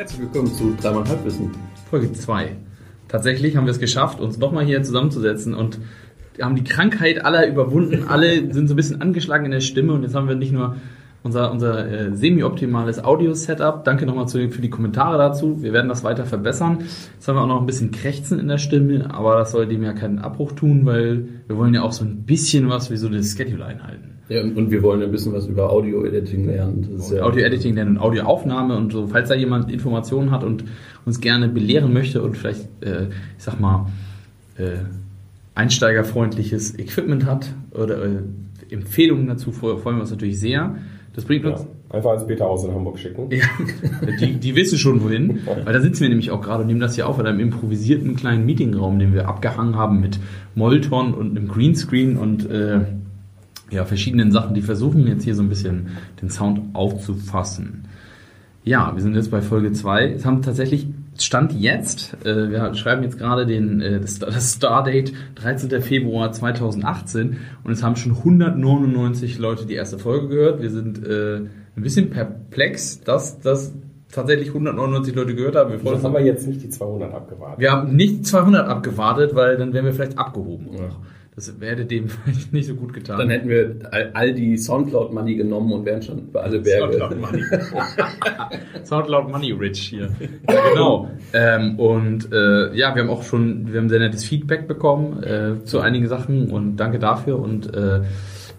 [0.00, 1.50] Herzlich willkommen zu Dreimal Halbwissen.
[1.90, 2.56] Folge 2.
[3.08, 5.78] Tatsächlich haben wir es geschafft, uns nochmal hier zusammenzusetzen und
[6.40, 8.04] haben die Krankheit aller überwunden.
[8.08, 10.76] Alle sind so ein bisschen angeschlagen in der Stimme und jetzt haben wir nicht nur
[11.22, 13.84] unser, unser äh, semi-optimales Audio-Setup.
[13.84, 15.62] Danke nochmal zu, für die Kommentare dazu.
[15.62, 16.78] Wir werden das weiter verbessern.
[17.16, 19.82] Jetzt haben wir auch noch ein bisschen Krächzen in der Stimme, aber das soll dem
[19.82, 23.10] ja keinen Abbruch tun, weil wir wollen ja auch so ein bisschen was wie so
[23.10, 24.19] das Schedule einhalten.
[24.30, 27.00] Ja, und wir wollen ein bisschen was über Audio-Editing lernen.
[27.12, 29.08] Ja Audio-Editing lernen und Audioaufnahme und so.
[29.08, 30.64] Falls da jemand Informationen hat und
[31.04, 33.86] uns gerne belehren möchte und vielleicht, äh, ich sag mal,
[34.56, 34.76] äh,
[35.56, 38.22] einsteigerfreundliches Equipment hat oder äh,
[38.70, 40.76] Empfehlungen dazu, freuen wir uns natürlich sehr.
[41.12, 41.62] Das bringt uns.
[41.62, 43.28] Ja, einfach ans Peterhaus in Hamburg schicken.
[43.32, 43.46] Ja,
[44.20, 45.40] die, die wissen schon wohin.
[45.64, 48.14] Weil da sitzen wir nämlich auch gerade und nehmen das hier auf in einem improvisierten
[48.14, 50.20] kleinen Meetingraum, den wir abgehangen haben mit
[50.54, 52.82] Molton und einem Greenscreen und äh,
[53.70, 55.88] ja, verschiedenen Sachen, die versuchen jetzt hier so ein bisschen
[56.20, 57.84] den Sound aufzufassen.
[58.62, 60.12] Ja, wir sind jetzt bei Folge 2.
[60.12, 60.86] Es haben tatsächlich
[61.18, 65.80] Stand jetzt, äh, wir schreiben jetzt gerade den, äh, das, das Stardate 13.
[65.82, 70.62] Februar 2018 und es haben schon 199 Leute die erste Folge gehört.
[70.62, 73.74] Wir sind äh, ein bisschen perplex, dass das
[74.12, 75.70] tatsächlich 199 Leute gehört haben.
[75.70, 77.60] Wir das haben wir jetzt nicht die 200 abgewartet.
[77.60, 80.68] Wir haben nicht 200 abgewartet, weil dann wären wir vielleicht abgehoben.
[80.72, 80.88] Ja.
[81.36, 83.18] Das hätte dem vielleicht nicht so gut getan.
[83.18, 83.76] Dann hätten wir
[84.14, 86.98] all die Soundcloud Money genommen und wären schon über alle Berge.
[86.98, 87.44] Soundcloud Money.
[88.84, 90.10] Soundcloud Money Rich hier.
[90.48, 91.10] Ja, genau.
[91.32, 95.64] Ähm, und äh, ja, wir haben auch schon, wir haben sehr nettes Feedback bekommen äh,
[95.64, 98.00] zu einigen Sachen und danke dafür und äh,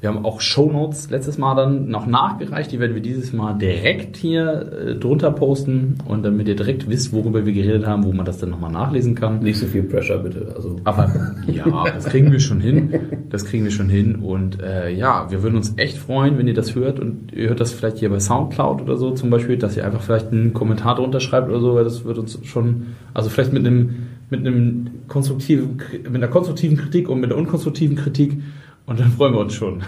[0.02, 2.72] wir haben auch Shownotes letztes Mal dann noch nachgereicht.
[2.72, 7.14] Die werden wir dieses Mal direkt hier äh, drunter posten und damit ihr direkt wisst,
[7.14, 9.44] worüber wir geredet haben, wo man das dann nochmal nachlesen kann.
[9.44, 10.54] Nicht so viel Pressure bitte.
[10.56, 10.78] Also.
[10.86, 11.14] Aber
[11.46, 13.00] ja, das kriegen wir schon hin.
[13.30, 14.16] Das kriegen wir schon hin.
[14.16, 17.60] Und äh, ja, wir würden uns echt freuen, wenn ihr das hört und ihr hört
[17.60, 20.96] das vielleicht hier bei Soundcloud oder so zum Beispiel, dass ihr einfach vielleicht einen Kommentar
[20.96, 24.90] drunter schreibt oder so, weil das wird uns schon, also vielleicht mit einem mit einem
[25.10, 28.38] konstruktiven, mit einer konstruktiven Kritik und mit einer unkonstruktiven Kritik
[28.86, 29.84] und dann freuen wir uns schon.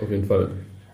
[0.00, 0.50] Auf jeden Fall.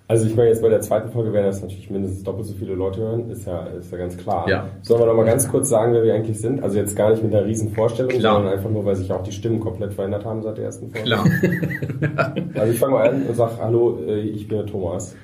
[0.08, 2.74] Also ich meine, jetzt bei der zweiten Folge werden das natürlich mindestens doppelt so viele
[2.74, 4.46] Leute hören, ist ja, ist ja ganz klar.
[4.46, 4.68] Ja.
[4.82, 6.62] Sollen wir noch mal ganz kurz sagen, wer wir eigentlich sind?
[6.62, 8.34] Also jetzt gar nicht mit einer riesen Vorstellung, klar.
[8.34, 11.06] sondern einfach nur, weil sich auch die Stimmen komplett verändert haben seit der ersten Folge.
[11.06, 11.24] Klar.
[12.54, 15.16] also ich fange mal an und sage, hallo, äh, ich bin der Thomas.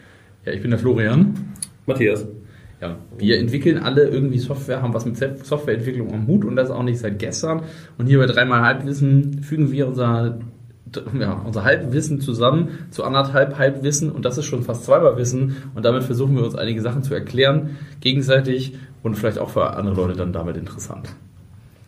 [0.47, 1.35] Ja, ich bin der Florian.
[1.85, 2.27] Matthias.
[2.81, 6.85] Ja, wir entwickeln alle irgendwie Software, haben was mit Softwareentwicklung am Hut und das auch
[6.85, 7.63] nicht seit gestern.
[7.99, 10.39] Und hier bei dreimal Halbwissen fügen wir unser
[11.19, 15.85] ja, unser Halbwissen zusammen zu anderthalb Halbwissen und das ist schon fast zweimal Wissen und
[15.85, 20.17] damit versuchen wir uns einige Sachen zu erklären, gegenseitig und vielleicht auch für andere Leute
[20.17, 21.09] dann damit interessant.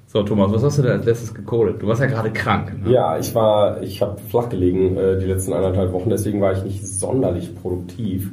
[0.06, 1.80] So, Thomas, was hast du denn als letztes gecodet?
[1.80, 2.84] Du warst ja gerade krank.
[2.84, 2.92] Ne?
[2.92, 6.64] Ja, ich war, ich habe flach gelegen äh, die letzten anderthalb Wochen, deswegen war ich
[6.64, 8.32] nicht sonderlich produktiv.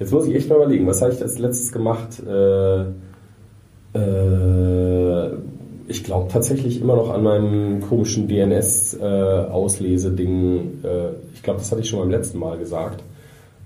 [0.00, 2.20] Jetzt muss ich echt mal überlegen, was habe ich als letztes gemacht?
[2.26, 2.86] Äh,
[3.94, 5.30] äh,
[5.88, 10.80] ich glaube tatsächlich immer noch an meinem komischen DNS-Auslese-Ding.
[10.84, 13.02] Äh, äh, ich glaube, das hatte ich schon beim letzten Mal gesagt.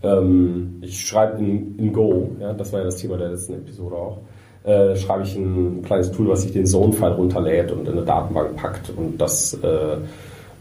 [0.03, 3.95] Ähm, ich schreibe in, in Go, ja, das war ja das Thema der letzten Episode
[3.97, 4.19] auch.
[4.65, 8.57] Äh, schreibe ich ein kleines Tool, was sich den Zone-File runterlädt und in eine Datenbank
[8.57, 9.99] packt und das äh,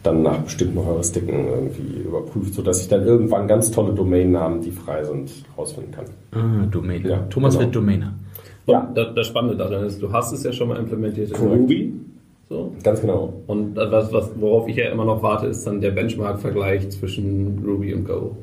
[0.03, 5.03] dann nach bestimmten Heuristiken irgendwie überprüft, sodass ich dann irgendwann ganz tolle Domainnamen, die frei
[5.03, 6.05] sind, rausfinden kann.
[6.31, 7.03] Ah, Domain.
[7.03, 7.65] Ja, Thomas genau.
[7.65, 8.13] wird Domainer.
[8.67, 8.91] Ja.
[8.93, 11.61] Das, das Spannende daran ist, du hast es ja schon mal implementiert in Correct.
[11.61, 11.93] Ruby.
[12.47, 12.73] So.
[12.83, 13.33] Ganz genau.
[13.47, 17.93] Und was, was, worauf ich ja immer noch warte, ist dann der Benchmark-Vergleich zwischen Ruby
[17.93, 18.37] und Go.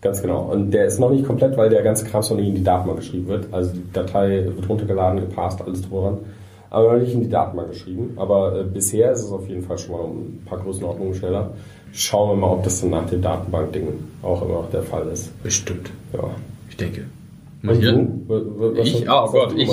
[0.00, 0.50] Ganz genau.
[0.50, 2.98] Und der ist noch nicht komplett, weil der ganze Kram noch nicht in die Datenbank
[3.00, 3.46] geschrieben wird.
[3.52, 6.18] Also die Datei wird runtergeladen, gepasst, alles dran.
[6.70, 8.14] Aber noch nicht in die Datenbank geschrieben.
[8.16, 11.50] Aber äh, bisher ist es auf jeden Fall schon mal um ein paar Größenordnungen schneller.
[11.92, 13.88] Schauen wir mal, ob das dann nach dem Datenbank-Ding
[14.22, 15.40] auch immer noch der Fall ist.
[15.42, 15.90] Bestimmt.
[16.14, 16.30] Ja.
[16.70, 17.04] Ich denke.
[17.62, 17.92] Und hier?
[17.92, 18.74] Du?
[18.82, 19.08] ich?
[19.08, 19.70] Oh Gott, ich.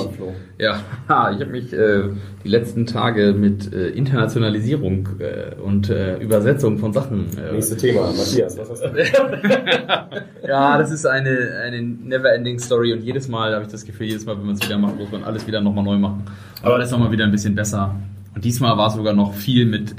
[0.60, 2.04] Ja, ich habe mich äh,
[2.44, 7.26] die letzten Tage mit äh, Internationalisierung äh, und äh, Übersetzung von Sachen.
[7.38, 10.48] Äh, Nächste Thema, Matthias, was hast du?
[10.48, 14.26] ja, das ist eine, eine never-ending Story und jedes Mal habe ich das Gefühl, jedes
[14.26, 16.26] Mal, wenn man es wieder macht, muss man alles wieder nochmal neu machen.
[16.62, 17.96] Aber das ist nochmal wieder ein bisschen besser.
[18.36, 19.96] Und diesmal war es sogar noch viel mit.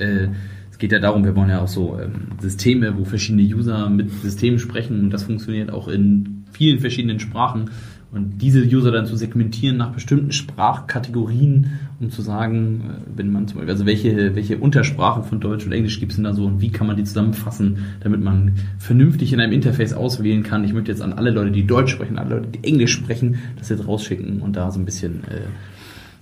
[0.80, 4.58] Geht ja darum, wir wollen ja auch so ähm, Systeme, wo verschiedene User mit Systemen
[4.58, 7.70] sprechen und das funktioniert auch in vielen verschiedenen Sprachen
[8.12, 13.46] und diese User dann zu segmentieren nach bestimmten Sprachkategorien, um zu sagen, äh, wenn man
[13.46, 16.46] zum Beispiel, also welche, welche Untersprachen von Deutsch und Englisch gibt es denn da so
[16.46, 20.64] und wie kann man die zusammenfassen, damit man vernünftig in einem Interface auswählen kann.
[20.64, 23.68] Ich möchte jetzt an alle Leute, die Deutsch sprechen, alle Leute, die Englisch sprechen, das
[23.68, 25.42] jetzt rausschicken und da so ein bisschen äh,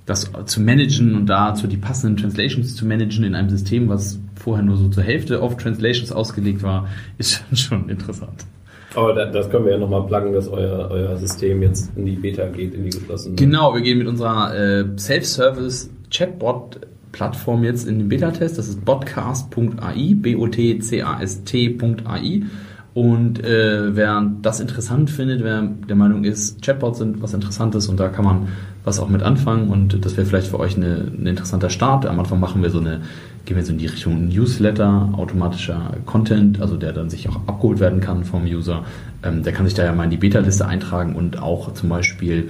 [0.08, 4.64] das zu managen und dazu die passenden Translations zu managen in einem System, was vorher
[4.64, 6.88] nur so zur Hälfte auf Translations ausgelegt war,
[7.18, 8.46] ist schon interessant.
[8.94, 12.16] Aber da, das können wir ja nochmal pluggen, dass euer, euer System jetzt in die
[12.16, 13.36] Beta geht, in die geschlossene.
[13.36, 16.80] Genau, wir gehen mit unserer äh, Self-Service Chatbot
[17.12, 18.56] Plattform jetzt in den Beta-Test.
[18.58, 20.82] Das ist botcast.ai, B-O-T-C-A-S-T.ai.
[22.98, 28.00] Und äh, wer das interessant findet, wer der Meinung ist, Chatbots sind was Interessantes und
[28.00, 28.48] da kann man
[28.82, 32.06] was auch mit anfangen und das wäre vielleicht für euch eine, ein interessanter Start.
[32.06, 33.02] Am Anfang machen wir so eine,
[33.44, 37.78] gehen wir so in die Richtung Newsletter, automatischer Content, also der dann sich auch abgeholt
[37.78, 38.82] werden kann vom User.
[39.22, 42.48] Ähm, der kann sich da ja mal in die Beta-Liste eintragen und auch zum Beispiel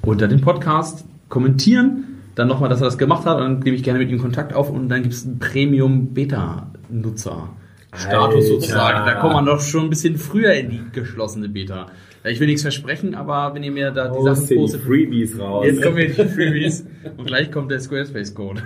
[0.00, 2.04] unter den Podcast kommentieren.
[2.36, 4.54] Dann nochmal, dass er das gemacht hat und dann nehme ich gerne mit ihm Kontakt
[4.54, 7.48] auf und dann gibt es einen Premium-Beta-Nutzer.
[7.94, 9.06] Status sozusagen.
[9.06, 11.86] Da kommt man doch schon ein bisschen früher in die geschlossene Beta.
[12.24, 15.36] Ich will nichts versprechen, aber wenn ihr mir da die Oh, Sachen die postet, Freebies
[15.38, 15.66] raus.
[15.66, 16.86] jetzt kommen jetzt die Freebies
[17.16, 18.62] und gleich kommt der Squarespace-Code.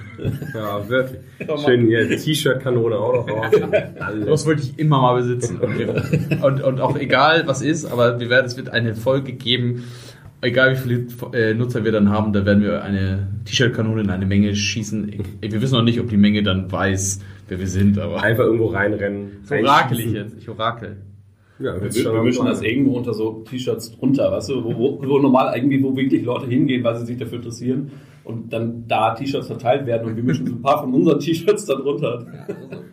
[0.54, 1.20] Ja, wirklich.
[1.64, 3.54] Schön hier, T-Shirt-Kanone auch noch raus.
[4.26, 5.58] Das wollte ich immer mal besitzen.
[6.42, 9.84] Und, und auch egal, was ist, aber wir werden, es wird eine Folge geben,
[10.42, 14.26] egal wie viele äh, Nutzer wir dann haben, da werden wir eine T-Shirt-Kanone in eine
[14.26, 15.12] Menge schießen.
[15.40, 18.66] Wir wissen noch nicht, ob die Menge dann weiß, wer wir sind, aber Einfach irgendwo
[18.66, 19.38] reinrennen.
[19.42, 20.36] so orakel ich jetzt.
[20.38, 20.98] Ich orakel.
[21.58, 25.18] Ja, Wir, wir mischen das irgendwo unter so T-Shirts drunter, weißt du, wo, wo, wo
[25.18, 27.90] normal irgendwie, wo wirklich Leute hingehen, weil sie sich dafür interessieren
[28.24, 31.64] und dann da T-Shirts verteilt werden und wir mischen so ein paar von unseren T-Shirts
[31.64, 32.26] da drunter.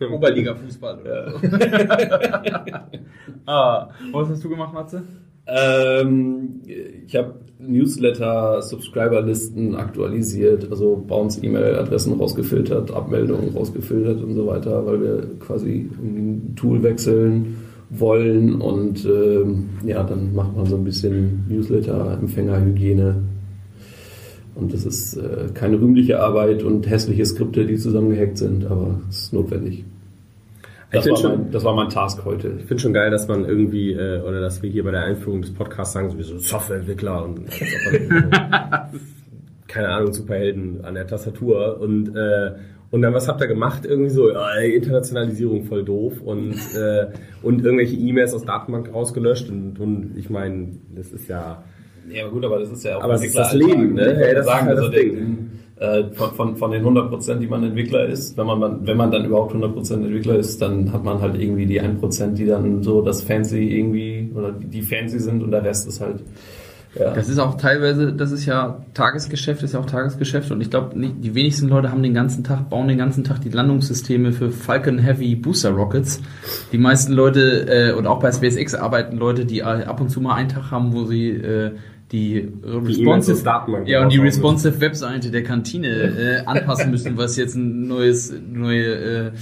[0.00, 1.46] Oberliga-Fußball oder so.
[3.46, 5.02] ah, was hast du gemacht, Matze?
[5.46, 14.46] Ähm, ich habe Newsletter, Subscriber-Listen aktualisiert, also bei uns E-Mail-Adressen rausgefiltert, Abmeldungen rausgefiltert und so
[14.46, 17.56] weiter, weil wir quasi ein Tool wechseln
[17.90, 23.22] wollen und ähm, ja, dann macht man so ein bisschen Newsletter-Empfängerhygiene.
[24.56, 29.24] Und das ist äh, keine rühmliche Arbeit und hässliche Skripte, die zusammengehackt sind, aber es
[29.24, 29.84] ist notwendig.
[30.94, 32.48] Das war, schon- mein, das war mein Task heute.
[32.58, 35.42] Ich finde schon geil, dass man irgendwie, äh, oder dass wir hier bei der Einführung
[35.42, 37.40] des Podcasts sagen, sowieso Softwareentwickler und
[39.68, 42.52] keine Ahnung, Superhelden an der Tastatur und äh,
[42.90, 43.84] und dann was habt ihr gemacht?
[43.84, 47.06] Irgendwie so, ja, Internationalisierung voll doof und äh,
[47.42, 51.64] und irgendwelche E-Mails aus Datenbank rausgelöscht und, und ich meine, das ist ja
[52.08, 54.06] Ja, gut, aber das ist ja auch Aber es ist das Leben, ne?
[54.06, 55.50] Wollte Ja, das ist sagen, halt also das der, Ding.
[55.76, 59.10] Äh, von, von, von den 100 Prozent, die man Entwickler ist, wenn man, wenn man
[59.10, 62.46] dann überhaupt 100 Prozent Entwickler ist, dann hat man halt irgendwie die 1 Prozent, die
[62.46, 66.20] dann so das Fancy irgendwie, oder die, fancy sind und der Rest ist halt,
[66.98, 67.12] ja.
[67.12, 70.94] Das ist auch teilweise, das ist ja Tagesgeschäft, ist ja auch Tagesgeschäft und ich glaube,
[70.94, 74.98] die wenigsten Leute haben den ganzen Tag, bauen den ganzen Tag die Landungssysteme für Falcon
[74.98, 76.20] Heavy Booster Rockets.
[76.70, 80.34] Die meisten Leute, äh, und auch bei SpaceX arbeiten Leute, die ab und zu mal
[80.34, 81.72] einen Tag haben, wo sie äh,
[82.12, 87.54] die responsive, Datenbank ja, und die responsive Webseite der Kantine äh, anpassen müssen, was jetzt
[87.54, 89.32] ein neues, neue äh,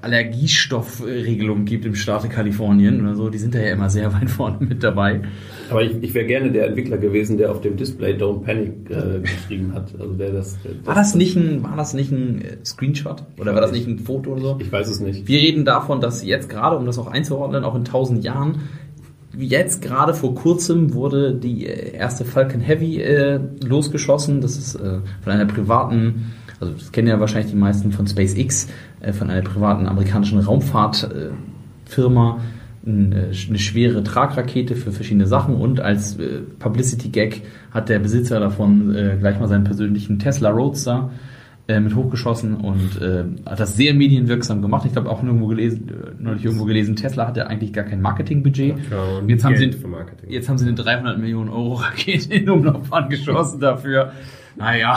[0.00, 3.28] Allergiestoffregelung gibt im Staate Kalifornien oder so.
[3.28, 5.20] Die sind da ja immer sehr weit vorne mit dabei.
[5.68, 9.20] Aber ich, ich wäre gerne der Entwickler gewesen, der auf dem Display Don't Panic äh,
[9.20, 9.92] geschrieben hat.
[9.98, 13.24] Also der das, das War das nicht ein, war das nicht ein äh, Screenshot?
[13.38, 14.58] Oder war das nicht ein Foto oder so?
[14.58, 15.28] Ich weiß es nicht.
[15.28, 18.60] Wir reden davon, dass jetzt gerade, um das auch einzuordnen, auch in tausend Jahren,
[19.38, 24.40] jetzt gerade vor kurzem wurde die äh, erste Falcon Heavy äh, losgeschossen.
[24.40, 28.68] Das ist äh, von einer privaten, also das kennen ja wahrscheinlich die meisten von SpaceX,
[29.00, 32.38] äh, von einer privaten amerikanischen Raumfahrtfirma.
[32.38, 32.40] Äh,
[32.86, 38.94] eine, eine schwere Tragrakete für verschiedene Sachen und als äh, Publicity-Gag hat der Besitzer davon
[38.94, 41.33] äh, gleich mal seinen persönlichen Tesla Roadster äh,
[41.80, 44.84] mit hochgeschossen und äh, hat das sehr medienwirksam gemacht.
[44.84, 48.76] Ich glaube auch irgendwo gelesen, äh, neulich irgendwo gelesen, Tesla hatte eigentlich gar kein Marketingbudget.
[48.90, 50.30] Ja, und jetzt, haben sie, Geld Marketing.
[50.30, 54.12] jetzt haben sie eine 300 Millionen Euro Rakete in Umlaufbahn geschossen dafür.
[54.56, 54.96] Naja,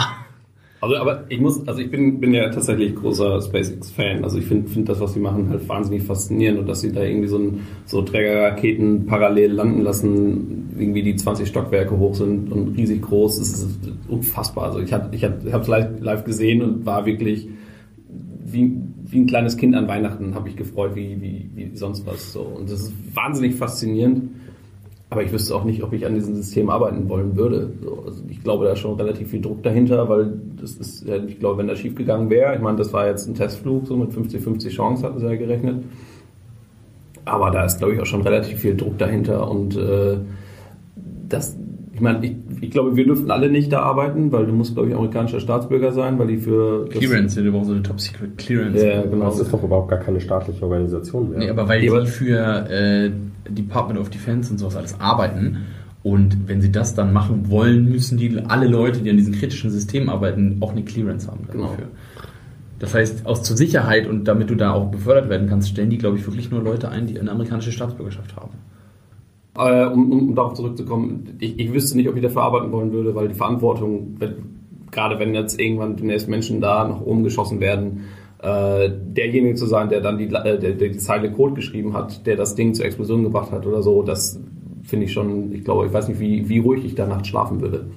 [0.80, 4.24] Also, aber ich muss, also ich bin, bin ja tatsächlich großer SpaceX-Fan.
[4.24, 7.02] Also ich finde find das, was sie machen, halt wahnsinnig faszinierend und dass sie da
[7.04, 12.78] irgendwie so, ein, so Trägerraketen parallel landen lassen, irgendwie die 20 Stockwerke hoch sind und
[12.78, 14.66] riesig groß, das ist unfassbar.
[14.66, 17.48] Also ich habe ich hab, hab's live, live gesehen und war wirklich
[18.50, 22.34] wie, wie ein kleines Kind an Weihnachten habe ich gefreut, wie, wie, wie sonst was.
[22.34, 22.42] So.
[22.42, 24.30] Und das ist wahnsinnig faszinierend.
[25.10, 27.70] Aber ich wüsste auch nicht, ob ich an diesem System arbeiten wollen würde.
[27.82, 31.40] So, also ich glaube, da ist schon relativ viel Druck dahinter, weil das ist, ich
[31.40, 34.12] glaube, wenn das schief gegangen wäre, ich meine, das war jetzt ein Testflug, so mit
[34.12, 35.84] 50-50 Chance hatten sie ja gerechnet.
[37.24, 40.18] Aber da ist, glaube ich, auch schon relativ viel Druck dahinter und äh,
[41.30, 41.58] das,
[41.98, 44.90] ich meine, ich, ich glaube, wir dürften alle nicht da arbeiten, weil du musst, glaube
[44.90, 48.86] ich, amerikanischer Staatsbürger sein, weil die für Clearance, wir brauchen so eine Top-Secret Clearance.
[48.86, 49.26] Ja, genau.
[49.26, 51.40] Das ist doch überhaupt gar keine staatliche Organisation mehr.
[51.40, 53.10] Nee, aber weil Ja, aber- die für äh,
[53.50, 55.58] Department of Defense und sowas alles arbeiten
[56.04, 59.72] und wenn sie das dann machen wollen, müssen die alle Leute, die an diesen kritischen
[59.72, 61.70] Systemen arbeiten, auch eine Clearance haben Genau.
[61.70, 61.86] dafür.
[62.78, 65.98] Das heißt, aus zur Sicherheit und damit du da auch befördert werden kannst, stellen die,
[65.98, 68.52] glaube ich, wirklich nur Leute ein, die eine amerikanische Staatsbürgerschaft haben.
[69.58, 72.92] Äh, um, um, um darauf zurückzukommen, ich, ich wüsste nicht, ob ich dafür arbeiten wollen
[72.92, 74.18] würde, weil die Verantwortung,
[74.92, 78.06] gerade wenn jetzt irgendwann demnächst Menschen da nach oben geschossen werden,
[78.40, 82.28] äh, derjenige zu sein, der dann die, äh, der, der die Zeile Code geschrieben hat,
[82.28, 84.40] der das Ding zur Explosion gebracht hat oder so, das
[84.84, 87.60] finde ich schon, ich glaube, ich weiß nicht, wie, wie ruhig ich da nachts schlafen
[87.60, 87.88] würde.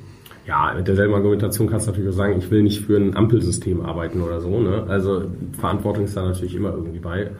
[0.46, 3.82] Ja, mit derselben Argumentation kannst du natürlich auch sagen, ich will nicht für ein Ampelsystem
[3.82, 4.58] arbeiten oder so.
[4.58, 4.84] Ne?
[4.88, 7.30] Also Verantwortung ist da natürlich immer irgendwie bei.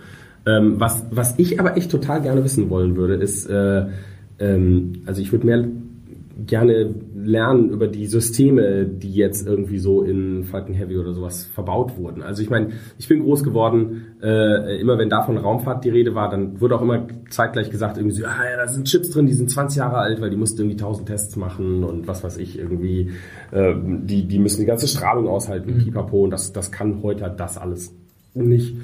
[0.47, 3.87] Ähm, was, was ich aber echt total gerne wissen wollen würde, ist, äh,
[4.41, 5.65] ähm, also ich würde mehr
[6.47, 11.97] gerne lernen über die Systeme, die jetzt irgendwie so in Falcon Heavy oder sowas verbaut
[11.97, 12.23] wurden.
[12.23, 16.15] Also ich meine, ich bin groß geworden, äh, immer wenn da von Raumfahrt die Rede
[16.15, 19.27] war, dann wurde auch immer zeitgleich gesagt, irgendwie so, ah ja, da sind Chips drin,
[19.27, 22.39] die sind 20 Jahre alt, weil die mussten irgendwie 1000 Tests machen und was weiß
[22.39, 23.11] ich, irgendwie,
[23.51, 25.85] äh, die, die müssen die ganze Strahlung aushalten, mhm.
[25.85, 27.93] pipapo, und das, das kann heute das alles
[28.35, 28.77] nicht.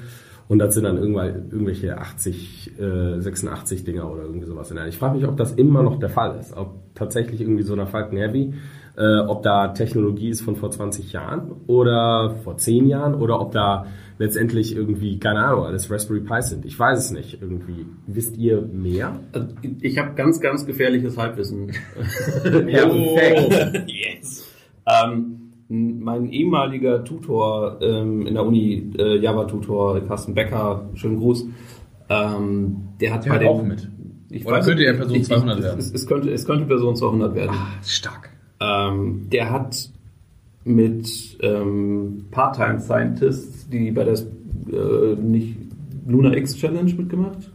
[0.47, 4.73] Und das sind dann irgendwann irgendwelche 80, äh, 86 Dinger oder irgendwie sowas.
[4.87, 6.55] Ich frage mich, ob das immer noch der Fall ist.
[6.55, 8.53] Ob tatsächlich irgendwie so einer Falcon Heavy,
[8.97, 13.51] äh, ob da Technologie ist von vor 20 Jahren oder vor 10 Jahren oder ob
[13.51, 13.87] da
[14.19, 16.65] letztendlich irgendwie, keine Ahnung, alles Raspberry Pi sind.
[16.65, 17.41] Ich weiß es nicht.
[17.41, 17.85] Irgendwie.
[18.07, 19.19] Wisst ihr mehr?
[19.81, 21.67] Ich habe ganz, ganz gefährliches Halbwissen.
[22.43, 23.85] Perfekt.
[23.87, 24.47] yes.
[24.85, 25.36] Ähm,
[25.69, 31.45] mein ehemaliger Tutor ähm, in der Uni, äh, Java-Tutor, Carsten Becker, schönen Gruß,
[32.09, 33.47] ähm, der hat der bei dem...
[33.47, 33.89] auch mit.
[34.29, 35.79] Ich Oder weiß, könnte er Person 200 ich, werden?
[35.79, 37.51] Es, es, könnte, es könnte Person 200 werden.
[37.53, 38.29] Ah, stark.
[38.59, 39.89] Ähm, der hat
[40.65, 45.57] mit ähm, Part-Time-Scientists, die bei der äh, nicht
[46.05, 47.51] Lunar X Challenge mitgemacht.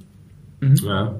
[0.60, 0.76] Mhm.
[0.84, 1.14] Ja.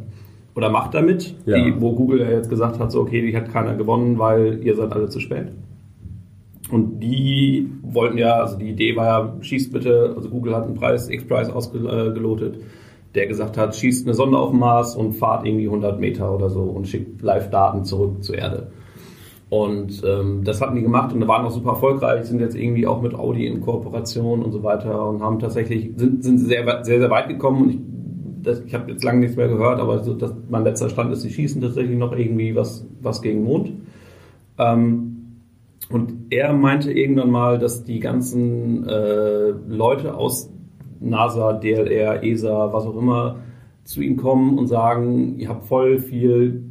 [0.55, 1.57] Oder macht damit, Ja.
[1.57, 4.75] die, wo Google ja jetzt gesagt hat, so okay, die hat keiner gewonnen, weil ihr
[4.77, 5.49] seid alle zu spät.
[6.73, 10.75] Und die wollten ja, also die Idee war ja, schießt bitte, also Google hat einen
[10.75, 12.63] Preis, X-Prize ausgelotet,
[13.15, 16.49] der gesagt hat, schießt eine Sonde auf den Mars und fahrt irgendwie 100 Meter oder
[16.49, 18.73] so und schickt Live-Daten zurück zur Erde.
[19.51, 23.03] Und ähm, das hatten die gemacht und waren auch super erfolgreich, sind jetzt irgendwie auch
[23.03, 27.11] mit Audi in Kooperation und so weiter und haben tatsächlich, sind, sind sehr, sehr, sehr
[27.11, 27.71] weit gekommen und
[28.49, 31.21] ich, ich habe jetzt lange nichts mehr gehört, aber so, das, mein letzter Stand ist,
[31.21, 33.75] sie schießen tatsächlich noch irgendwie was, was gegen Mond.
[34.57, 35.22] Ähm,
[35.93, 40.51] und er meinte irgendwann mal, dass die ganzen äh, Leute aus
[41.01, 43.41] NASA, DLR, ESA, was auch immer,
[43.85, 46.63] zu ihm kommen und sagen, ihr habt voll viel,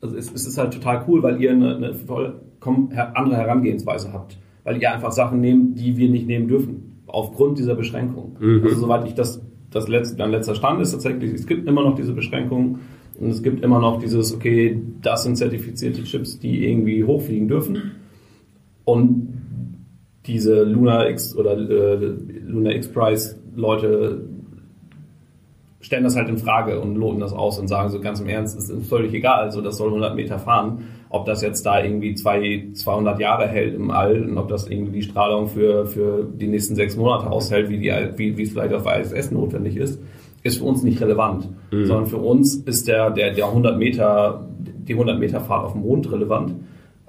[0.00, 4.38] also es, es ist halt total cool, weil ihr eine, eine vollkommen andere Herangehensweise habt.
[4.64, 7.02] Weil ihr einfach Sachen nehmt, die wir nicht nehmen dürfen.
[7.06, 8.36] Aufgrund dieser Beschränkung.
[8.38, 8.64] Mhm.
[8.64, 11.94] Also soweit ich das, das letzte, mein letzter Stand ist tatsächlich, es gibt immer noch
[11.94, 12.80] diese Beschränkungen
[13.18, 17.92] und es gibt immer noch dieses, okay, das sind zertifizierte Chips, die irgendwie hochfliegen dürfen.
[18.88, 19.34] Und
[20.24, 21.96] diese Luna X oder äh,
[22.46, 24.22] Luna X Prize Leute
[25.80, 28.56] stellen das halt in Frage und loten das aus und sagen so ganz im Ernst,
[28.58, 32.14] es ist völlig egal, also das soll 100 Meter fahren, ob das jetzt da irgendwie
[32.14, 36.46] zwei, 200 Jahre hält im All und ob das irgendwie die Strahlung für, für die
[36.46, 40.00] nächsten sechs Monate aushält, wie, die, wie, wie es vielleicht auf ISS notwendig ist,
[40.42, 41.46] ist für uns nicht relevant,
[41.86, 45.82] sondern für uns ist der, der, der 100 Meter, die 100 Meter Fahrt auf dem
[45.82, 46.54] Mond relevant.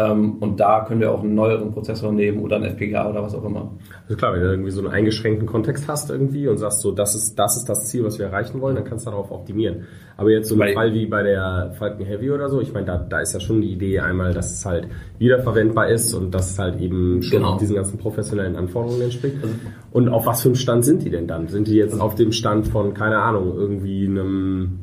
[0.01, 3.35] Ähm, und da können wir auch einen neueren Prozessor nehmen oder einen FPGA oder was
[3.35, 3.69] auch immer.
[4.03, 7.15] Also klar, wenn du irgendwie so einen eingeschränkten Kontext hast irgendwie und sagst so, das
[7.15, 9.83] ist, das ist das Ziel, was wir erreichen wollen, dann kannst du darauf optimieren.
[10.15, 12.97] Aber jetzt so ein Fall wie bei der Falcon Heavy oder so, ich meine, da,
[12.97, 14.87] da ist ja schon die Idee einmal, dass es halt
[15.17, 17.57] wiederverwendbar ist und dass es halt eben schon Genau.
[17.57, 19.35] diesen ganzen professionellen Anforderungen entspricht.
[19.91, 21.49] Und auf was für einem Stand sind die denn dann?
[21.49, 24.79] Sind die jetzt auf dem Stand von, keine Ahnung, irgendwie einem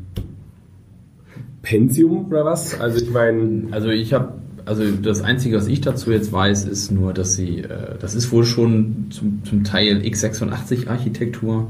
[1.63, 2.79] Pentium oder was?
[2.81, 4.35] Also ich meine, Also ich habe,
[4.67, 8.31] also das Einzige, was ich dazu jetzt weiß, ist nur, dass sie, äh, das ist
[8.33, 11.69] wohl schon zum, zum Teil x86-Architektur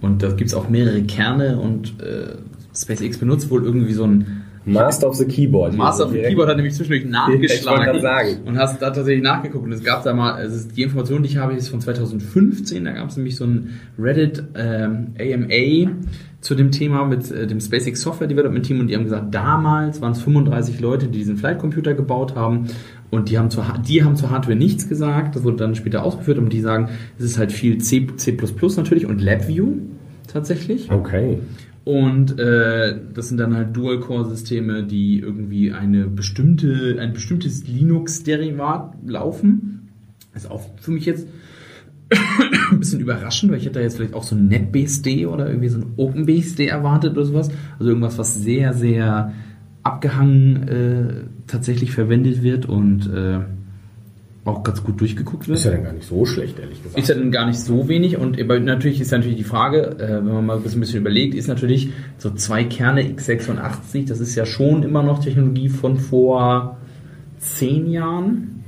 [0.00, 2.34] und da gibt's auch mehrere Kerne und äh,
[2.74, 5.74] SpaceX benutzt wohl irgendwie so ein Master of the Keyboard.
[5.74, 9.64] Master of the Keyboard hat nämlich zwischendurch nachgeschlagen und hast da tatsächlich nachgeguckt.
[9.64, 12.84] Und es gab da mal, also die Information, die ich habe, ist von 2015.
[12.84, 15.96] Da gab es nämlich so ein Reddit ähm, AMA
[16.42, 20.02] zu dem Thema mit äh, dem SpaceX Software Development Team und die haben gesagt, damals
[20.02, 22.66] waren es 35 Leute, die diesen Flight Computer gebaut haben
[23.10, 25.36] und die haben zur, die haben zur Hardware nichts gesagt.
[25.36, 28.36] Das wurde dann später ausgeführt und die sagen, es ist halt viel C, C++
[28.76, 29.68] natürlich und LabVIEW
[30.26, 30.90] tatsächlich.
[30.90, 31.38] Okay.
[31.84, 39.90] Und äh, das sind dann halt Dual-Core-Systeme, die irgendwie eine bestimmte, ein bestimmtes Linux-Derivat laufen.
[40.34, 41.26] Ist auch für mich jetzt
[42.70, 45.68] ein bisschen überraschend, weil ich hätte da jetzt vielleicht auch so ein NetBSD oder irgendwie
[45.68, 47.50] so ein OpenBSD erwartet oder sowas.
[47.78, 49.32] Also irgendwas, was sehr, sehr
[49.82, 53.40] abgehangen äh, tatsächlich verwendet wird und äh,
[54.44, 55.58] auch ganz gut durchgeguckt wird.
[55.58, 56.98] Ist ja dann gar nicht so schlecht, ehrlich gesagt.
[56.98, 60.32] Ist ja dann gar nicht so wenig und natürlich ist natürlich die Frage, äh, wenn
[60.32, 64.82] man mal ein bisschen überlegt, ist natürlich so zwei Kerne x86, das ist ja schon
[64.82, 66.78] immer noch Technologie von vor
[67.38, 68.64] zehn Jahren,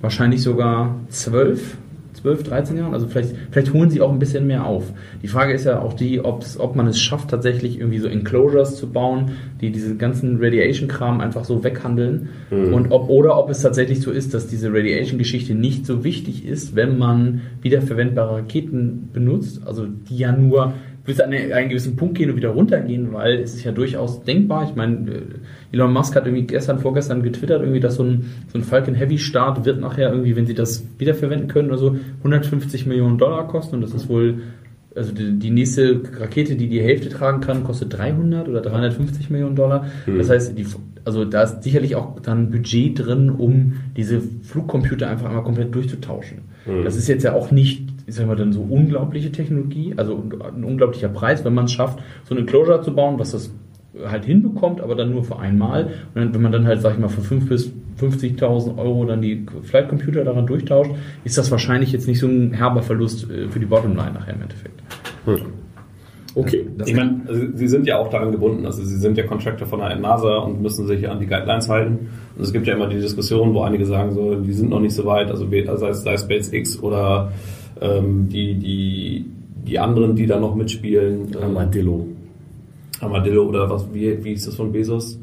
[0.00, 1.76] wahrscheinlich sogar zwölf.
[2.22, 2.94] 12, 13 Jahren.
[2.94, 4.92] Also vielleicht, vielleicht holen sie auch ein bisschen mehr auf.
[5.22, 8.90] Die Frage ist ja auch die, ob man es schafft, tatsächlich irgendwie so Enclosures zu
[8.90, 12.28] bauen, die diesen ganzen Radiation-Kram einfach so weghandeln.
[12.50, 12.74] Mhm.
[12.74, 16.76] Und ob, oder ob es tatsächlich so ist, dass diese Radiation-Geschichte nicht so wichtig ist,
[16.76, 20.74] wenn man wiederverwendbare Raketen benutzt, also die ja nur
[21.08, 24.68] bis an einen gewissen Punkt gehen und wieder runtergehen, weil es ist ja durchaus denkbar.
[24.68, 25.22] Ich meine, äh,
[25.72, 29.16] Elon Musk hat irgendwie gestern, vorgestern getwittert, irgendwie, dass so ein, so ein Falcon Heavy
[29.16, 33.76] Start wird nachher irgendwie, wenn sie das wiederverwenden können oder so, 150 Millionen Dollar kosten
[33.76, 34.42] und das ist wohl,
[34.94, 39.56] also die, die nächste Rakete, die die Hälfte tragen kann, kostet 300 oder 350 Millionen
[39.56, 39.86] Dollar.
[40.18, 40.66] Das heißt, die,
[41.06, 46.42] also da ist sicherlich auch dann Budget drin, um diese Flugcomputer einfach einmal komplett durchzutauschen.
[46.84, 50.24] Das ist jetzt ja auch nicht, ich sag mal, dann so unglaubliche Technologie, also
[50.54, 53.52] ein unglaublicher Preis, wenn man es schafft, so eine Closure zu bauen, was das
[54.06, 55.84] halt hinbekommt, aber dann nur für einmal.
[56.14, 59.20] Und dann, wenn man dann halt, sag ich mal, für 5 bis 50.000 Euro dann
[59.20, 60.90] die Flight Computer daran durchtauscht,
[61.24, 64.42] ist das wahrscheinlich jetzt nicht so ein herber Verlust äh, für die Bottomline nachher im
[64.42, 64.80] Endeffekt.
[66.34, 66.66] Okay.
[66.86, 68.64] Ich meine, also sie sind ja auch daran gebunden.
[68.64, 72.10] Also sie sind ja Contractor von der NASA und müssen sich an die Guidelines halten.
[72.36, 74.94] Und es gibt ja immer die Diskussion, wo einige sagen so, die sind noch nicht
[74.94, 77.32] so weit, also sei es, sei es SpaceX oder
[77.80, 79.24] ähm, die, die,
[79.66, 81.28] die anderen, die da noch mitspielen.
[81.34, 82.06] Ähm, Armadillo.
[83.00, 85.18] Armadillo oder was, wie, wie ist das von Bezos?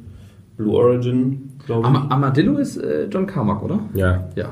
[0.58, 1.88] Blue Origin, glaube ich.
[1.88, 3.80] Am Armadillo ist äh, John Carmack, oder?
[3.94, 4.28] Ja.
[4.36, 4.50] Ja.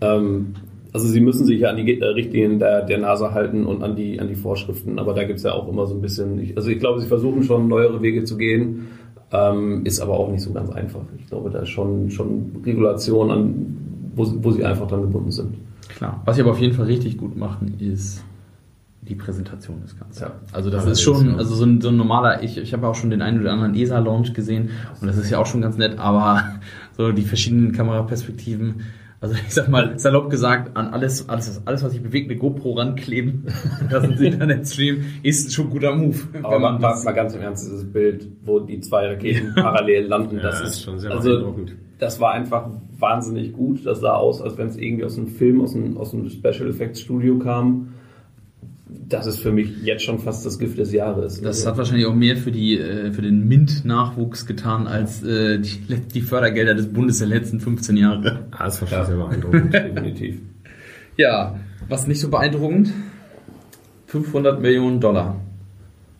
[0.00, 0.54] Ähm,
[0.92, 3.96] also sie müssen sich ja an die äh, Richtlinien der, der NASA halten und an
[3.96, 6.70] die, an die Vorschriften, aber da gibt's ja auch immer so ein bisschen, ich, also
[6.70, 8.86] ich glaube, sie versuchen schon neuere Wege zu gehen,
[9.30, 11.02] ähm, ist aber auch nicht so ganz einfach.
[11.18, 13.76] Ich glaube, da ist schon, schon Regulation an,
[14.14, 15.54] wo, sie- wo sie einfach dran gebunden sind.
[15.96, 16.22] Klar.
[16.24, 18.22] Was sie aber auf jeden Fall richtig gut machen, ist
[19.00, 20.22] die Präsentation des Ganzen.
[20.24, 20.32] Ja.
[20.52, 21.36] Also das ist schon, ja.
[21.36, 23.74] also so ein, so ein normaler, ich, ich habe auch schon den einen oder anderen
[23.74, 26.44] ESA-Launch gesehen und das ist ja auch schon ganz nett, aber
[26.96, 28.82] so die verschiedenen Kameraperspektiven,
[29.20, 32.72] also ich sag mal, salopp gesagt, an alles, alles, alles was sich bewegt, eine GoPro
[32.72, 33.46] rankleben,
[33.88, 36.18] das ins Internet streamen, ist schon ein guter Move.
[36.42, 40.36] Aber mal, mal, mal ganz im Ernst, dieses Bild, wo die zwei Raketen parallel landen,
[40.38, 41.76] Ja, das das ist ist schon sehr also, beeindruckend.
[42.00, 43.84] das war einfach wahnsinnig gut.
[43.86, 46.68] Das sah aus, als wenn es irgendwie aus einem Film, aus einem, aus einem Special
[46.68, 47.88] Effects Studio kam.
[49.08, 51.40] Das ist für mich jetzt schon fast das Gift des Jahres.
[51.40, 55.58] Das Also- hat wahrscheinlich auch mehr für, die, äh, für den MINT-Nachwuchs getan als äh,
[55.60, 55.78] die,
[56.14, 58.46] die Fördergelder des Bundes der letzten 15 Jahre.
[58.52, 59.72] Ah, das war schon sehr beeindruckend.
[59.74, 60.40] definitiv.
[61.16, 61.56] Ja,
[61.88, 62.92] was nicht so beeindruckend?
[64.06, 65.40] 500 Millionen Dollar.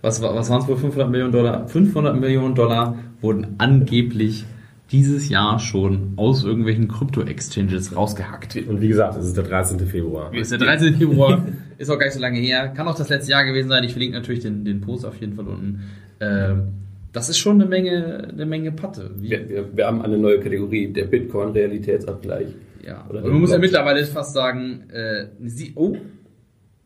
[0.03, 1.67] Was, was waren es für 500 Millionen Dollar?
[1.69, 4.45] 500 Millionen Dollar wurden angeblich
[4.93, 8.57] dieses Jahr schon aus irgendwelchen Krypto-Exchanges rausgehackt.
[8.69, 9.81] Und wie gesagt, es ist der 13.
[9.81, 10.33] Februar.
[10.33, 10.97] Ist der 13.
[10.97, 11.45] Februar,
[11.79, 12.69] ist auch gar nicht so lange her.
[12.69, 13.83] Kann auch das letzte Jahr gewesen sein.
[13.83, 15.81] Ich verlinke natürlich den, den Post auf jeden Fall unten.
[16.21, 16.69] Ähm,
[17.13, 19.11] das ist schon eine Menge, eine Menge Patte.
[19.17, 22.49] Wir, wir, wir haben eine neue Kategorie, der Bitcoin-Realitätsabgleich.
[22.87, 25.97] Ja, Oder und man muss ja mittlerweile fast sagen, äh, sie, oh,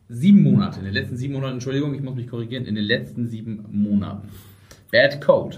[0.09, 3.27] sieben Monate, in den letzten sieben Monaten, Entschuldigung, ich muss mich korrigieren, in den letzten
[3.27, 4.29] sieben Monaten.
[4.91, 5.57] Bad Code.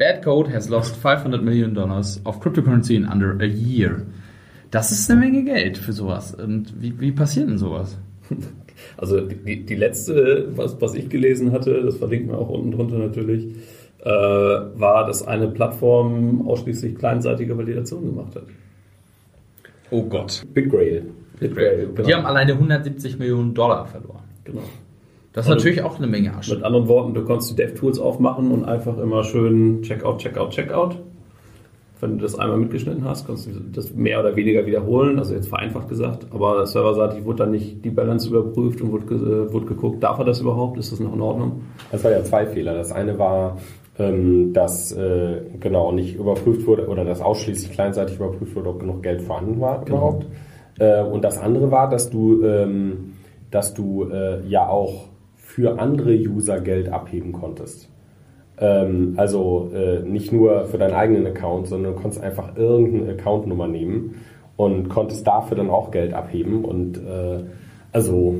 [0.00, 4.06] Bad Code has lost 500 million dollars of cryptocurrency in under a year.
[4.70, 6.34] Das ist eine Menge Geld für sowas.
[6.34, 7.98] Und wie, wie passiert denn sowas?
[8.96, 12.96] Also die, die letzte, was, was ich gelesen hatte, das verlinkt mir auch unten drunter
[12.96, 13.54] natürlich,
[14.02, 18.44] äh, war, dass eine Plattform ausschließlich kleinseitige Validation gemacht hat.
[19.90, 20.42] Oh Gott.
[20.54, 21.10] Bitgrail.
[21.38, 24.24] Bitgrail, Und die haben alleine 170 Millionen Dollar verloren.
[24.44, 24.62] genau.
[25.32, 26.54] Das ist Also- natürlich auch eine Menge Asche.
[26.56, 30.96] Mit anderen Worten, du konntest die DevTools aufmachen und einfach immer schön Checkout, Checkout, Checkout.
[32.00, 35.48] Wenn du das einmal mitgeschnitten hast, kannst du das mehr oder weniger wiederholen, also jetzt
[35.48, 36.26] vereinfacht gesagt.
[36.32, 40.18] Aber serverseitig wurde dann nicht die Balance überprüft und wurde, ge- äh, wurde geguckt, darf
[40.18, 40.78] er das überhaupt?
[40.78, 41.60] Ist das noch in Ordnung?
[41.92, 42.72] Das war ja zwei Fehler.
[42.74, 43.58] Das eine war,
[43.98, 49.02] ähm, dass äh, genau nicht überprüft wurde oder dass ausschließlich kleinseitig überprüft wurde, ob genug
[49.02, 50.24] Geld vorhanden war überhaupt.
[50.78, 53.12] Äh, und das andere war, dass du, ähm,
[53.50, 55.09] dass du äh, ja auch
[55.54, 57.88] für andere User Geld abheben konntest.
[58.58, 63.66] Ähm, also äh, nicht nur für deinen eigenen Account, sondern du konntest einfach irgendeine Accountnummer
[63.66, 64.14] nehmen
[64.56, 66.64] und konntest dafür dann auch Geld abheben.
[66.64, 67.42] Und äh,
[67.92, 68.36] also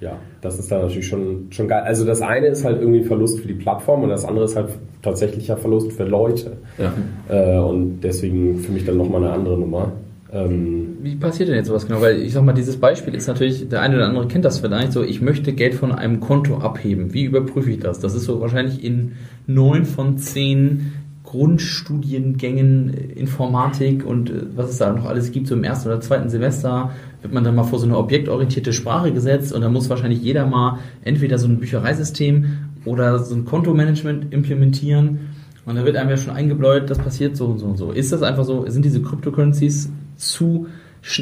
[0.00, 1.82] ja, das ist dann natürlich schon, schon geil.
[1.84, 4.54] Also das eine ist halt irgendwie ein Verlust für die Plattform und das andere ist
[4.54, 4.68] halt
[5.02, 6.58] tatsächlicher Verlust für Leute.
[6.78, 6.92] Ja.
[7.28, 9.92] Äh, und deswegen für mich dann nochmal eine andere Nummer.
[10.34, 12.00] Ähm, Wie passiert denn jetzt sowas genau?
[12.00, 14.92] Weil ich sag mal, dieses Beispiel ist natürlich, der eine oder andere kennt das vielleicht
[14.92, 17.14] so, ich möchte Geld von einem Konto abheben.
[17.14, 18.00] Wie überprüfe ich das?
[18.00, 19.12] Das ist so wahrscheinlich in
[19.46, 20.92] neun von zehn
[21.22, 26.28] Grundstudiengängen Informatik und äh, was es da noch alles gibt, so im ersten oder zweiten
[26.28, 26.90] Semester
[27.22, 30.46] wird man dann mal vor so eine objektorientierte Sprache gesetzt und da muss wahrscheinlich jeder
[30.46, 32.46] mal entweder so ein Büchereisystem
[32.84, 35.20] oder so ein Kontomanagement implementieren
[35.64, 37.90] und da wird einem ja schon eingebläut, das passiert so und so und so.
[37.90, 40.66] Ist das einfach so, sind diese Cryptocurrencies zu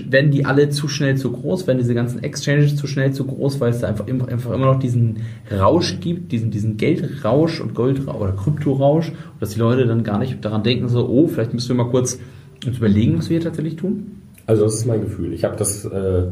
[0.06, 3.58] werden die alle zu schnell zu groß, werden diese ganzen Exchanges zu schnell zu groß,
[3.60, 8.20] weil es da einfach, einfach immer noch diesen Rausch gibt, diesen, diesen Geldrausch und Goldrausch
[8.20, 11.84] oder Kryptorausch, dass die Leute dann gar nicht daran denken, so, oh, vielleicht müssen wir
[11.84, 12.20] mal kurz
[12.64, 14.22] uns überlegen, was wir hier tatsächlich tun?
[14.46, 15.32] Also das ist mein Gefühl.
[15.32, 16.28] Ich habe das, äh,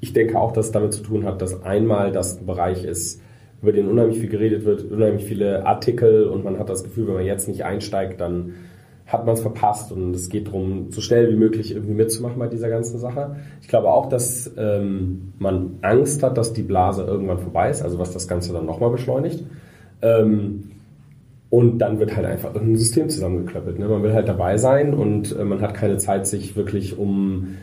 [0.00, 3.20] ich denke auch, dass es damit zu tun hat, dass einmal das ein Bereich ist,
[3.60, 7.14] über den unheimlich viel geredet wird, unheimlich viele Artikel und man hat das Gefühl, wenn
[7.14, 8.54] man jetzt nicht einsteigt, dann
[9.08, 12.46] hat man es verpasst und es geht darum, so schnell wie möglich irgendwie mitzumachen bei
[12.46, 13.36] dieser ganzen Sache.
[13.62, 17.98] Ich glaube auch, dass ähm, man Angst hat, dass die Blase irgendwann vorbei ist, also
[17.98, 19.44] was das Ganze dann nochmal beschleunigt.
[20.02, 20.64] Ähm,
[21.48, 23.78] und dann wird halt einfach irgendein System zusammengeklöppelt.
[23.78, 23.88] Ne?
[23.88, 27.56] Man will halt dabei sein und äh, man hat keine Zeit, sich wirklich um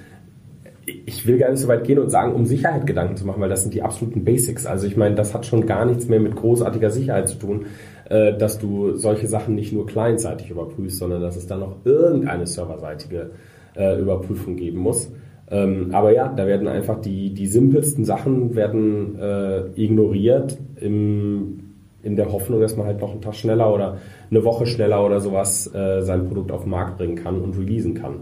[1.07, 3.49] ich will gar nicht so weit gehen und sagen, um Sicherheit Gedanken zu machen, weil
[3.49, 4.65] das sind die absoluten Basics.
[4.65, 7.65] Also ich meine, das hat schon gar nichts mehr mit großartiger Sicherheit zu tun,
[8.09, 12.45] äh, dass du solche Sachen nicht nur clientseitig überprüfst, sondern dass es dann noch irgendeine
[12.45, 13.31] serverseitige
[13.75, 15.11] äh, Überprüfung geben muss.
[15.49, 21.59] Ähm, aber ja, da werden einfach die, die simpelsten Sachen werden äh, ignoriert im,
[22.01, 23.97] in der Hoffnung, dass man halt noch einen Tag schneller oder
[24.31, 27.93] eine Woche schneller oder sowas äh, sein Produkt auf den Markt bringen kann und releasen
[27.93, 28.21] kann.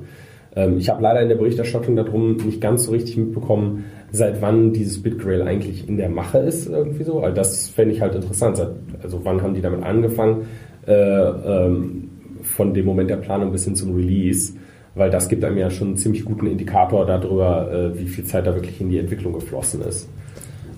[0.55, 4.73] Ähm, ich habe leider in der Berichterstattung darum nicht ganz so richtig mitbekommen, seit wann
[4.73, 7.21] dieses Bitgrail eigentlich in der Mache ist, irgendwie so.
[7.21, 8.63] Also das fände ich halt interessant.
[9.01, 10.45] Also wann haben die damit angefangen,
[10.85, 12.09] äh, ähm,
[12.43, 14.53] von dem Moment der Planung bis hin zum Release,
[14.93, 18.45] weil das gibt einem ja schon einen ziemlich guten Indikator darüber, äh, wie viel Zeit
[18.45, 20.07] da wirklich in die Entwicklung geflossen ist.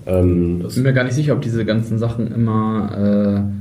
[0.06, 3.55] Ähm, ich bin mir gar nicht sicher, ob diese ganzen Sachen immer, äh,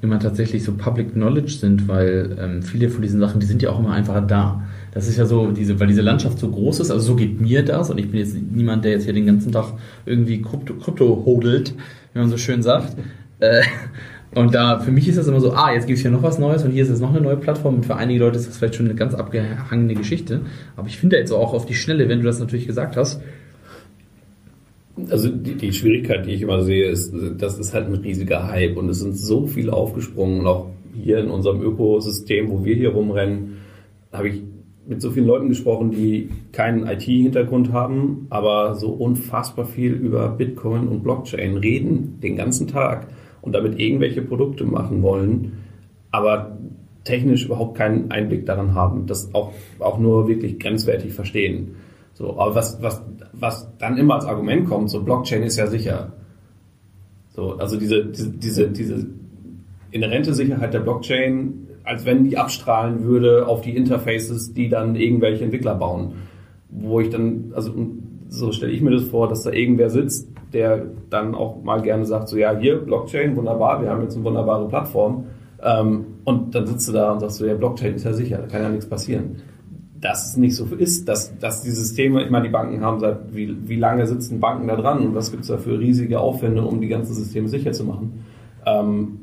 [0.00, 3.70] immer tatsächlich so Public Knowledge sind, weil ähm, viele von diesen Sachen, die sind ja
[3.70, 4.62] auch immer einfach da.
[4.92, 7.64] Das ist ja so, diese, weil diese Landschaft so groß ist, also so geht mir
[7.64, 9.74] das und ich bin jetzt niemand, der jetzt hier den ganzen Tag
[10.06, 11.74] irgendwie Krypto, Krypto hodelt,
[12.12, 12.96] wie man so schön sagt.
[13.40, 13.62] Äh,
[14.34, 16.38] und da, für mich ist das immer so, ah, jetzt gibt es hier noch was
[16.38, 18.58] Neues und hier ist jetzt noch eine neue Plattform und für einige Leute ist das
[18.58, 20.42] vielleicht schon eine ganz abgehangene Geschichte.
[20.76, 23.22] Aber ich finde jetzt auch auf die Schnelle, wenn du das natürlich gesagt hast,
[25.10, 28.76] also die, die, Schwierigkeit, die ich immer sehe, ist, das ist halt ein riesiger Hype
[28.76, 32.90] und es sind so viele aufgesprungen und auch hier in unserem Ökosystem, wo wir hier
[32.90, 33.58] rumrennen,
[34.12, 34.42] habe ich
[34.86, 40.88] mit so vielen Leuten gesprochen, die keinen IT-Hintergrund haben, aber so unfassbar viel über Bitcoin
[40.88, 43.08] und Blockchain reden den ganzen Tag
[43.42, 45.52] und damit irgendwelche Produkte machen wollen,
[46.10, 46.58] aber
[47.04, 51.76] technisch überhaupt keinen Einblick daran haben, das auch, auch nur wirklich grenzwertig verstehen.
[52.18, 53.00] So, aber was, was,
[53.32, 56.12] was dann immer als Argument kommt, so Blockchain ist ja sicher.
[57.28, 59.06] So, also diese, diese, diese, diese
[59.92, 65.44] inhärente Sicherheit der Blockchain als wenn die abstrahlen würde auf die Interfaces, die dann irgendwelche
[65.44, 66.12] Entwickler bauen.
[66.68, 67.72] Wo ich dann, also
[68.28, 72.04] so stelle ich mir das vor, dass da irgendwer sitzt, der dann auch mal gerne
[72.04, 75.24] sagt, so ja, hier, Blockchain, wunderbar, wir haben jetzt eine wunderbare Plattform.
[75.62, 78.46] Ähm, und dann sitzt du da und sagst so, ja, Blockchain ist ja sicher, da
[78.46, 79.36] kann ja nichts passieren.
[80.00, 83.34] Dass es nicht so ist, dass, dass die Systeme, ich meine, die Banken haben seit,
[83.34, 86.62] wie, wie lange sitzen Banken da dran und was gibt es da für riesige Aufwände,
[86.62, 88.24] um die ganzen Systeme sicher zu machen.
[88.64, 89.18] Ähm,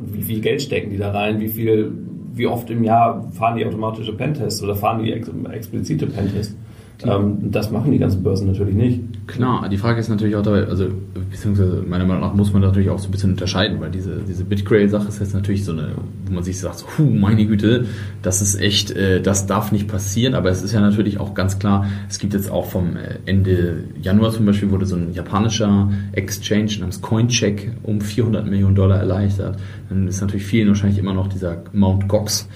[0.00, 1.92] wie viel Geld stecken die da rein, wie viel,
[2.32, 6.56] wie oft im Jahr fahren die automatische Pentests oder fahren die ex explizite Pentests.
[7.02, 9.00] Ähm, das machen die ganzen Börsen natürlich nicht.
[9.26, 10.86] Klar, die Frage ist natürlich auch dabei, also
[11.30, 14.44] beziehungsweise meiner Meinung nach muss man natürlich auch so ein bisschen unterscheiden, weil diese, diese
[14.44, 15.92] Bitgrail-Sache ist jetzt natürlich so eine,
[16.26, 17.86] wo man sich sagt, so, huh, meine Güte,
[18.22, 21.58] das ist echt, äh, das darf nicht passieren, aber es ist ja natürlich auch ganz
[21.58, 25.90] klar, es gibt jetzt auch vom äh, Ende Januar zum Beispiel wurde so ein japanischer
[26.12, 29.58] Exchange namens Coincheck um 400 Millionen Dollar erleichtert.
[29.88, 32.48] Dann ist natürlich vielen wahrscheinlich immer noch dieser Mount Gox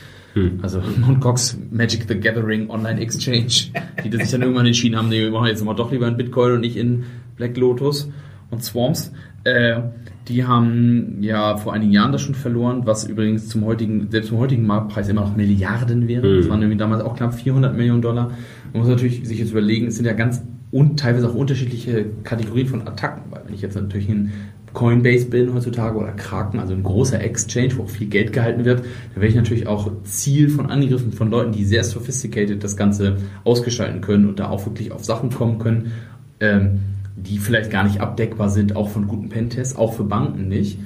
[0.43, 0.59] hm.
[0.63, 1.21] Also Mt.
[1.21, 3.73] Gox Magic the Gathering Online Exchange,
[4.05, 6.53] die sich dann irgendwann entschieden haben, nee, wir machen jetzt mal doch lieber in Bitcoin
[6.53, 7.05] und nicht in
[7.37, 8.11] Black Lotus
[8.51, 9.13] und Swarms.
[9.45, 9.81] Äh,
[10.29, 14.39] die haben ja vor einigen Jahren das schon verloren, was übrigens zum heutigen, selbst zum
[14.39, 16.27] heutigen Marktpreis immer noch Milliarden wäre.
[16.27, 16.37] Mhm.
[16.39, 18.33] Das waren nämlich damals auch knapp 400 Millionen Dollar.
[18.73, 22.67] Man muss natürlich sich jetzt überlegen, es sind ja ganz und teilweise auch unterschiedliche Kategorien
[22.67, 24.33] von Attacken, weil wenn ich jetzt natürlich ein
[24.73, 28.81] Coinbase bin heutzutage oder Kraken, also ein großer Exchange, wo auch viel Geld gehalten wird,
[28.81, 33.17] da werde ich natürlich auch Ziel von Angriffen von Leuten, die sehr sophisticated das Ganze
[33.45, 35.93] ausgestalten können und da auch wirklich auf Sachen kommen können,
[36.41, 36.81] ähm,
[37.17, 40.79] die vielleicht gar nicht abdeckbar sind, auch von guten Pentests, auch für Banken nicht.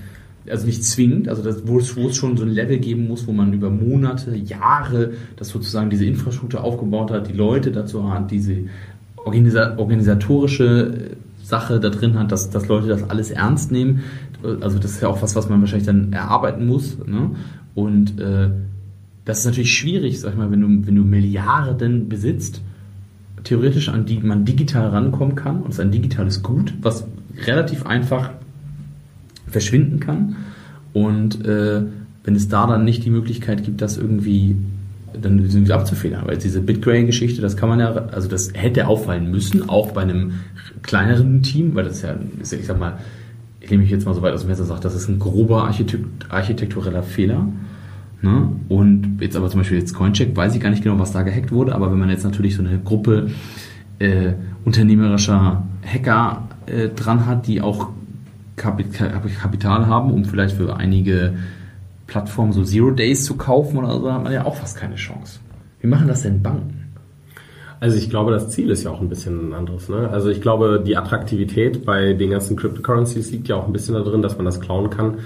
[0.49, 3.29] Also nicht zwingend, also das, wo, es, wo es schon so ein Level geben muss,
[3.29, 8.33] wo man über Monate, Jahre das sozusagen diese Infrastruktur aufgebaut hat, die Leute dazu hat,
[8.33, 8.65] diese
[9.25, 11.11] organisa organisatorische
[11.43, 14.03] Sache da drin hat, dass, dass Leute das alles ernst nehmen.
[14.61, 16.99] Also das ist ja auch was, was man wahrscheinlich dann erarbeiten muss.
[17.07, 17.31] Ne?
[17.75, 18.51] Und äh,
[19.25, 22.61] das ist natürlich schwierig, sag ich mal, wenn du, wenn du Milliarden besitzt,
[23.45, 27.07] theoretisch an die man digital rankommen kann und es ist ein digitales Gut, was
[27.47, 28.31] relativ einfach
[29.47, 30.37] verschwinden kann.
[30.93, 31.83] Und äh,
[32.25, 34.57] wenn es da dann nicht die Möglichkeit gibt, das irgendwie
[35.21, 36.27] dann irgendwie abzufedern.
[36.27, 40.35] Weil diese Bitcoin-Geschichte, das kann man ja, also das hätte auffallen müssen, auch bei einem
[40.83, 42.99] kleineren Team, weil das ja, ich sag mal,
[43.61, 45.65] ich nehme mich jetzt mal so weit aus dem Messer sage, das ist ein grober
[45.65, 47.47] Architekt, architektureller Fehler.
[48.21, 48.49] Ne?
[48.69, 51.53] Und jetzt aber zum Beispiel jetzt Coincheck, weiß ich gar nicht genau, was da gehackt
[51.53, 53.31] wurde, aber wenn man jetzt natürlich so eine Gruppe
[53.99, 54.33] äh,
[54.65, 57.91] unternehmerischer Hacker äh, dran hat, die auch
[58.57, 61.35] Kapital haben, um vielleicht für einige
[62.13, 65.41] Plattformen so Zero Days zu kaufen oder so, hat man ja auch fast keine Chance.
[65.81, 66.93] Wie machen das denn Banken?
[67.81, 69.89] Also ich glaube, das Ziel ist ja auch ein bisschen ein anderes.
[69.89, 70.11] Ne?
[70.11, 74.21] Also ich glaube, die Attraktivität bei den ganzen Cryptocurrencies liegt ja auch ein bisschen darin,
[74.21, 75.21] dass man das klauen kann,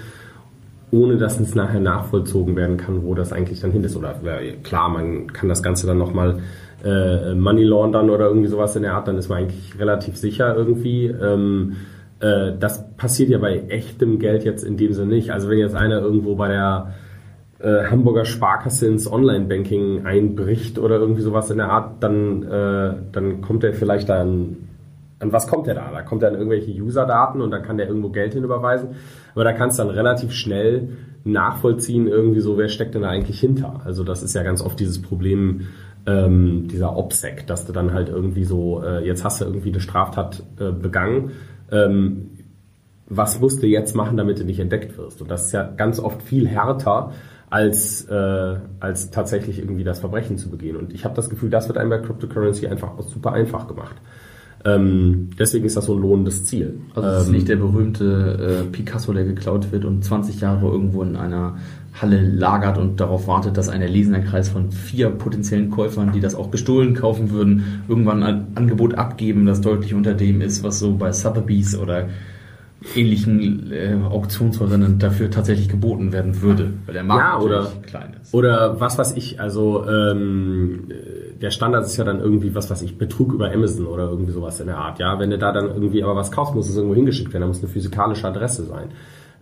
[0.89, 3.97] ohne dass es nachher nachvollzogen werden kann, wo das eigentlich dann hin ist.
[3.97, 4.15] Oder
[4.63, 6.39] klar, man kann das Ganze dann nochmal
[6.85, 10.55] äh, Money laundern oder irgendwie sowas in der Art, dann ist man eigentlich relativ sicher
[10.55, 11.07] irgendwie.
[11.07, 11.75] Ähm,
[12.19, 15.31] äh, das passiert ja bei echtem Geld jetzt in dem Sinne nicht.
[15.31, 16.93] Also wenn jetzt einer irgendwo bei der
[17.59, 23.41] äh, Hamburger Sparkasse ins Online-Banking einbricht oder irgendwie sowas in der Art, dann, äh, dann
[23.41, 24.57] kommt er vielleicht an,
[25.19, 25.91] an was kommt er da?
[25.91, 28.89] Da kommt er an irgendwelche User-Daten und dann kann der irgendwo Geld hinüberweisen.
[29.33, 30.89] Aber da kannst du dann relativ schnell
[31.23, 33.81] nachvollziehen, irgendwie so, wer steckt denn da eigentlich hinter?
[33.83, 35.67] Also das ist ja ganz oft dieses Problem
[36.05, 39.81] ähm, dieser OPSEC, dass du dann halt irgendwie so, äh, jetzt hast du irgendwie eine
[39.81, 41.31] Straftat äh, begangen,
[41.71, 42.31] ähm,
[43.09, 45.21] was musst du jetzt machen, damit du nicht entdeckt wirst?
[45.21, 47.13] Und das ist ja ganz oft viel härter,
[47.49, 50.75] als, äh, als tatsächlich irgendwie das Verbrechen zu begehen.
[50.75, 53.95] Und ich habe das Gefühl, das wird einem bei Cryptocurrency einfach super einfach gemacht.
[54.67, 56.79] Ähm, deswegen ist das so ein lohnendes Ziel.
[56.93, 60.67] Also es ist ähm, nicht der berühmte äh, Picasso, der geklaut wird und 20 Jahre
[60.67, 61.57] irgendwo in einer
[61.93, 66.35] Halle lagert und darauf wartet, dass ein erlesener Kreis von vier potenziellen Käufern, die das
[66.35, 70.95] auch gestohlen kaufen würden, irgendwann ein Angebot abgeben, das deutlich unter dem ist, was so
[70.95, 72.09] bei Sotheby's oder
[72.95, 78.33] ähnlichen äh, Auktionshäusern dafür tatsächlich geboten werden würde, weil der Markt ja, oder, klein ist.
[78.33, 80.91] Oder was weiß ich, also ähm,
[81.41, 84.59] der Standard ist ja dann irgendwie, was weiß ich, Betrug über Amazon oder irgendwie sowas
[84.59, 84.99] in der Art.
[84.99, 87.47] Ja, wenn du da dann irgendwie aber was kaufst, muss es irgendwo hingeschickt werden, da
[87.47, 88.89] muss eine physikalische Adresse sein.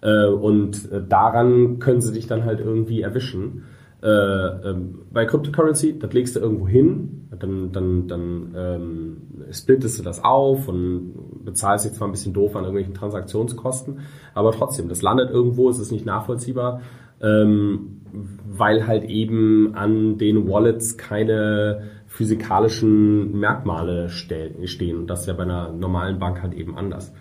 [0.01, 3.63] Äh, und äh, daran können sie dich dann halt irgendwie erwischen.
[4.03, 9.17] Äh, ähm, bei Cryptocurrency, das legst du irgendwo hin, dann, dann, dann ähm,
[9.51, 13.99] splittest du das auf und bezahlst dich zwar ein bisschen doof an irgendwelchen Transaktionskosten,
[14.33, 16.81] aber trotzdem, das landet irgendwo, es ist nicht nachvollziehbar,
[17.21, 18.01] ähm,
[18.45, 24.97] weil halt eben an den Wallets keine physikalischen Merkmale stehen.
[24.97, 27.13] Und das ist ja bei einer normalen Bank halt eben anders.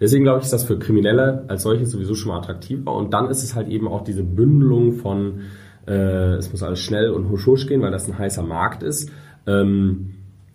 [0.00, 2.94] Deswegen glaube ich, ist das für Kriminelle als solches sowieso schon mal attraktiver.
[2.94, 5.40] Und dann ist es halt eben auch diese Bündelung von,
[5.86, 9.10] äh, es muss alles schnell und husch husch gehen, weil das ein heißer Markt ist.
[9.46, 10.10] Ähm,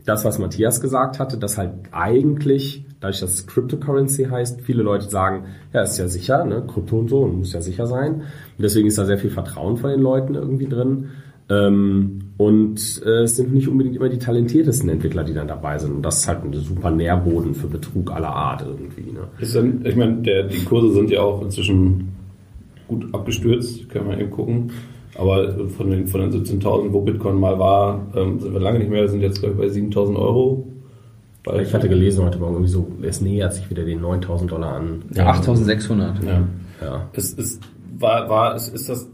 [0.05, 5.09] das, was Matthias gesagt hatte, dass halt eigentlich, dadurch, dass es Cryptocurrency heißt, viele Leute
[5.09, 8.15] sagen, ja, ist ja sicher, ne, Krypto und so, und muss ja sicher sein.
[8.15, 8.23] Und
[8.59, 11.09] deswegen ist da sehr viel Vertrauen von den Leuten irgendwie drin.
[11.49, 15.93] Ähm, und äh, es sind nicht unbedingt immer die talentiertesten Entwickler, die dann dabei sind.
[15.93, 19.11] Und das ist halt ein super Nährboden für Betrug aller Art irgendwie.
[19.11, 19.27] Ne?
[19.39, 22.09] Ist dann, ich meine, die Kurse sind ja auch inzwischen
[22.87, 24.71] gut abgestürzt, können wir eben gucken.
[25.15, 28.89] Aber von den, von den 17.000, wo Bitcoin mal war, ähm, sind wir lange nicht
[28.89, 30.68] mehr, sind jetzt glaube ich bei 7.000 Euro.
[31.45, 34.75] Weil ich hatte gelesen heute Morgen irgendwie so, es nähert sich wieder den 9.000 Dollar
[34.75, 35.03] an.
[35.13, 36.25] Ja, 8.600.
[36.25, 36.47] Ja.
[36.81, 37.09] ja.
[37.13, 37.59] Es, es,
[37.97, 39.09] war, war, ist, ist das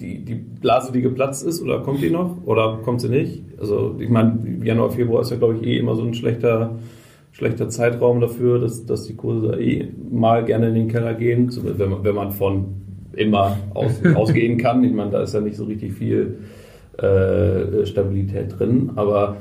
[0.00, 2.36] die, die Blase, die geplatzt ist, oder kommt die noch?
[2.44, 3.42] Oder kommt sie nicht?
[3.58, 6.78] Also, ich meine, Januar, Februar ist ja, glaube ich, eh immer so ein schlechter,
[7.32, 11.90] schlechter Zeitraum dafür, dass, dass die Kurse eh mal gerne in den Keller gehen, wenn
[11.90, 12.66] man, wenn man von
[13.12, 14.82] immer aus, ausgehen kann.
[14.84, 16.38] Ich meine, da ist ja nicht so richtig viel
[16.98, 19.36] äh, Stabilität drin, aber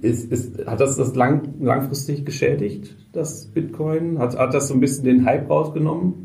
[0.00, 4.18] ist, ist, hat das das lang, langfristig geschädigt, das Bitcoin?
[4.18, 6.22] Hat, hat das so ein bisschen den Hype rausgenommen?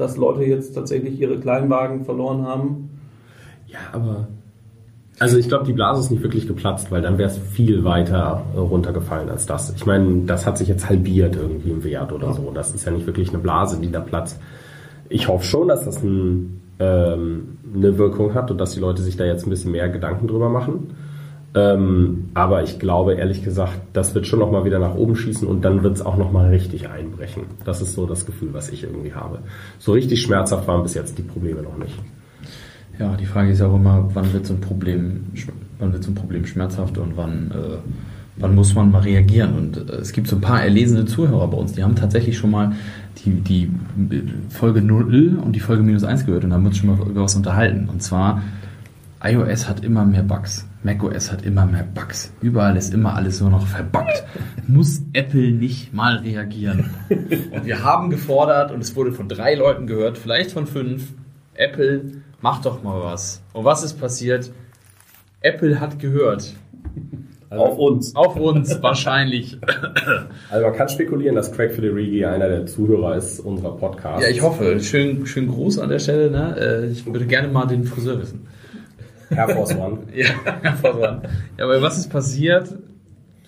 [0.00, 2.90] dass Leute jetzt tatsächlich ihre Kleinwagen verloren haben.
[3.68, 4.28] Ja, aber
[5.18, 8.42] also ich glaube, die Blase ist nicht wirklich geplatzt, weil dann wäre es viel weiter
[8.56, 9.70] runtergefallen als das.
[9.76, 12.50] Ich meine, das hat sich jetzt halbiert irgendwie im Wert oder so.
[12.54, 14.40] Das ist ja nicht wirklich eine Blase, die da platzt.
[15.10, 19.18] Ich hoffe schon, dass das ein, ähm, eine Wirkung hat und dass die Leute sich
[19.18, 20.94] da jetzt ein bisschen mehr Gedanken drüber machen.
[21.52, 25.64] Ähm, aber ich glaube ehrlich gesagt, das wird schon nochmal wieder nach oben schießen und
[25.64, 27.42] dann wird es auch nochmal richtig einbrechen.
[27.64, 29.40] Das ist so das Gefühl, was ich irgendwie habe.
[29.78, 31.98] So richtig schmerzhaft waren bis jetzt die Probleme noch nicht.
[33.00, 35.24] Ja, die Frage ist auch immer, wann wird so ein Problem,
[35.78, 37.78] wann wird so ein Problem schmerzhaft und wann, äh,
[38.36, 39.56] wann muss man mal reagieren?
[39.56, 42.52] Und äh, es gibt so ein paar erlesene Zuhörer bei uns, die haben tatsächlich schon
[42.52, 42.74] mal
[43.24, 43.72] die, die
[44.50, 47.34] Folge 0 und die Folge minus 1 gehört und haben uns schon mal über was
[47.34, 47.88] unterhalten.
[47.88, 48.42] Und zwar,
[49.24, 50.66] iOS hat immer mehr Bugs.
[50.82, 52.32] macOS hat immer mehr Bugs.
[52.40, 54.24] Überall ist immer alles nur noch verbuggt.
[54.66, 56.90] Muss Apple nicht mal reagieren?
[57.08, 61.12] Und wir haben gefordert, und es wurde von drei Leuten gehört, vielleicht von fünf,
[61.54, 63.42] Apple, mach doch mal was.
[63.52, 64.50] Und was ist passiert?
[65.42, 66.54] Apple hat gehört.
[67.50, 68.14] Also auf uns.
[68.14, 69.58] Auf uns, wahrscheinlich.
[70.50, 74.22] Also man kann spekulieren, dass Craig Federighi einer der Zuhörer ist unserer Podcasts.
[74.24, 74.78] Ja, ich hoffe.
[74.80, 76.30] Schön, schön Gruß an der Stelle.
[76.30, 76.56] Ne?
[76.58, 78.46] Äh, Ich würde gerne mal den Friseur wissen.
[79.30, 79.98] Air Force One.
[80.14, 80.26] Ja,
[80.62, 81.24] hervorragend.
[81.58, 82.74] Ja, aber was ist passiert?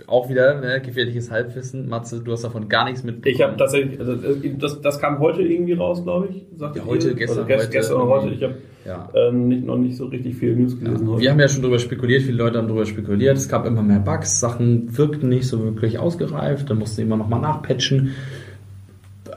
[0.07, 1.89] Auch wieder ne, gefährliches Halbwissen.
[1.89, 3.35] Matze, du hast davon gar nichts mitbekommen.
[3.35, 4.17] Ich habe tatsächlich, also
[4.59, 6.43] das, das kam heute irgendwie raus, glaube ich.
[6.59, 6.89] sagt Ja, ihr?
[6.89, 8.35] heute, gestern, Oder gest, heute gestern oder heute.
[8.35, 9.09] Ich habe Ja.
[9.15, 11.23] ähm, nicht, noch nicht so richtig viel News gelesen heute.
[11.23, 13.37] Wir haben ja schon darüber spekuliert, viele Leute haben darüber spekuliert.
[13.37, 17.17] Es gab immer mehr Bugs, Sachen wirkten nicht so wirklich ausgereift, dann mussten sie immer
[17.17, 18.11] nochmal nachpatchen.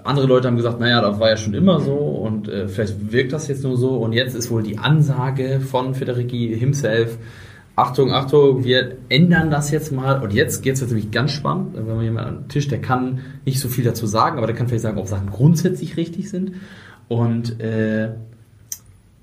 [0.06, 3.34] Andere Leute haben gesagt, naja, das war ja schon immer so und äh, vielleicht wirkt
[3.34, 3.98] das jetzt nur so.
[3.98, 7.18] Und jetzt ist wohl die Ansage von Federici himself,
[7.76, 10.22] Achtung, Achtung, wir ändern das jetzt mal.
[10.22, 11.76] Und jetzt geht es jetzt nämlich ganz spannend.
[11.76, 14.68] Wenn man jemand am Tisch, der kann nicht so viel dazu sagen, aber der kann
[14.68, 16.54] vielleicht sagen, ob Sachen grundsätzlich richtig sind.
[17.10, 18.12] Und äh,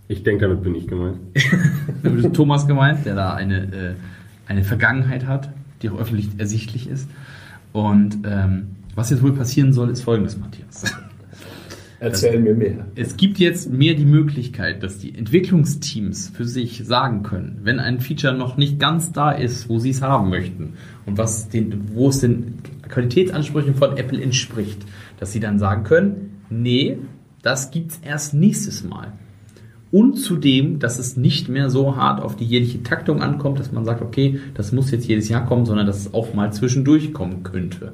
[0.08, 1.18] Ich denke, damit bin ich gemeint.
[2.02, 3.94] damit ist Thomas gemeint, der da eine, äh,
[4.46, 5.48] eine Vergangenheit hat,
[5.80, 7.08] die auch öffentlich ersichtlich ist.
[7.72, 10.84] Und ähm, was jetzt wohl passieren soll, ist folgendes, Matthias.
[12.02, 12.86] Erzähl mir mehr.
[12.96, 18.00] Es gibt jetzt mehr die Möglichkeit, dass die Entwicklungsteams für sich sagen können, wenn ein
[18.00, 20.72] Feature noch nicht ganz da ist, wo sie es haben möchten
[21.06, 24.84] und was den, wo es den Qualitätsansprüchen von Apple entspricht,
[25.20, 26.98] dass sie dann sagen können, nee,
[27.42, 29.12] das gibt's erst nächstes Mal.
[29.92, 33.84] Und zudem, dass es nicht mehr so hart auf die jährliche Taktung ankommt, dass man
[33.84, 37.44] sagt, okay, das muss jetzt jedes Jahr kommen, sondern dass es auch mal zwischendurch kommen
[37.44, 37.92] könnte.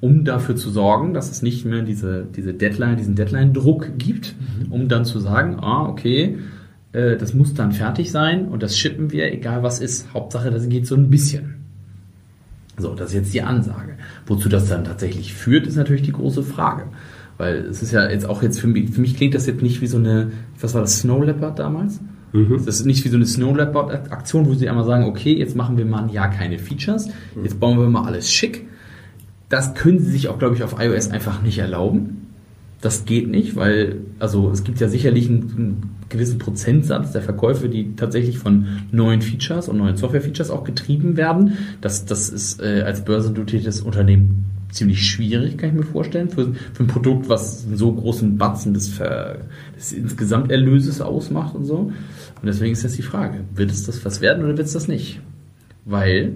[0.00, 4.34] Um dafür zu sorgen, dass es nicht mehr diese, diese Deadline, diesen Deadline-Druck gibt,
[4.70, 6.38] um dann zu sagen, ah, okay,
[6.92, 10.12] äh, das muss dann fertig sein und das shippen wir, egal was ist.
[10.12, 11.56] Hauptsache, das geht so ein bisschen.
[12.76, 13.94] So, das ist jetzt die Ansage.
[14.26, 16.84] Wozu das dann tatsächlich führt, ist natürlich die große Frage.
[17.36, 19.80] Weil es ist ja jetzt auch jetzt für mich, für mich klingt das jetzt nicht
[19.80, 22.00] wie so eine, was war das, Snow Leopard damals?
[22.64, 25.54] Das ist nicht wie so eine Snow Leopard Aktion, wo sie einmal sagen, okay, jetzt
[25.54, 27.08] machen wir mal ein Jahr keine Features,
[27.42, 28.66] jetzt bauen wir mal alles schick.
[29.48, 32.28] Das können sie sich auch, glaube ich, auf iOS einfach nicht erlauben.
[32.80, 37.68] Das geht nicht, weil, also es gibt ja sicherlich einen, einen gewissen Prozentsatz der Verkäufe,
[37.68, 41.56] die tatsächlich von neuen Features und neuen Software-Features auch getrieben werden.
[41.80, 46.82] Das, das ist äh, als börsendotiertes Unternehmen ziemlich schwierig, kann ich mir vorstellen, für, für
[46.82, 49.38] ein Produkt, was einen so großen Batzen des, Ver,
[49.76, 51.76] des Insgesamterlöses ausmacht und so.
[51.76, 54.88] Und deswegen ist jetzt die Frage, wird es das was werden oder wird es das
[54.88, 55.20] nicht?
[55.84, 56.32] Weil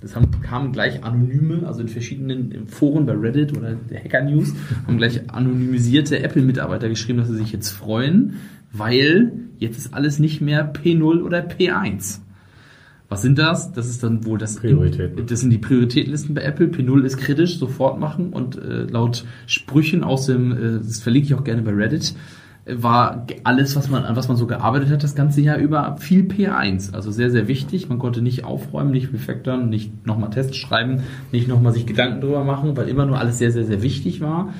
[0.00, 4.54] das haben, kamen gleich anonyme, also in verschiedenen Foren bei Reddit oder der Hacker News,
[4.86, 8.34] haben gleich anonymisierte Apple-Mitarbeiter geschrieben, dass sie sich jetzt freuen,
[8.72, 12.20] weil jetzt ist alles nicht mehr P0 oder P1.
[13.10, 13.72] Was sind das?
[13.72, 15.26] Das ist dann wohl das Prioritäten.
[15.26, 16.68] Das sind die Prioritätenlisten bei Apple.
[16.68, 21.34] P0 ist kritisch, sofort machen und äh, laut Sprüchen aus dem, äh, das verlinke ich
[21.34, 22.14] auch gerne bei Reddit,
[22.74, 26.24] war alles, was man, an was man so gearbeitet hat, das ganze Jahr über viel
[26.24, 26.94] P1.
[26.94, 27.88] Also sehr, sehr wichtig.
[27.88, 31.02] Man konnte nicht aufräumen, nicht refactoren, nicht nochmal Tests schreiben,
[31.32, 34.52] nicht nochmal sich Gedanken drüber machen, weil immer nur alles sehr, sehr, sehr wichtig war.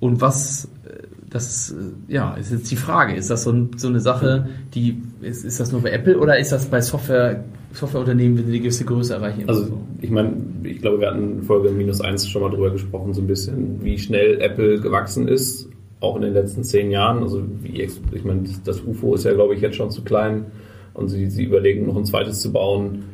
[0.00, 3.14] Und was, äh, das, äh, ja, ist jetzt die Frage.
[3.14, 6.52] Ist das so, so eine Sache, die, ist, ist das nur bei Apple oder ist
[6.52, 9.44] das bei Software, Softwareunternehmen, wenn sie eine gewisse Größe erreichen?
[9.48, 13.12] Also ich meine, ich glaube, wir hatten in Folge minus eins schon mal drüber gesprochen,
[13.14, 15.68] so ein bisschen, wie schnell Apple gewachsen ist,
[16.04, 17.22] auch in den letzten zehn Jahren.
[17.22, 20.46] Also wie, ich meine, das UFO ist ja, glaube ich, jetzt schon zu klein
[20.94, 23.04] und sie, sie überlegen, noch ein zweites zu bauen.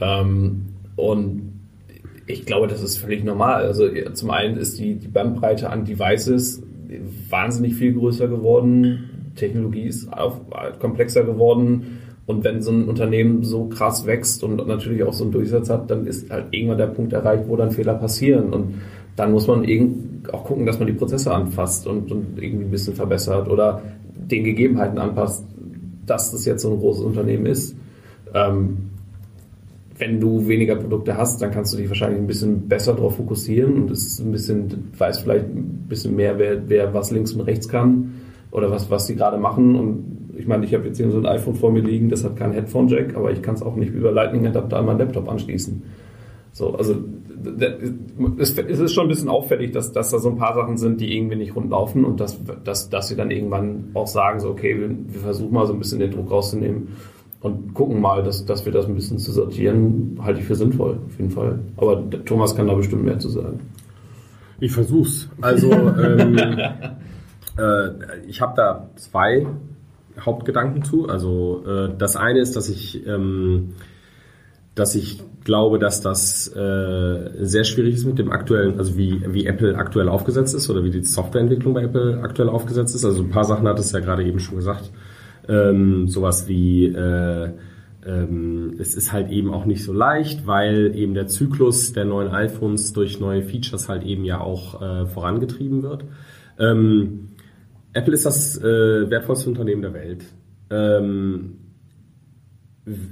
[0.00, 1.50] Ähm, und
[2.26, 3.64] ich glaube, das ist völlig normal.
[3.64, 6.62] Also zum einen ist die, die Bandbreite an Devices
[7.28, 9.32] wahnsinnig viel größer geworden.
[9.36, 10.40] Technologie ist auf,
[10.78, 11.98] komplexer geworden.
[12.26, 15.90] Und wenn so ein Unternehmen so krass wächst und natürlich auch so einen Durchsatz hat,
[15.90, 18.52] dann ist halt irgendwann der Punkt erreicht, wo dann Fehler passieren.
[18.52, 18.74] Und
[19.20, 19.66] dann muss man
[20.32, 23.82] auch gucken, dass man die Prozesse anfasst und, und irgendwie ein bisschen verbessert oder
[24.14, 25.44] den Gegebenheiten anpasst,
[26.06, 27.76] dass das jetzt so ein großes Unternehmen ist.
[28.34, 28.78] Ähm,
[29.98, 33.74] wenn du weniger Produkte hast, dann kannst du dich wahrscheinlich ein bisschen besser darauf fokussieren
[33.74, 37.68] und es ein bisschen, weiß vielleicht ein bisschen mehr, wer, wer was links und rechts
[37.68, 38.14] kann
[38.50, 39.76] oder was, was sie gerade machen.
[39.76, 42.36] Und ich meine, ich habe jetzt hier so ein iPhone vor mir liegen, das hat
[42.36, 45.82] keinen Headphone-Jack, aber ich kann es auch nicht über Lightning-Adapter an meinen Laptop anschließen.
[46.52, 46.96] So, also
[48.38, 51.16] es ist schon ein bisschen auffällig, dass, dass da so ein paar Sachen sind, die
[51.16, 54.78] irgendwie nicht rund laufen und dass, dass, dass sie dann irgendwann auch sagen, so okay,
[54.78, 56.88] wir, wir versuchen mal so ein bisschen den Druck rauszunehmen
[57.40, 60.98] und gucken mal, dass, dass wir das ein bisschen zu sortieren, halte ich für sinnvoll,
[61.06, 61.58] auf jeden Fall.
[61.76, 63.60] Aber Thomas kann da bestimmt mehr zu sagen.
[64.60, 65.28] Ich versuch's.
[65.40, 66.36] Also ähm,
[67.58, 69.46] äh, ich habe da zwei
[70.18, 71.08] Hauptgedanken zu.
[71.08, 73.74] Also äh, das eine ist, dass ich ähm,
[74.74, 79.46] dass ich glaube, dass das äh, sehr schwierig ist mit dem aktuellen, also wie, wie
[79.46, 83.04] Apple aktuell aufgesetzt ist oder wie die Softwareentwicklung bei Apple aktuell aufgesetzt ist.
[83.04, 84.90] Also ein paar Sachen hat es ja gerade eben schon gesagt.
[85.48, 87.50] Ähm, sowas wie äh,
[88.06, 92.28] ähm, es ist halt eben auch nicht so leicht, weil eben der Zyklus der neuen
[92.28, 96.04] iPhones durch neue Features halt eben ja auch äh, vorangetrieben wird.
[96.58, 97.30] Ähm,
[97.92, 100.24] Apple ist das äh, wertvollste Unternehmen der Welt.
[100.70, 101.56] Ähm,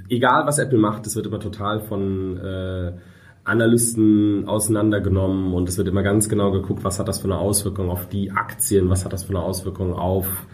[0.09, 2.93] egal was Apple macht, es wird immer total von äh,
[3.43, 7.89] Analysten auseinandergenommen und es wird immer ganz genau geguckt, was hat das für eine Auswirkung
[7.89, 10.47] auf die Aktien, was hat das für eine Auswirkung auf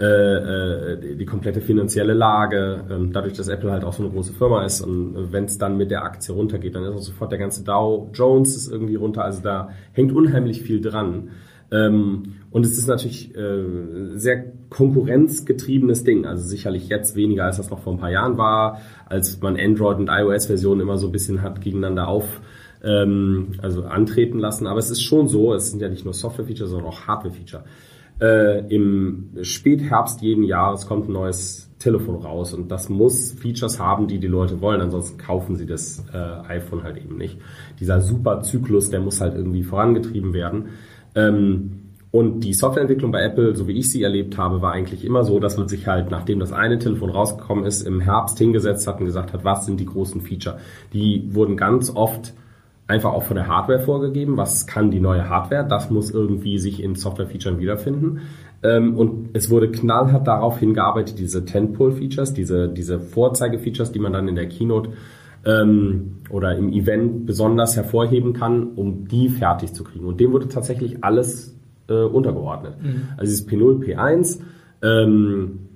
[0.00, 2.84] äh, äh, die komplette finanzielle Lage.
[2.90, 5.76] Ähm, dadurch, dass Apple halt auch so eine große Firma ist und wenn es dann
[5.76, 9.24] mit der Aktie runtergeht, dann ist auch sofort der ganze Dow Jones ist irgendwie runter.
[9.24, 11.30] Also da hängt unheimlich viel dran.
[11.72, 13.64] Ähm, und es ist natürlich äh,
[14.14, 16.26] sehr konkurrenzgetriebenes Ding.
[16.26, 19.98] Also sicherlich jetzt weniger, als das noch vor ein paar Jahren war, als man Android
[19.98, 22.40] und iOS-Versionen immer so ein bisschen hat gegeneinander auf,
[22.82, 24.66] ähm, also antreten lassen.
[24.66, 27.64] Aber es ist schon so, es sind ja nicht nur Software-Feature, sondern auch Hardware-Feature.
[28.20, 34.06] Äh, Im Spätherbst jeden Jahres kommt ein neues Telefon raus und das muss Features haben,
[34.06, 36.18] die die Leute wollen, ansonsten kaufen sie das äh,
[36.48, 37.38] iPhone halt eben nicht.
[37.80, 40.66] Dieser super Zyklus, der muss halt irgendwie vorangetrieben werden.
[41.14, 41.80] Ähm,
[42.12, 45.38] und die Softwareentwicklung bei Apple, so wie ich sie erlebt habe, war eigentlich immer so,
[45.38, 49.06] dass man sich halt, nachdem das eine Telefon rausgekommen ist, im Herbst hingesetzt hat und
[49.06, 50.58] gesagt hat, was sind die großen Feature.
[50.92, 52.34] Die wurden ganz oft
[52.88, 54.36] einfach auch von der Hardware vorgegeben.
[54.36, 55.64] Was kann die neue Hardware?
[55.66, 58.22] Das muss irgendwie sich in Software-Features wiederfinden.
[58.64, 64.26] Ähm, und es wurde knallhart darauf hingearbeitet, diese Tentpole-Features, diese, diese Vorzeige-Features, die man dann
[64.26, 64.90] in der Keynote
[65.44, 70.06] ähm, oder im Event besonders hervorheben kann, um die fertig zu kriegen.
[70.06, 72.74] Und dem wurde tatsächlich alles äh, untergeordnet.
[72.82, 73.02] Mhm.
[73.16, 74.40] Also dieses P0, P1
[74.82, 75.70] ähm,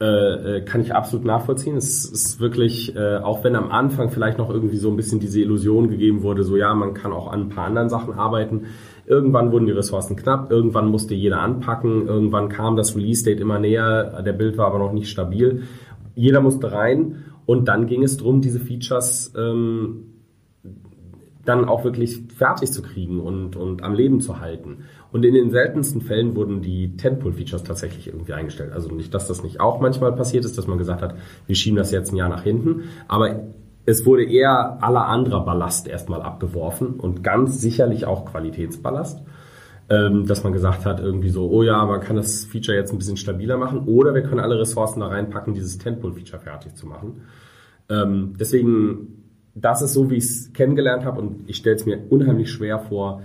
[0.00, 1.76] äh, äh, kann ich absolut nachvollziehen.
[1.76, 5.40] Es ist wirklich, äh, auch wenn am Anfang vielleicht noch irgendwie so ein bisschen diese
[5.40, 8.62] Illusion gegeben wurde, so ja, man kann auch an ein paar anderen Sachen arbeiten.
[9.04, 14.22] Irgendwann wurden die Ressourcen knapp, irgendwann musste jeder anpacken, irgendwann kam das Release-Date immer näher,
[14.22, 15.64] der Bild war aber noch nicht stabil.
[16.14, 20.04] Jeder musste rein und dann ging es darum, diese Features ähm,
[21.44, 24.84] dann auch wirklich fertig zu kriegen und, und am Leben zu halten.
[25.10, 28.72] Und in den seltensten Fällen wurden die Tentpole-Features tatsächlich irgendwie eingestellt.
[28.72, 31.16] Also nicht, dass das nicht auch manchmal passiert ist, dass man gesagt hat,
[31.48, 32.84] wir schieben das jetzt ein Jahr nach hinten.
[33.08, 33.40] Aber
[33.84, 39.24] es wurde eher aller anderer Ballast erstmal abgeworfen und ganz sicherlich auch Qualitätsballast.
[39.92, 42.98] Ähm, dass man gesagt hat, irgendwie so, oh ja, man kann das Feature jetzt ein
[42.98, 47.22] bisschen stabiler machen oder wir können alle Ressourcen da reinpacken, dieses Tentpole-Feature fertig zu machen.
[47.88, 49.24] Ähm, deswegen,
[49.56, 52.78] das ist so, wie ich es kennengelernt habe und ich stelle es mir unheimlich schwer
[52.78, 53.22] vor,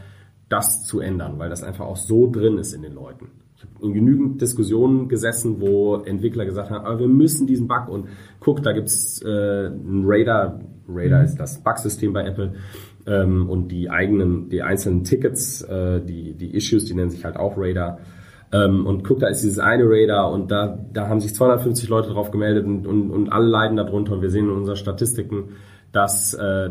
[0.50, 3.30] das zu ändern, weil das einfach auch so drin ist in den Leuten.
[3.58, 7.90] Ich habe in genügend Diskussionen gesessen, wo Entwickler gesagt haben, aber wir müssen diesen Bug
[7.90, 8.08] und
[8.40, 11.26] guck, da gibt's äh, ein Radar, Radar mhm.
[11.26, 12.56] ist das Bug-System bei Apple
[13.08, 17.38] ähm, und die eigenen, die einzelnen Tickets, äh, die, die Issues, die nennen sich halt
[17.38, 18.00] auch Radar.
[18.52, 22.10] Ähm, und guck, da ist dieses eine Radar und da, da haben sich 250 Leute
[22.10, 25.50] drauf gemeldet und, und, und alle leiden darunter und wir sehen in unseren Statistiken,
[25.92, 26.70] dass äh,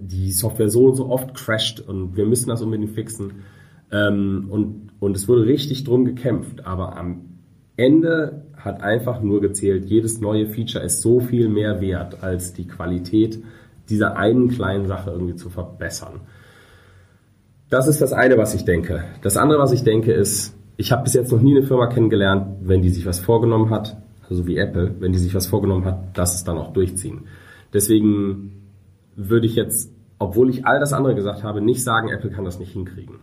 [0.00, 3.44] die Software so und so oft crasht und wir müssen das unbedingt fixen.
[3.90, 7.22] Ähm, und, und es wurde richtig drum gekämpft, aber am
[7.76, 12.66] Ende hat einfach nur gezählt, jedes neue Feature ist so viel mehr wert, als die
[12.66, 13.38] Qualität
[13.90, 16.20] dieser einen kleinen Sache irgendwie zu verbessern.
[17.70, 19.04] Das ist das eine, was ich denke.
[19.22, 22.58] Das andere, was ich denke, ist, ich habe bis jetzt noch nie eine Firma kennengelernt,
[22.62, 26.16] wenn die sich was vorgenommen hat, also wie Apple, wenn die sich was vorgenommen hat,
[26.16, 27.26] dass es dann auch durchziehen.
[27.72, 28.62] Deswegen
[29.16, 32.58] würde ich jetzt, obwohl ich all das andere gesagt habe, nicht sagen, Apple kann das
[32.58, 33.16] nicht hinkriegen.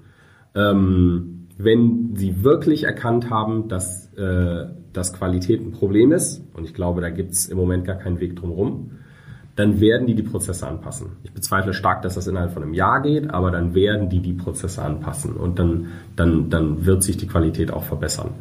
[0.53, 6.73] Ähm, wenn sie wirklich erkannt haben, dass, äh, dass Qualität ein Problem ist, und ich
[6.73, 8.91] glaube, da gibt es im Moment gar keinen Weg drumherum,
[9.55, 11.07] dann werden die die Prozesse anpassen.
[11.23, 14.33] Ich bezweifle stark, dass das innerhalb von einem Jahr geht, aber dann werden die die
[14.33, 18.31] Prozesse anpassen und dann, dann, dann wird sich die Qualität auch verbessern.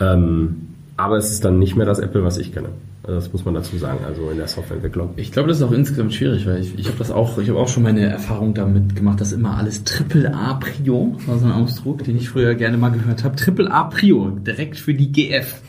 [0.00, 2.70] Ähm, aber es ist dann nicht mehr das Apple, was ich kenne.
[3.02, 5.14] Das muss man dazu sagen, also in der Softwareentwicklung.
[5.16, 7.58] Ich glaube, das ist auch insgesamt schwierig, weil ich, ich habe das auch, ich habe
[7.58, 11.52] auch schon meine Erfahrung damit gemacht, dass immer alles Triple A Prio, war so ein
[11.52, 13.36] Ausdruck, den ich früher gerne mal gehört habe.
[13.36, 15.62] Triple A Prio, direkt für die GF.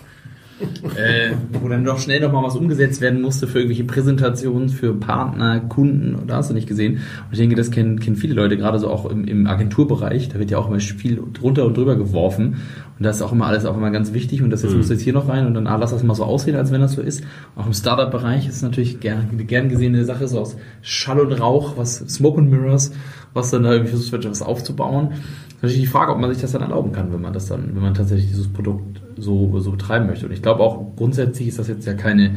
[0.96, 4.94] Äh, wo dann doch schnell noch mal was umgesetzt werden musste für irgendwelche Präsentationen, für
[4.94, 6.96] Partner, Kunden, da hast du nicht gesehen.
[6.96, 10.40] Und ich denke, das kennen, kennen viele Leute, gerade so auch im, im Agenturbereich, da
[10.40, 12.58] wird ja auch immer viel drunter und drüber geworfen.
[13.02, 14.78] Und das ist auch immer alles auch immer ganz wichtig und das jetzt mhm.
[14.78, 16.82] muss jetzt hier noch rein und dann ah, lass das mal so aussehen, als wenn
[16.82, 17.24] das so ist.
[17.56, 21.78] Auch im Startup-Bereich ist natürlich gern, eine gern gesehene Sache, so aus Schall und Rauch,
[21.78, 22.92] was Smoke and Mirrors,
[23.34, 25.10] was dann da irgendwie versucht wird, was aufzubauen.
[25.10, 27.48] Das ist natürlich die Frage, ob man sich das dann erlauben kann, wenn man das
[27.48, 30.26] dann, wenn man tatsächlich dieses Produkt so, so betreiben möchte.
[30.26, 32.36] Und ich glaube auch grundsätzlich ist das jetzt ja keine,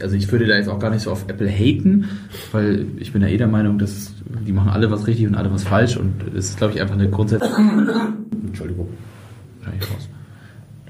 [0.00, 2.06] also ich würde da jetzt auch gar nicht so auf Apple haten,
[2.52, 4.12] weil ich bin ja eh der Meinung, dass
[4.46, 6.94] die machen alle was richtig und alle was falsch und es ist, glaube ich, einfach
[6.94, 7.56] eine grundsätzliche,
[8.46, 8.88] Entschuldigung,
[9.66, 10.08] raus.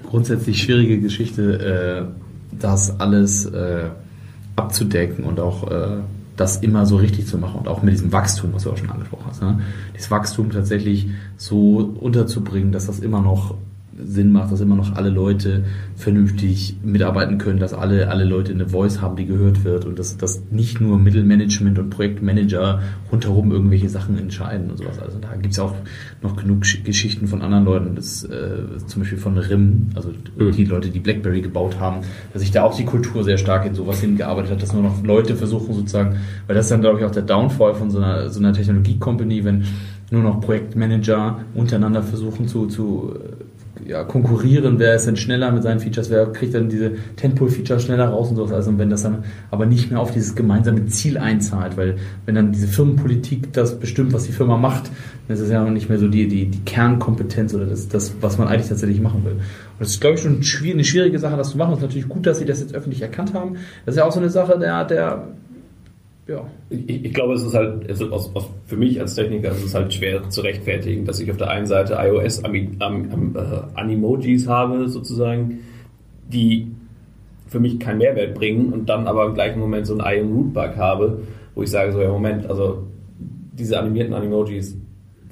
[0.05, 3.89] Grundsätzlich schwierige Geschichte, äh, das alles äh,
[4.55, 5.99] abzudecken und auch äh,
[6.37, 8.91] das immer so richtig zu machen und auch mit diesem Wachstum, was du auch schon
[8.91, 9.61] angesprochen hast, ne?
[9.95, 13.55] dieses Wachstum tatsächlich so unterzubringen, dass das immer noch
[14.05, 15.65] Sinn macht, dass immer noch alle Leute
[15.97, 20.17] vernünftig mitarbeiten können, dass alle, alle Leute eine Voice haben, die gehört wird und dass,
[20.17, 24.99] dass nicht nur Mittelmanagement und Projektmanager rundherum irgendwelche Sachen entscheiden und sowas.
[24.99, 25.75] Also da gibt es auch
[26.23, 30.53] noch genug Geschichten von anderen Leuten, das, äh, zum Beispiel von RIM, also mhm.
[30.53, 33.75] die Leute, die BlackBerry gebaut haben, dass sich da auch die Kultur sehr stark in
[33.75, 36.17] sowas hingearbeitet hat, dass nur noch Leute versuchen sozusagen,
[36.47, 39.45] weil das ist dann glaube ich auch der Downfall von so einer, so einer Technologie-Company,
[39.45, 39.65] wenn
[40.11, 43.15] nur noch Projektmanager untereinander versuchen zu, zu
[43.85, 48.09] ja, konkurrieren, wer ist denn schneller mit seinen Features, wer kriegt dann diese Tentpole-Features schneller
[48.09, 48.53] raus und sowas.
[48.53, 52.53] Also wenn das dann aber nicht mehr auf dieses gemeinsame Ziel einzahlt, weil wenn dann
[52.53, 54.91] diese Firmenpolitik das bestimmt, was die Firma macht,
[55.29, 58.15] dann ist es ja auch nicht mehr so die, die, die Kernkompetenz oder das, das,
[58.21, 59.33] was man eigentlich tatsächlich machen will.
[59.33, 61.73] Und das ist, glaube ich, schon eine schwierige Sache, das zu machen.
[61.73, 63.57] Es ist natürlich gut, dass sie das jetzt öffentlich erkannt haben.
[63.85, 65.29] Das ist ja auch so eine Sache, der, der
[66.27, 66.47] ja.
[66.71, 69.75] Ich, ich, glaube, es ist halt, also aus, aus, für mich als Techniker ist es
[69.75, 73.79] halt schwer zu rechtfertigen, dass ich auf der einen Seite iOS Ami, Am, Am, äh,
[73.79, 75.61] Animojis habe, sozusagen,
[76.29, 76.73] die
[77.47, 80.53] für mich keinen Mehrwert bringen und dann aber im gleichen Moment so einen IM Root
[80.53, 81.23] Bug habe,
[81.55, 82.87] wo ich sage so, ja Moment, also
[83.53, 84.77] diese animierten Animojis,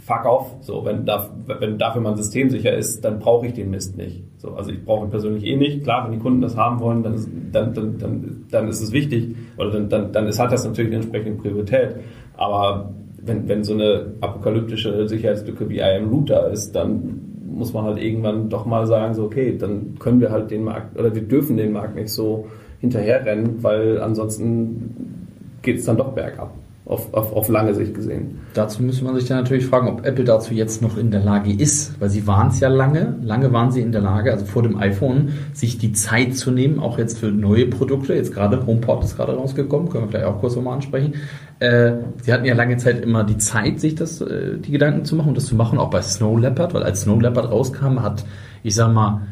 [0.05, 0.55] fuck off.
[0.61, 4.23] So, wenn, da, wenn dafür man systemsicher ist, dann brauche ich den Mist nicht.
[4.37, 5.83] So, also ich brauche ihn persönlich eh nicht.
[5.83, 8.93] Klar, wenn die Kunden das haben wollen, dann ist, dann, dann, dann, dann ist es
[8.93, 9.35] wichtig.
[9.57, 11.97] Oder dann, dann, dann ist, hat das natürlich eine entsprechende Priorität.
[12.37, 12.93] Aber
[13.23, 18.51] wenn, wenn so eine apokalyptische Sicherheitslücke wie IAM Router ist, dann muss man halt irgendwann
[18.51, 21.73] doch mal sagen, so okay, dann können wir halt den Markt oder wir dürfen den
[21.73, 22.49] Markt nicht so
[22.81, 25.29] hinterherrennen, weil ansonsten
[25.63, 26.53] geht es dann doch bergab
[26.87, 28.41] auf, auf, auf lange Sicht gesehen.
[28.53, 31.51] Dazu müsste man sich dann natürlich fragen, ob Apple dazu jetzt noch in der Lage
[31.51, 34.63] ist, weil sie waren es ja lange, lange waren sie in der Lage, also vor
[34.63, 39.03] dem iPhone, sich die Zeit zu nehmen, auch jetzt für neue Produkte, jetzt gerade HomePod
[39.03, 41.15] ist gerade rausgekommen, können wir vielleicht auch kurz nochmal ansprechen.
[41.59, 45.17] Äh, sie hatten ja lange Zeit immer die Zeit, sich das, äh, die Gedanken zu
[45.17, 48.27] machen und das zu machen, auch bei Snow Leopard, weil als Snow Leopard rauskam, hat,
[48.63, 49.23] ich sag mal,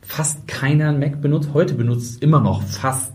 [0.00, 1.50] fast keiner einen Mac benutzt.
[1.52, 3.12] Heute benutzt immer noch fast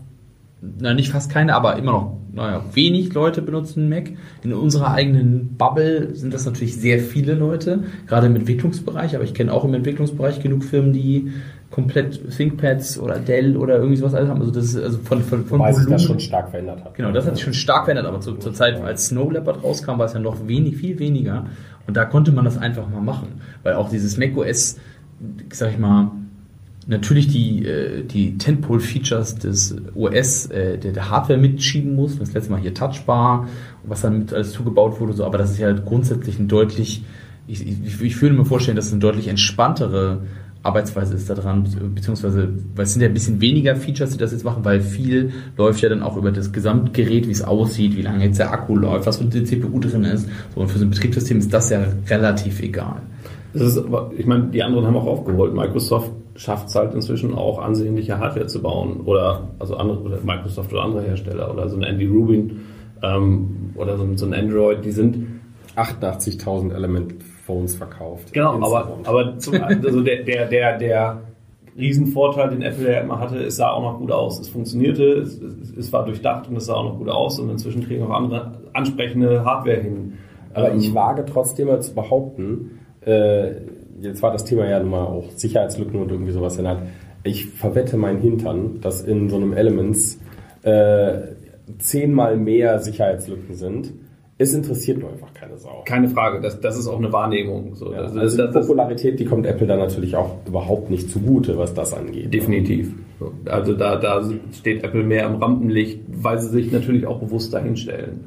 [0.62, 4.10] na nicht fast keine, aber immer noch, naja, wenig Leute benutzen Mac.
[4.42, 9.34] In unserer eigenen Bubble sind das natürlich sehr viele Leute, gerade im Entwicklungsbereich, aber ich
[9.34, 11.32] kenne auch im Entwicklungsbereich genug Firmen, die
[11.70, 14.40] komplett ThinkPads oder Dell oder irgendwie sowas alles haben.
[14.40, 16.94] Also das ist also von, von, von Wobei sich das schon stark verändert hat.
[16.94, 19.98] Genau, das hat sich schon stark verändert, aber zu, zur Zeit, als Snow Leopard rauskam,
[19.98, 21.46] war es ja noch wenig, viel weniger.
[21.86, 23.40] Und da konnte man das einfach mal machen.
[23.62, 24.78] Weil auch dieses macOS,
[25.50, 26.12] sag ich mal,
[26.86, 32.18] natürlich die, äh, die Tentpole-Features des OS, äh, der, der Hardware mitschieben muss.
[32.18, 33.48] Das letzte Mal hier Touchbar,
[33.84, 37.04] was dann mit alles zugebaut wurde, so, aber das ist ja grundsätzlich ein deutlich,
[37.46, 40.22] ich, ich, ich würde mir vorstellen, dass es eine deutlich entspanntere
[40.64, 44.30] Arbeitsweise ist da dran, beziehungsweise, weil es sind ja ein bisschen weniger Features, die das
[44.30, 48.02] jetzt machen, weil viel läuft ja dann auch über das Gesamtgerät, wie es aussieht, wie
[48.02, 50.28] lange jetzt der Akku läuft, was für eine CPU drin ist.
[50.54, 53.02] So, und für so ein Betriebssystem ist das ja relativ egal.
[53.52, 55.52] Das ist aber, ich meine, die anderen haben auch aufgeholt.
[55.52, 60.72] Microsoft schafft es halt inzwischen auch ansehnliche Hardware zu bauen oder also andere oder Microsoft
[60.72, 62.60] oder andere Hersteller oder so ein Andy Rubin
[63.02, 65.26] ähm, oder so, so, ein Android, die sind
[65.76, 68.32] 88.000 Element Phones verkauft.
[68.32, 71.22] Genau, aber, aber zum, also der, der, der, der
[71.76, 74.38] Riesenvorteil, den Apple ja immer hatte, es sah auch noch gut aus.
[74.38, 77.84] Es funktionierte, es, es, war durchdacht und es sah auch noch gut aus und inzwischen
[77.84, 80.14] kriegen auch andere ansprechende Hardware hin.
[80.54, 83.52] Aber ähm, ich wage trotzdem mal zu behaupten, äh,
[84.02, 86.66] jetzt war das Thema ja nun mal auch Sicherheitslücken und irgendwie sowas in
[87.24, 90.18] Ich verwette meinen Hintern, dass in so einem Elements
[90.62, 91.14] äh,
[91.78, 93.92] zehnmal mehr Sicherheitslücken sind.
[94.38, 95.82] Es interessiert nur einfach keine Sau.
[95.84, 97.74] Keine Frage, das, das ist auch eine Wahrnehmung.
[97.74, 101.56] So, ja, das, also die Popularität, die kommt Apple dann natürlich auch überhaupt nicht zugute,
[101.58, 102.34] was das angeht.
[102.34, 102.92] Definitiv.
[103.44, 104.22] Also da, da
[104.52, 108.24] steht Apple mehr im Rampenlicht, weil sie sich natürlich auch bewusst dahinstellen.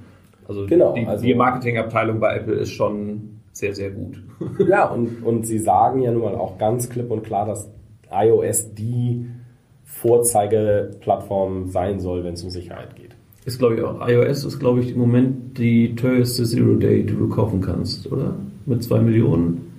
[0.48, 4.22] Also, genau, die, also die Marketingabteilung bei Apple ist schon sehr, sehr gut.
[4.68, 7.70] ja, und, und sie sagen ja nun mal auch ganz klipp und klar, dass
[8.12, 9.28] iOS die
[9.86, 13.16] Vorzeigeplattform sein soll, wenn es um Sicherheit geht.
[13.46, 14.06] Ist, glaube ich, auch.
[14.06, 18.36] iOS ist, glaube ich, im Moment die teuerste Zero Day, die du kaufen kannst, oder?
[18.66, 19.75] Mit zwei Millionen.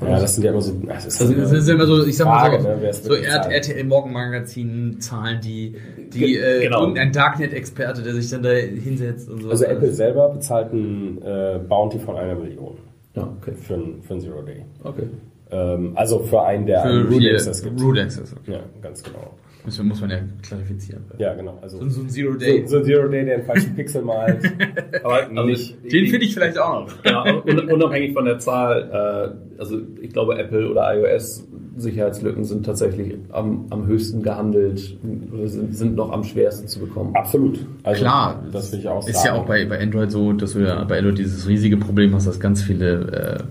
[0.00, 0.72] Ja, das sind ja immer so.
[0.86, 3.14] Das ist, Also das ist immer so, ich sag mal Frage, so, ne, so.
[3.14, 5.76] RTL Morgenmagazin Zahlen, die,
[6.12, 6.80] die äh, genau.
[6.80, 9.50] irgendein Darknet-Experte, der sich dann da hinsetzt und so.
[9.50, 12.76] Also Apple selber bezahlt ein äh, Bounty von einer Million
[13.14, 13.52] Ja, okay.
[13.54, 14.64] für ein, für ein Zero Day.
[14.82, 15.08] Okay.
[15.50, 17.80] Ähm, also für einen, der einen für Root Access gibt.
[17.80, 18.34] Root Access.
[18.46, 19.34] Ja, ganz genau.
[19.64, 21.04] Muss, muss man ja klarifizieren.
[21.18, 21.58] Ja, genau.
[21.62, 22.64] Also So, so ein Zero so, Day.
[22.66, 24.38] so ein Zero Day, der einen falschen Pixel malt.
[25.02, 27.04] Aber also Nicht- Den finde ich vielleicht auch noch.
[27.04, 31.46] Ja, un- unabhängig von der Zahl, äh, also ich glaube Apple oder iOS
[31.76, 34.96] Sicherheitslücken sind tatsächlich am, am höchsten gehandelt
[35.32, 37.14] oder sind, sind noch am schwersten zu bekommen.
[37.16, 37.58] Absolut.
[37.82, 39.26] Also, Klar, das will ich auch Ist sagen.
[39.26, 42.26] ja auch bei, bei Android so, dass du ja bei Android dieses riesige Problem hast,
[42.28, 43.44] dass ganz viele äh,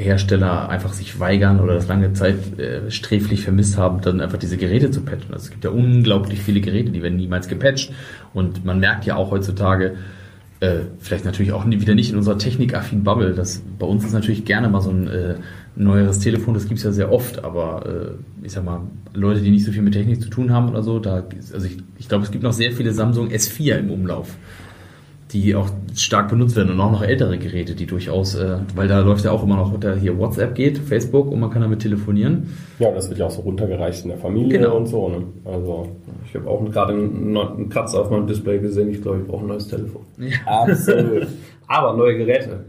[0.00, 4.56] Hersteller einfach sich weigern oder das lange Zeit äh, sträflich vermisst haben, dann einfach diese
[4.56, 5.32] Geräte zu patchen.
[5.32, 7.92] Also es gibt ja unglaublich viele Geräte, die werden niemals gepatcht.
[8.34, 9.96] Und man merkt ja auch heutzutage,
[10.60, 14.44] äh, vielleicht natürlich auch wieder nicht in unserer technikaffinen Bubble, dass bei uns ist natürlich
[14.44, 15.34] gerne mal so ein äh,
[15.74, 18.82] neueres Telefon, das gibt's ja sehr oft, aber äh, ich sag mal,
[19.14, 21.24] Leute, die nicht so viel mit Technik zu tun haben oder so, da
[21.54, 24.36] also ich, ich glaube, es gibt noch sehr viele Samsung S4 im Umlauf
[25.32, 29.00] die auch stark benutzt werden und auch noch ältere Geräte, die durchaus, äh, weil da
[29.00, 32.48] läuft ja auch immer noch unter hier WhatsApp geht, Facebook und man kann damit telefonieren.
[32.78, 34.76] Ja, das wird ja auch so runtergereicht in der Familie Genau.
[34.76, 35.08] und so.
[35.08, 35.22] Ne?
[35.44, 35.88] Also
[36.28, 38.90] Ich habe auch gerade einen, einen Kratzer auf meinem Display gesehen.
[38.90, 40.02] Ich glaube, ich brauche ein neues Telefon.
[40.46, 41.26] absolut.
[41.66, 42.64] Aber neue Geräte.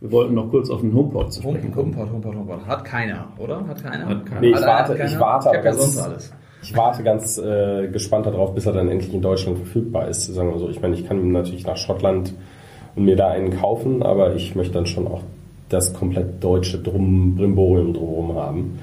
[0.00, 1.72] Wir wollten noch kurz auf den HomePod zu sprechen.
[1.74, 2.66] HomePod, HomePod, HomePod.
[2.66, 3.66] Hat keiner, oder?
[3.66, 4.06] Hat keiner?
[4.06, 4.40] Hat keiner.
[4.42, 5.10] Nee, ich Hat- warte, hat keiner?
[5.10, 6.32] ich warte, Ich aber hab ja sonst alles.
[6.68, 10.24] Ich warte ganz äh, gespannt darauf, bis er dann endlich in Deutschland verfügbar ist.
[10.24, 10.68] Sagen wir so.
[10.68, 12.34] Ich meine, ich kann natürlich nach Schottland
[12.96, 15.22] und mir da einen kaufen, aber ich möchte dann schon auch
[15.68, 18.78] das komplett deutsche Drum, Brimborium drumherum haben.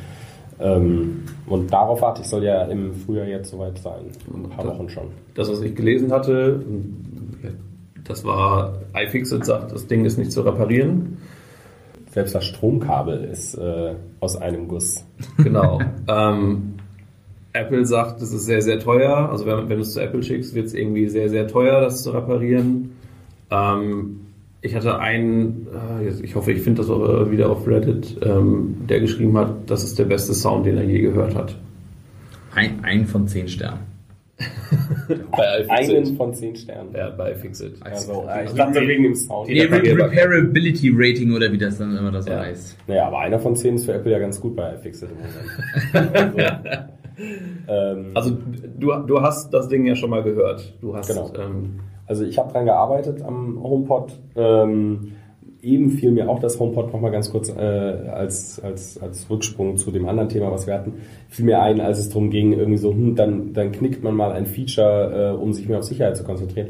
[0.61, 4.05] Ähm, und darauf warte ich, soll ja im Frühjahr jetzt soweit sein.
[4.33, 5.07] In ein paar Wochen schon.
[5.35, 6.63] Das, was ich gelesen hatte,
[8.05, 11.17] das war iFixit sagt, das Ding ist nicht zu reparieren.
[12.11, 15.03] Selbst das Stromkabel ist äh, aus einem Guss.
[15.37, 15.81] Genau.
[16.07, 16.75] ähm,
[17.53, 19.29] Apple sagt, es ist sehr, sehr teuer.
[19.29, 22.03] Also wenn, wenn du es zu Apple schickst, wird es irgendwie sehr, sehr teuer, das
[22.03, 22.91] zu reparieren.
[23.51, 24.19] Ähm,
[24.61, 25.67] ich hatte einen,
[26.01, 29.53] äh, ich hoffe, ich finde das auch äh, wieder auf Reddit, ähm, der geschrieben hat,
[29.67, 31.55] das ist der beste Sound, den er je gehört hat.
[32.55, 33.79] Ein, ein von zehn Sternen.
[35.31, 36.89] Bei Einen von zehn Sternen.
[36.95, 37.75] Ja, bei iFixit.
[37.81, 39.47] Also, ich dachte wegen dem Sound.
[39.47, 42.39] Nee, Repairability Rating oder wie das dann immer das Ja.
[42.39, 42.77] heißt.
[42.87, 46.37] Naja, aber einer von zehn ist für Apple ja ganz gut bei iFixit im Moment.
[46.37, 46.83] also,
[47.67, 48.31] ähm, Also
[48.79, 50.73] du, du hast das Ding ja schon mal gehört.
[50.81, 51.31] Du hast Genau.
[51.39, 54.19] ähm, Also ich habe dran gearbeitet am HomePod.
[54.35, 55.13] Ähm,
[55.61, 59.91] eben fiel mir auch das HomePod nochmal ganz kurz äh, als, als, als Rücksprung zu
[59.91, 60.95] dem anderen Thema, was wir hatten,
[61.29, 64.33] fiel mir ein, als es darum ging, irgendwie so, hm, dann, dann knickt man mal
[64.33, 66.67] ein Feature, äh, um sich mehr auf Sicherheit zu konzentrieren.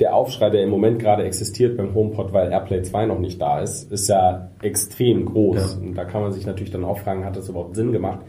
[0.00, 3.60] Der Aufschrei, der im Moment gerade existiert beim HomePod, weil AirPlay 2 noch nicht da
[3.60, 5.78] ist, ist ja extrem groß.
[5.80, 5.86] Ja.
[5.86, 8.20] Und da kann man sich natürlich dann auch fragen, hat das überhaupt Sinn gemacht,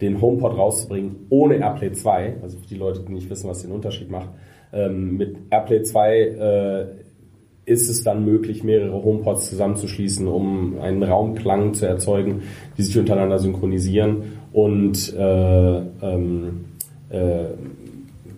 [0.00, 3.72] den HomePod rauszubringen ohne AirPlay 2, also für die Leute, die nicht wissen, was den
[3.72, 4.30] Unterschied macht.
[4.72, 6.86] Ähm, mit AirPlay 2 äh,
[7.64, 12.42] ist es dann möglich, mehrere HomePods zusammenzuschließen, um einen Raumklang zu erzeugen,
[12.78, 14.22] die sich untereinander synchronisieren
[14.52, 16.64] und äh, ähm,
[17.10, 17.44] äh,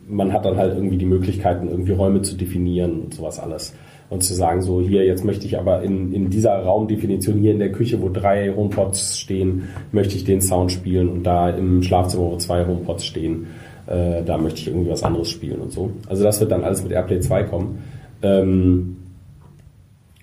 [0.08, 3.74] man hat dann halt irgendwie die Möglichkeiten, irgendwie Räume zu definieren und sowas alles.
[4.10, 7.58] Und zu sagen, so hier, jetzt möchte ich aber in, in dieser Raumdefinition hier in
[7.58, 12.30] der Küche, wo drei HomePods stehen, möchte ich den Sound spielen und da im Schlafzimmer,
[12.30, 13.48] wo zwei HomePods stehen,
[13.86, 15.90] äh, da möchte ich irgendwie was anderes spielen und so.
[16.08, 17.82] Also das wird dann alles mit AirPlay 2 kommen.
[18.22, 18.96] Ähm,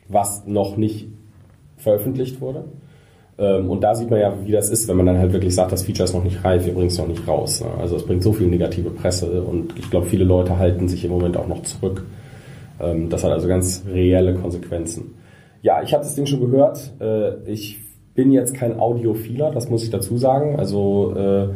[0.08, 1.08] was noch nicht
[1.78, 2.66] veröffentlicht wurde.
[3.38, 5.72] Ähm, und da sieht man ja, wie das ist, wenn man dann halt wirklich sagt,
[5.72, 7.62] das Feature ist noch nicht reif, wir bringen es noch nicht raus.
[7.62, 7.68] Ne?
[7.80, 11.12] Also es bringt so viel negative Presse und ich glaube, viele Leute halten sich im
[11.12, 12.06] Moment auch noch zurück.
[12.80, 15.16] Ähm, das hat also ganz reelle Konsequenzen.
[15.62, 16.94] Ja, ich habe das Ding schon gehört.
[17.00, 17.80] Äh, ich
[18.14, 20.56] bin jetzt kein Audiophiler, das muss ich dazu sagen.
[20.58, 21.48] Also äh,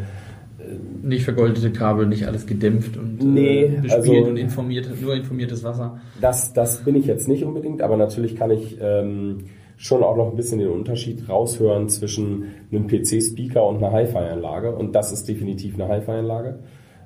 [1.04, 5.64] Nicht vergoldete Kabel, nicht alles gedämpft und Nee, äh, bespielt also- und informiert, nur informiertes
[5.64, 6.00] Wasser.
[6.22, 9.46] Das, das bin ich jetzt nicht unbedingt, aber natürlich kann ich ähm,
[9.78, 14.76] schon auch noch ein bisschen den Unterschied raushören zwischen einem PC-Speaker und einer Hi-Fi-Anlage.
[14.76, 16.60] Und das ist definitiv eine Hi-Fi-Anlage.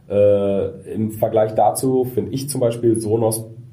[0.09, 2.97] Äh, Im Vergleich dazu finde ich zum Beispiel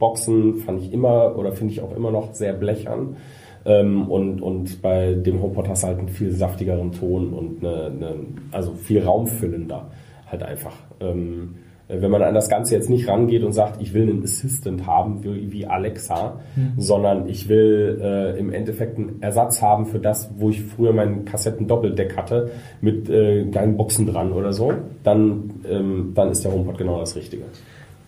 [0.01, 3.17] Sonos-Boxen fand ich immer oder finde ich auch immer noch sehr blechern.
[3.65, 7.87] Ähm, und, und bei dem HomePod hast du halt einen viel saftigeren Ton und eine,
[7.87, 8.15] eine,
[8.51, 9.91] also viel raumfüllender
[10.27, 10.75] halt einfach.
[11.01, 11.57] Ähm,
[11.93, 15.25] wenn man an das Ganze jetzt nicht rangeht und sagt, ich will einen Assistant haben,
[15.25, 16.39] wie, wie Alexa,
[16.77, 21.25] sondern ich will äh, im Endeffekt einen Ersatz haben für das, wo ich früher meinen
[21.25, 24.73] Kassetten-Doppeldeck hatte, mit äh, geilen Boxen dran oder so,
[25.03, 27.43] dann, ähm, dann ist der HomePod genau das Richtige.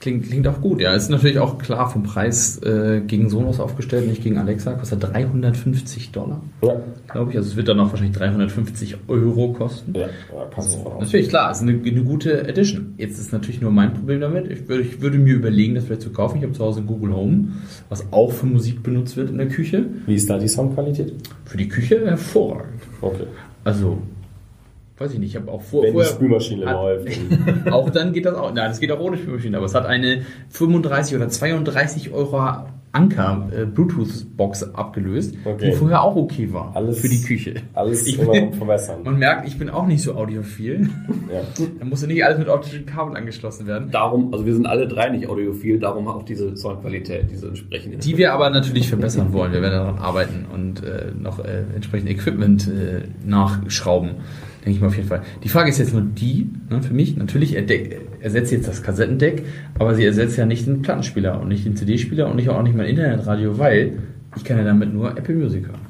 [0.02, 0.94] Klingt, klingt auch gut, ja.
[0.96, 4.72] Ist natürlich auch klar vom Preis äh, gegen Sonos aufgestellt, nicht gegen Alexa.
[4.72, 6.74] Kostet 350 Dollar, Ja,
[7.12, 7.36] glaube ich.
[7.36, 9.94] Also es wird dann auch wahrscheinlich 350 Euro kosten.
[9.94, 10.08] ja,
[10.50, 11.00] von aus.
[11.02, 12.94] Natürlich, klar, ist eine, eine gute Edition.
[12.98, 14.50] Jetzt ist natürlich nur mein Problem damit.
[14.50, 16.38] Ich würde, ich würde mir überlegen, das vielleicht zu kaufen.
[16.38, 17.52] Ich habe zu Hause ein Google Home,
[17.88, 19.86] was auch für Musik benutzt wird in der Küche.
[20.06, 21.14] Wie ist da die Soundqualität?
[21.44, 22.82] Für die Küche hervorragend.
[23.00, 23.26] Okay.
[23.62, 23.98] Also,
[24.98, 26.10] weiß ich nicht, ich habe auch vor, Wenn die vorher...
[26.12, 27.08] Spülmaschine hat- läuft.
[27.72, 28.52] auch dann geht das auch.
[28.52, 29.56] Nein, das geht auch ohne Spülmaschine.
[29.56, 35.70] Aber es hat eine 35 oder 32 Euro Anker äh, Bluetooth-Box abgelöst, Okay.
[35.70, 37.54] die vorher auch okay war Alles- für die Küche.
[37.72, 39.00] Alles Ich immer bin- verbessern.
[39.02, 40.90] Man merkt, ich bin auch nicht so audiophil.
[41.32, 41.40] Ja.
[41.78, 43.90] Da musste nicht alles mit optischen Kabeln angeschlossen werden.
[43.90, 47.96] Darum, also wir sind alle drei nicht audiophil, darum auch diese Soundqualität, diese entsprechende.
[47.96, 49.52] Die wir aber natürlich verbessern wollen.
[49.52, 54.16] Wir werden daran arbeiten und äh, noch äh, entsprechend Equipment äh, nachschrauben.
[54.64, 55.22] Denke ich mal auf jeden Fall.
[55.42, 59.44] Die Frage ist jetzt nur die, ne, für mich, natürlich ersetzt jetzt das Kassettendeck,
[59.78, 62.76] aber sie ersetzt ja nicht den Plattenspieler und nicht den CD-Spieler und nicht auch nicht
[62.76, 63.98] mein Internetradio, weil
[64.36, 65.80] ich kann ja damit nur Apple Music hören.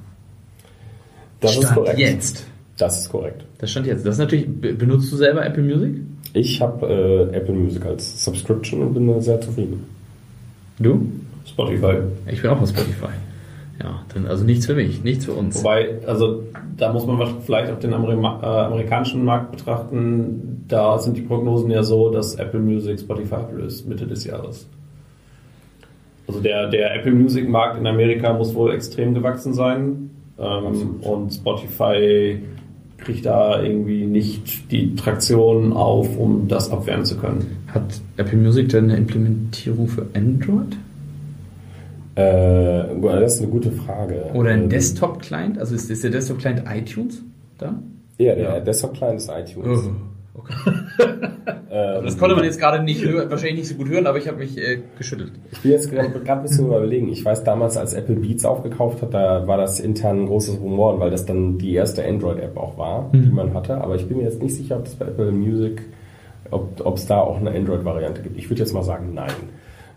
[1.40, 1.98] Das ist Stand korrekt.
[1.98, 2.46] jetzt.
[2.78, 3.44] Das ist korrekt.
[3.58, 4.06] Das stand jetzt.
[4.06, 5.94] Das ist natürlich, be- benutzt du selber Apple Music?
[6.32, 9.84] Ich habe äh, Apple Music als Subscription und bin da sehr zufrieden.
[10.78, 11.06] Du?
[11.46, 11.96] Spotify.
[12.30, 13.08] Ich bin auch auf Spotify.
[13.82, 15.58] Ja, dann also nichts für mich, nichts für uns.
[15.58, 16.44] Wobei, also
[16.76, 20.64] da muss man vielleicht auch den Amerima äh, amerikanischen Markt betrachten.
[20.68, 24.68] Da sind die Prognosen ja so, dass Apple Music Spotify ablöst Mitte des Jahres.
[26.28, 30.10] Also der, der Apple Music Markt in Amerika muss wohl extrem gewachsen sein.
[30.38, 32.38] Ähm, und Spotify
[32.98, 37.58] kriegt da irgendwie nicht die Traktion auf, um das abwehren zu können.
[37.66, 40.76] Hat Apple Music denn eine Implementierung für Android?
[42.14, 44.24] Äh, das ist eine gute Frage.
[44.34, 45.58] Oder ein Ähm, Desktop-Client?
[45.58, 47.22] Also ist, ist der Desktop-Client iTunes
[47.58, 47.74] da?
[48.18, 48.60] Ja, der Ja.
[48.60, 49.88] Desktop-Client ist iTunes.
[50.34, 50.54] okay.
[51.74, 54.28] Ähm, Das konnte man jetzt gerade nicht hören, wahrscheinlich nicht so gut hören, aber ich
[54.28, 55.32] habe mich äh, geschüttelt.
[55.52, 57.08] Ich bin jetzt gerade ein bisschen überlegen.
[57.08, 61.00] Ich weiß damals, als Apple Beats aufgekauft hat, da war das intern ein großes Rumor,
[61.00, 63.78] weil das dann die erste Android-App auch war, die man hatte.
[63.80, 65.80] Aber ich bin mir jetzt nicht sicher, ob es bei Apple Music,
[66.50, 68.36] ob es da auch eine Android-Variante gibt.
[68.38, 69.32] Ich würde jetzt mal sagen, nein.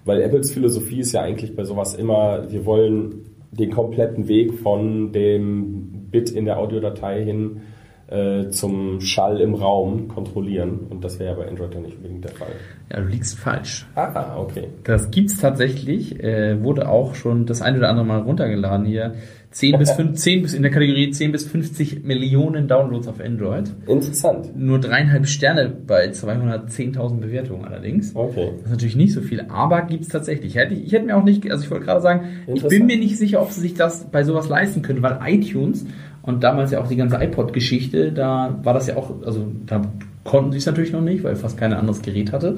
[0.05, 5.11] Weil Apples Philosophie ist ja eigentlich bei sowas immer, wir wollen den kompletten Weg von
[5.11, 7.61] dem Bit in der Audiodatei hin
[8.07, 10.81] äh, zum Schall im Raum kontrollieren.
[10.89, 12.51] Und das wäre ja bei Android ja nicht unbedingt der Fall.
[12.91, 13.87] Ja, du liegst falsch.
[13.95, 14.67] Ah, okay.
[14.83, 19.15] Das gibt's tatsächlich, äh, wurde auch schon das ein oder andere Mal runtergeladen hier.
[19.55, 23.71] 10 bis 15 bis in der Kategorie 10 bis 50 Millionen Downloads auf Android.
[23.87, 24.53] Interessant.
[24.57, 28.13] Nur dreieinhalb Sterne bei 210.000 Bewertungen allerdings.
[28.13, 28.51] Okay.
[28.57, 30.47] Das ist natürlich nicht so viel, aber gibt's tatsächlich.
[30.47, 32.97] Ich hätte, ich hätte mir auch nicht, also ich wollte gerade sagen, ich bin mir
[32.97, 35.85] nicht sicher, ob sie sich das bei sowas leisten können, weil iTunes
[36.21, 39.83] und damals ja auch die ganze iPod-Geschichte, da war das ja auch, also da
[40.25, 42.57] konnten sie es natürlich noch nicht, weil fast kein anderes Gerät hatte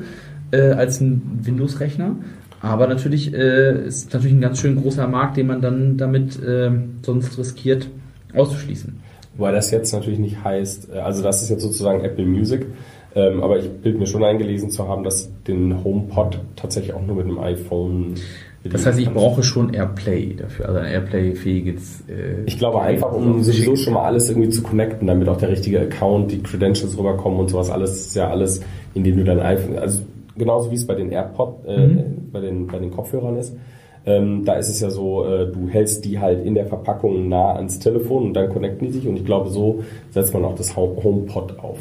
[0.51, 2.15] äh, als ein Windows-Rechner.
[2.61, 6.71] Aber natürlich äh, ist natürlich ein ganz schön großer Markt, den man dann damit äh,
[7.03, 7.87] sonst riskiert
[8.33, 8.99] auszuschließen.
[9.37, 12.65] Wobei das jetzt natürlich nicht heißt, äh, also das ist jetzt sozusagen Apple Music,
[13.15, 17.15] ähm, aber ich bild mir schon eingelesen zu haben, dass den HomePod tatsächlich auch nur
[17.17, 18.15] mit einem iPhone
[18.63, 22.01] Das heißt, ich brauche schon Airplay dafür, also ein Airplay-fähiges.
[22.09, 25.49] Äh, Ich glaube einfach, um sowieso schon mal alles irgendwie zu connecten, damit auch der
[25.49, 28.61] richtige Account, die Credentials rüberkommen und sowas, alles ist ja alles,
[28.95, 30.01] indem du dein iPhone, also
[30.35, 31.87] genauso wie es bei den AirPod, äh,
[32.31, 33.55] bei, den, bei den Kopfhörern ist.
[34.05, 37.55] Ähm, da ist es ja so, äh, du hältst die halt in der Verpackung nah
[37.55, 40.77] ans Telefon und dann connecten die sich und ich glaube, so setzt man auch das
[40.77, 41.79] Ho- HomePod auf,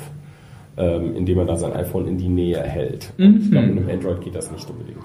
[0.77, 3.13] ähm, indem man da sein iPhone in die Nähe hält.
[3.17, 5.05] Und ich glaube, mit einem Android geht das nicht unbedingt.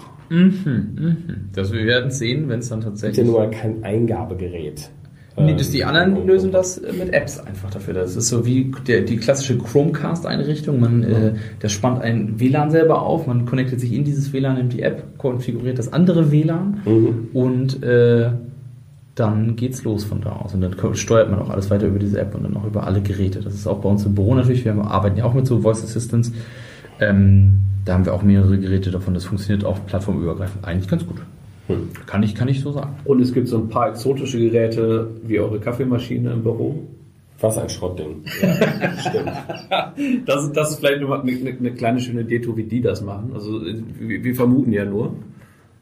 [1.52, 3.26] Das wir werden sehen, wenn es dann Es ist tatsächlich.
[3.26, 4.90] ja nur kein Eingabegerät.
[5.36, 7.94] Nee, das, die Ähm, anderen lösen das äh, mit Apps einfach dafür.
[7.94, 10.78] Das ist so wie der, die klassische Chromecast-Einrichtung.
[10.80, 14.72] Man, äh, der spannt ein WLAN selber auf, man connectet sich in dieses WLAN, nimmt
[14.72, 17.28] die App, konfiguriert das andere WLAN Mhm.
[17.32, 18.30] und äh,
[19.14, 20.54] dann geht's los von da aus.
[20.54, 23.00] Und dann steuert man auch alles weiter über diese App und dann auch über alle
[23.02, 23.40] Geräte.
[23.40, 24.64] Das ist auch bei uns im Büro natürlich.
[24.64, 26.32] Wir arbeiten ja auch mit so Voice Assistants.
[27.00, 29.12] Ähm, da haben wir auch mehrere Geräte davon.
[29.14, 31.18] Das funktioniert auch plattformübergreifend eigentlich ganz gut.
[31.68, 31.90] Hm.
[32.06, 32.96] Kann ich, kann ich so sagen.
[33.04, 36.74] Und es gibt so ein paar exotische Geräte wie eure Kaffeemaschine im Büro.
[37.40, 38.22] Was ein Schrottding.
[38.42, 40.26] Ja, stimmt.
[40.28, 43.00] Das, ist- das ist vielleicht nur eine, eine, eine kleine schöne Detour, wie die das
[43.02, 43.32] machen.
[43.34, 45.14] Also wir, wir vermuten ja nur.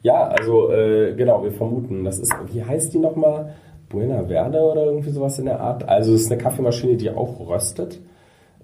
[0.03, 3.55] Ja, also äh, genau, wir vermuten, das ist, wie heißt die nochmal?
[3.91, 5.87] Buena Verde oder irgendwie sowas in der Art.
[5.89, 7.99] Also es ist eine Kaffeemaschine, die auch röstet.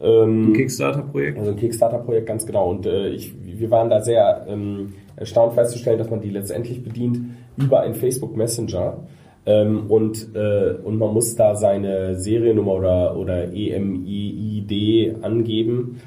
[0.01, 1.39] Ähm, Ein Kickstarter-Projekt.
[1.39, 2.71] also ein Kickstarter-Projekt, ganz genau.
[2.71, 7.19] Und äh, ich, wir waren da sehr ähm, erstaunt festzustellen, dass man die letztendlich bedient
[7.57, 8.99] über einen Facebook Messenger.
[9.47, 16.01] Ähm, und, äh, und man muss da seine Seriennummer oder, oder E EMEID angeben.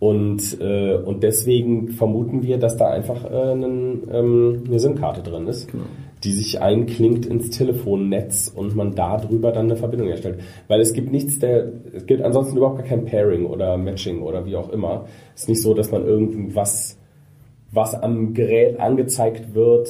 [0.00, 5.46] Und, äh, und deswegen vermuten wir, dass da einfach äh, einen, ähm, eine SIM-Karte drin
[5.48, 5.84] ist, Genau.
[6.24, 10.40] Die sich einklingt ins Telefonnetz und man darüber dann eine Verbindung herstellt.
[10.66, 14.44] Weil es gibt nichts, der, es gibt ansonsten überhaupt gar kein Pairing oder Matching oder
[14.46, 15.06] wie auch immer.
[15.34, 16.98] Es ist nicht so, dass man irgendwas,
[17.70, 19.88] was am Gerät angezeigt wird,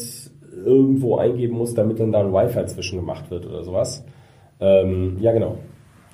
[0.65, 4.05] irgendwo eingeben muss, damit dann da ein Wi-Fi zwischen gemacht wird oder sowas.
[4.61, 5.59] Ähm, ja, genau.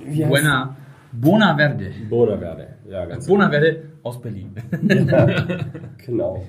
[0.05, 0.77] Wie Buena,
[1.13, 1.91] Bona Verde.
[2.11, 2.67] Bona Verde.
[2.89, 4.53] Ja, ganz Bona Verde aus Berlin.
[6.05, 6.45] genau.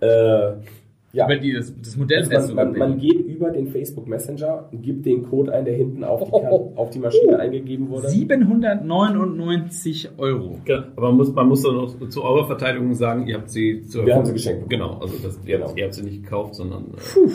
[0.00, 0.52] Äh,
[1.12, 1.28] ja.
[1.28, 4.06] Weil die, das, das Modell Also ist man, so man, man geht über den Facebook
[4.06, 8.08] Messenger, gibt den Code ein, der hinten auf die, Ka- auf die Maschine eingegeben wurde.
[8.08, 10.58] 799 Euro.
[10.64, 10.82] Genau.
[10.96, 14.06] Aber man muss, man muss dann noch zu eurer Verteidigung sagen, ihr habt sie zu
[14.06, 14.88] Wir haben sie geschenkt bekommen.
[14.90, 15.68] Genau, also das, ihr, Genau.
[15.68, 17.28] Habt, ihr habt sie nicht gekauft, sondern äh,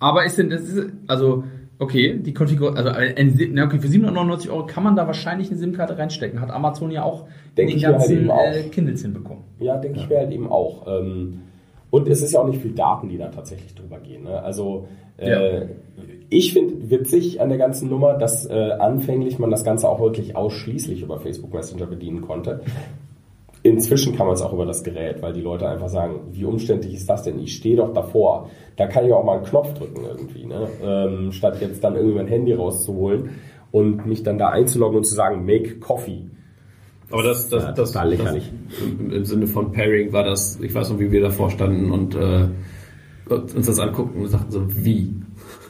[0.00, 1.44] Aber ist denn das, ist, also,
[1.78, 5.58] okay, die Konfiguration, also ein, na okay, für 799 Euro kann man da wahrscheinlich eine
[5.58, 6.40] SIM-Karte reinstecken.
[6.40, 8.52] Hat Amazon ja auch Denke den halt ganzen eben auch.
[8.52, 9.44] äh, Kindles hinbekommen.
[9.60, 10.86] Ja, denke ich mir halt eben auch.
[10.88, 11.40] Ähm,
[11.94, 14.24] und es ist ja auch nicht viel Daten, die da tatsächlich drüber gehen.
[14.24, 14.42] Ne?
[14.42, 15.62] Also äh, Ja.
[16.28, 20.34] ich finde witzig an der ganzen Nummer, dass äh, anfänglich man das Ganze auch wirklich
[20.34, 22.62] ausschließlich über Facebook Messenger bedienen konnte.
[23.62, 26.94] Inzwischen kann man es auch über das Gerät, weil die Leute einfach sagen, wie umständlich
[26.94, 27.38] ist das denn?
[27.38, 28.50] Ich stehe doch davor.
[28.74, 30.66] Da kann ich auch mal einen Knopf drücken irgendwie, ne?
[30.82, 33.30] ähm, statt jetzt dann irgendwie mein Handy rauszuholen
[33.70, 36.24] und mich dann da einzuloggen und zu sagen, make coffee.
[37.14, 38.50] Aber das, das, Ja, das, lächerlich.
[38.82, 42.16] im, im Sinne von Pairing war das, ich weiß noch, wie wir davor standen und
[42.16, 42.48] äh,
[43.28, 45.14] uns das anguckten und sagten so, wie?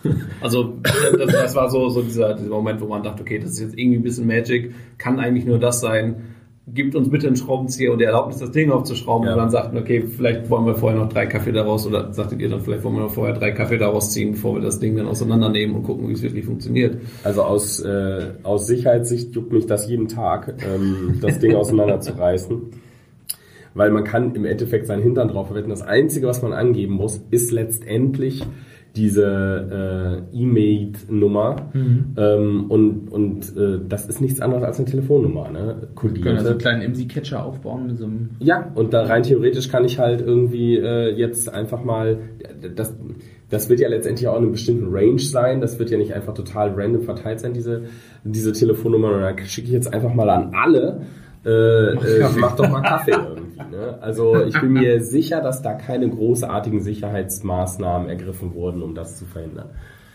[0.41, 3.61] Also das, das war so, so dieser, dieser Moment, wo man dachte, okay, das ist
[3.61, 6.34] jetzt irgendwie ein bisschen Magic, kann eigentlich nur das sein.
[6.67, 9.27] Gibt uns bitte einen Schraubenzieher und die Erlaubnis, das Ding aufzuschrauben.
[9.27, 9.35] Ja.
[9.35, 12.49] Und dann sagten, okay, vielleicht wollen wir vorher noch drei Kaffee daraus oder sagtet ihr
[12.49, 15.07] dann, vielleicht wollen wir noch vorher drei Kaffee daraus ziehen, bevor wir das Ding dann
[15.07, 16.97] auseinandernehmen und gucken, wie es wirklich funktioniert.
[17.23, 22.63] Also aus, äh, aus Sicherheitssicht juckt mich das jeden Tag, ähm, das Ding auseinanderzureißen.
[23.75, 25.69] Weil man kann im Endeffekt seinen Hintern drauf verwenden.
[25.69, 28.43] Das Einzige, was man angeben muss, ist letztendlich
[28.97, 31.71] diese äh, E-Mail-Nummer.
[32.17, 35.51] Ähm, und und äh, das ist nichts anderes als eine Telefonnummer.
[35.51, 35.59] Ne?
[35.59, 36.39] Wir können Kodierte.
[36.39, 38.31] also einen kleinen IMSI-Catcher aufbauen mit so einem.
[38.39, 42.19] Ja, und da rein theoretisch kann ich halt irgendwie äh, jetzt einfach mal,
[42.77, 42.95] das,
[43.51, 46.35] das wird ja letztendlich auch in einem bestimmten Range sein, das wird ja nicht einfach
[46.35, 47.83] total random verteilt sein, diese,
[48.23, 51.03] diese Telefonnummer, und dann schicke ich jetzt einfach mal an alle,
[51.45, 53.13] äh, Mach äh, mach doch mal Kaffee
[53.57, 53.77] irgendwie.
[53.77, 53.99] Ne?
[54.01, 59.25] Also ich bin mir sicher, dass da keine großartigen Sicherheitsmaßnahmen ergriffen wurden, um das zu
[59.25, 59.71] verhindern.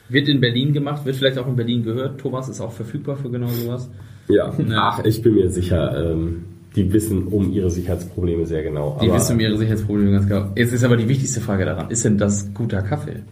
[0.09, 2.19] Wird in Berlin gemacht, wird vielleicht auch in Berlin gehört.
[2.19, 3.89] Thomas ist auch verfügbar für genau sowas.
[4.27, 4.89] Ja, Ja.
[4.93, 8.97] ach, ich bin mir sicher, ähm, die wissen um ihre Sicherheitsprobleme sehr genau.
[9.01, 10.45] Die Aber- wissen um ihre Sicherheitsprobleme ganz genau.
[10.55, 11.89] Jetzt ist aber die wichtigste Frage daran.
[11.89, 13.23] Ist denn das guter Kaffee?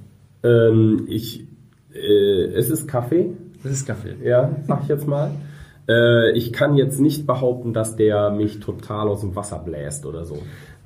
[0.43, 1.45] Ähm, ich,
[1.93, 3.31] äh, es ist Kaffee,
[3.63, 4.15] Das ist Kaffee.
[4.23, 5.31] ja, sag ich jetzt mal.
[5.87, 10.25] Äh, ich kann jetzt nicht behaupten, dass der mich total aus dem Wasser bläst oder
[10.25, 10.39] so.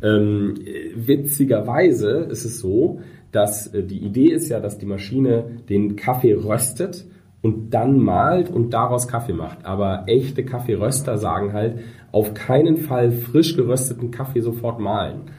[0.03, 2.99] Ähm, äh, witzigerweise ist es so,
[3.31, 7.05] dass äh, die Idee ist ja, dass die Maschine den Kaffee röstet
[7.41, 9.65] und dann malt und daraus Kaffee macht.
[9.65, 11.79] Aber echte Kaffeeröster sagen halt,
[12.11, 15.31] auf keinen Fall frisch gerösteten Kaffee sofort malen.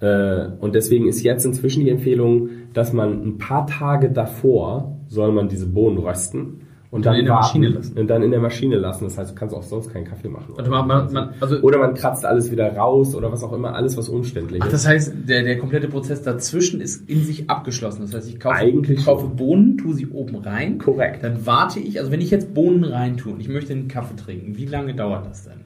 [0.00, 5.32] Äh, und deswegen ist jetzt inzwischen die Empfehlung, dass man ein paar Tage davor soll
[5.32, 6.65] man diese Bohnen rösten
[6.96, 7.98] und dann dann, in der warten Maschine lassen.
[7.98, 9.04] Und dann in der Maschine lassen.
[9.04, 10.54] Das heißt, du kannst auch sonst keinen Kaffee machen.
[10.56, 13.74] Warte mal, man, man, also, oder man kratzt alles wieder raus oder was auch immer,
[13.74, 14.72] alles was umständlich ach, ist.
[14.72, 18.02] das heißt, der, der komplette Prozess dazwischen ist in sich abgeschlossen.
[18.02, 20.78] Das heißt, ich kaufe, Eigentlich ich kaufe Bohnen, tue sie oben rein.
[20.78, 21.22] Korrekt.
[21.22, 24.16] Dann warte ich, also wenn ich jetzt Bohnen rein tue und ich möchte einen Kaffee
[24.16, 25.60] trinken, wie lange dauert das denn?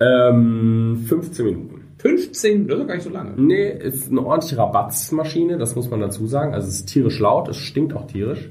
[0.00, 1.80] Ähm, 15 Minuten.
[1.98, 3.32] 15, das ist doch gar nicht so lange.
[3.36, 6.54] Nee, ist eine ordentliche Rabatzmaschine, das muss man dazu sagen.
[6.54, 8.48] Also es ist tierisch laut, es stinkt auch tierisch.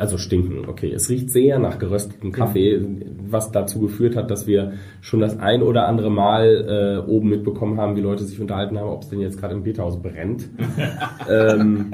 [0.00, 0.90] Also stinken, okay.
[0.94, 2.80] Es riecht sehr nach geröstetem Kaffee,
[3.28, 4.72] was dazu geführt hat, dass wir
[5.02, 8.88] schon das ein oder andere Mal äh, oben mitbekommen haben, wie Leute sich unterhalten haben,
[8.88, 10.48] ob es denn jetzt gerade im Beethaus brennt.
[11.30, 11.92] ähm,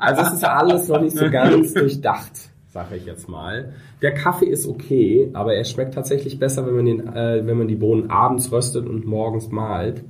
[0.00, 2.32] also es ist alles noch nicht so ganz durchdacht,
[2.72, 3.72] sage ich jetzt mal.
[4.02, 7.68] Der Kaffee ist okay, aber er schmeckt tatsächlich besser, wenn man, den, äh, wenn man
[7.68, 10.02] die Bohnen abends röstet und morgens malt.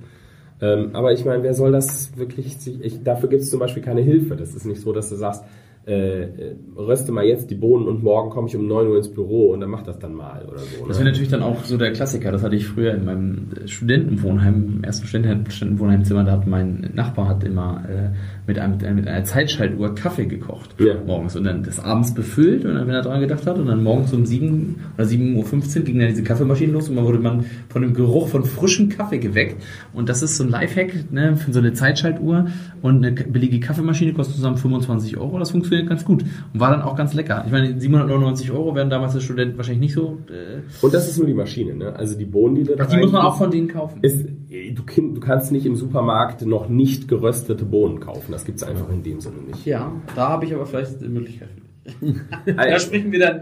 [0.62, 2.56] Ähm, aber ich meine, wer soll das wirklich?
[2.56, 4.34] sich- Ich, dafür gibt es zum Beispiel keine Hilfe.
[4.34, 5.44] Das ist nicht so, dass du sagst,
[5.84, 6.28] äh, äh,
[6.76, 9.60] röste mal jetzt die Bohnen und morgen komme ich um 9 Uhr ins Büro und
[9.60, 10.86] dann mach das dann mal oder so.
[10.86, 11.04] Das ne?
[11.04, 12.30] wäre natürlich dann auch so der Klassiker.
[12.30, 16.22] Das hatte ich früher in meinem Studentenwohnheim, im ersten Studenten- Studentenwohnheimzimmer.
[16.22, 18.10] Da hat mein Nachbar hat immer äh,
[18.46, 20.94] mit, einem, mit, einer, mit einer Zeitschaltuhr Kaffee gekocht Ja.
[21.04, 23.82] morgens und dann das abends befüllt und dann, wenn er dran gedacht hat und dann
[23.82, 27.44] morgens um 7 oder 7.15 Uhr ging dann diese Kaffeemaschine los und dann wurde man
[27.68, 29.62] von dem Geruch von frischem Kaffee geweckt.
[29.92, 32.46] Und das ist so ein Lifehack ne, für so eine Zeitschaltuhr
[32.82, 35.38] und eine billige Kaffeemaschine kostet zusammen 25 Euro.
[35.38, 37.42] Das funktioniert ganz gut und war dann auch ganz lecker.
[37.46, 40.18] Ich meine, 799 Euro wären damals als Student wahrscheinlich nicht so...
[40.28, 41.94] Äh, Und das ist nur die Maschine, ne?
[41.94, 44.00] Also die Bohnen, die du da Ach, die muss man auch von denen kaufen.
[44.02, 44.26] Ist,
[44.74, 48.32] Du, du, kannst nicht im Supermarkt noch nicht geröstete Bohnen kaufen.
[48.32, 49.64] Das gibt es einfach in dem Sinne nicht.
[49.64, 51.48] Ja, da habe ich aber vielleicht eine Möglichkeit
[52.46, 53.40] da sprechen wir dann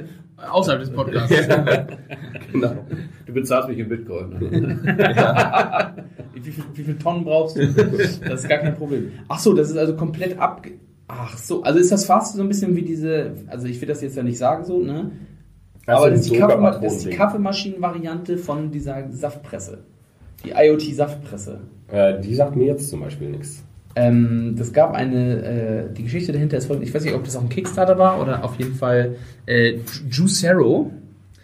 [0.48, 1.30] außerhalb des Podcasts.
[1.30, 1.86] ja,
[2.52, 2.72] genau.
[3.26, 4.36] Du bezahlst mich in Bitcoin.
[4.98, 5.94] ja.
[6.34, 7.66] wie, viel, wie viele Tonnen brauchst du?
[7.66, 9.12] Das ist gar kein Problem.
[9.28, 10.66] Ach so, das ist also komplett ab.
[11.08, 13.32] Ach so, also ist das fast so ein bisschen wie diese.
[13.48, 15.10] Also ich will das jetzt ja nicht sagen so, ne?
[15.86, 19.84] Aber das ist, die Kaffeema das ist die Kaffeemaschinen-Variante von dieser Saftpresse.
[20.44, 21.60] Die IoT-Saftpresse.
[21.88, 23.64] Äh, die sagt mir jetzt zum Beispiel nichts.
[23.96, 27.36] Ähm, das gab eine, äh, die Geschichte dahinter ist folgende, ich weiß nicht, ob das
[27.36, 29.16] auch ein Kickstarter war oder auf jeden Fall
[29.46, 29.78] äh,
[30.08, 30.92] Juicero.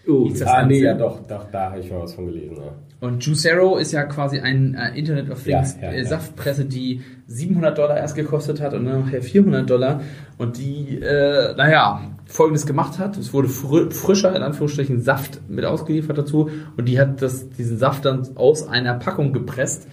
[0.09, 2.57] Uh, ah, nee, ja doch, doch da habe ich mal was von gelesen.
[2.57, 2.73] Ja.
[3.01, 7.03] Und Juicero ist ja quasi ein äh, Internet of Things ja, ja, äh, Saftpresse, die
[7.27, 10.01] 700 Dollar erst gekostet hat und dann nachher 400 Dollar
[10.39, 13.17] und die, äh, naja, folgendes gemacht hat.
[13.17, 17.77] Es wurde fr frischer, in Anführungsstrichen, Saft mit ausgeliefert dazu und die hat das, diesen
[17.77, 19.89] Saft dann aus einer Packung gepresst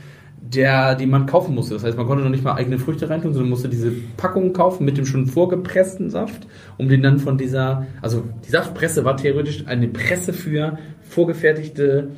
[0.54, 1.74] der, die man kaufen musste.
[1.74, 4.86] Das heißt, man konnte noch nicht mal eigene Früchte reintun, sondern musste diese Packung kaufen
[4.86, 6.47] mit dem schon vorgepressten Saft,
[6.78, 12.10] um den dann von dieser, also die Saftpresse war theoretisch eine Presse für vorgefertigte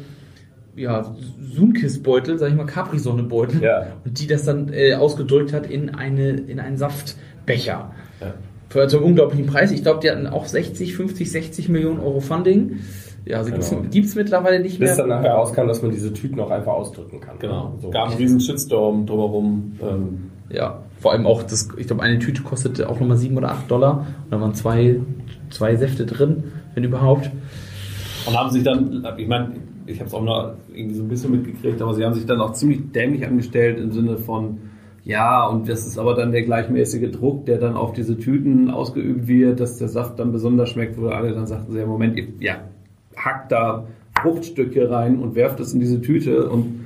[0.75, 1.15] ja,
[1.55, 3.87] Zoomkiss-Beutel, sag ich mal, Capri-Sonne-Beutel, ja.
[4.03, 7.91] und die das dann äh, ausgedrückt hat in, eine, in einen Saftbecher.
[8.19, 8.33] Ja.
[8.69, 9.71] Für einen unglaublichen Preis.
[9.71, 12.79] Ich glaube, die hatten auch 60, 50, 60 Millionen Euro Funding.
[13.25, 13.89] Ja, also genau.
[13.89, 14.89] gibt es mittlerweile nicht mehr.
[14.89, 17.39] Bis dann nachher rauskam, dass man diese Tüten auch einfach ausdrücken kann.
[17.39, 17.73] Genau.
[17.81, 17.89] So.
[17.89, 19.77] Gab einen riesen Shitstorm drumherum.
[19.81, 20.31] Ähm.
[20.49, 23.69] Ja, vor allem auch, das, ich glaube, eine Tüte kostete auch nochmal 7 oder 8
[23.69, 24.07] Dollar.
[24.25, 24.99] Und da waren zwei,
[25.49, 26.43] zwei Säfte drin,
[26.75, 27.31] wenn überhaupt.
[28.27, 29.53] Und haben sich dann, ich meine,
[29.87, 32.41] ich habe es auch noch irgendwie so ein bisschen mitgekriegt, aber sie haben sich dann
[32.41, 34.59] auch ziemlich dämlich angestellt im Sinne von,
[35.03, 39.27] ja, und das ist aber dann der gleichmäßige Druck, der dann auf diese Tüten ausgeübt
[39.27, 42.61] wird, dass der Saft dann besonders schmeckt, wo alle dann sagten, ja, Moment, ja,
[43.17, 43.87] hackt da
[44.21, 46.85] Fruchtstücke rein und werft es in diese Tüte und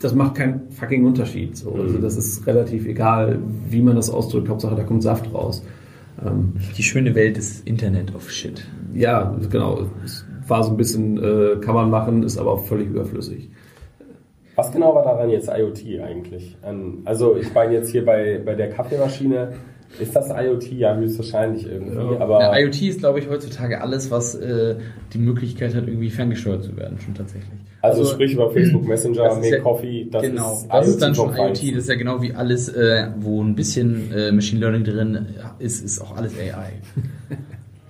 [0.00, 1.56] das macht keinen fucking Unterschied.
[1.56, 1.72] So.
[1.72, 2.02] Also mhm.
[2.02, 3.38] das ist relativ egal,
[3.68, 4.48] wie man das ausdrückt.
[4.48, 5.64] Hauptsache, da kommt Saft raus.
[6.24, 8.66] Ähm, Die schöne Welt des Internet of Shit.
[8.94, 9.86] Ja, genau.
[10.04, 13.48] Es war so ein bisschen, äh, kann man machen, ist aber auch völlig überflüssig.
[14.54, 16.56] Was genau war daran jetzt IoT eigentlich?
[17.04, 19.52] Also ich meine jetzt hier bei, bei der Kaffeemaschine,
[20.00, 20.72] ist das IoT?
[20.72, 21.96] Ja, höchstwahrscheinlich irgendwie.
[21.96, 22.20] Ja.
[22.20, 24.76] Aber ja, IoT ist, glaube ich, heutzutage alles, was äh,
[25.12, 27.58] die Möglichkeit hat, irgendwie ferngesteuert zu werden, schon tatsächlich.
[27.82, 31.14] Also, also sprich über Facebook Messenger, Make ja, Coffee, das genau, ist das ist dann
[31.14, 31.50] schon IoT.
[31.50, 35.26] Das ist ja genau wie alles, äh, wo ein bisschen äh, Machine Learning drin
[35.58, 36.72] ist, ist auch alles AI.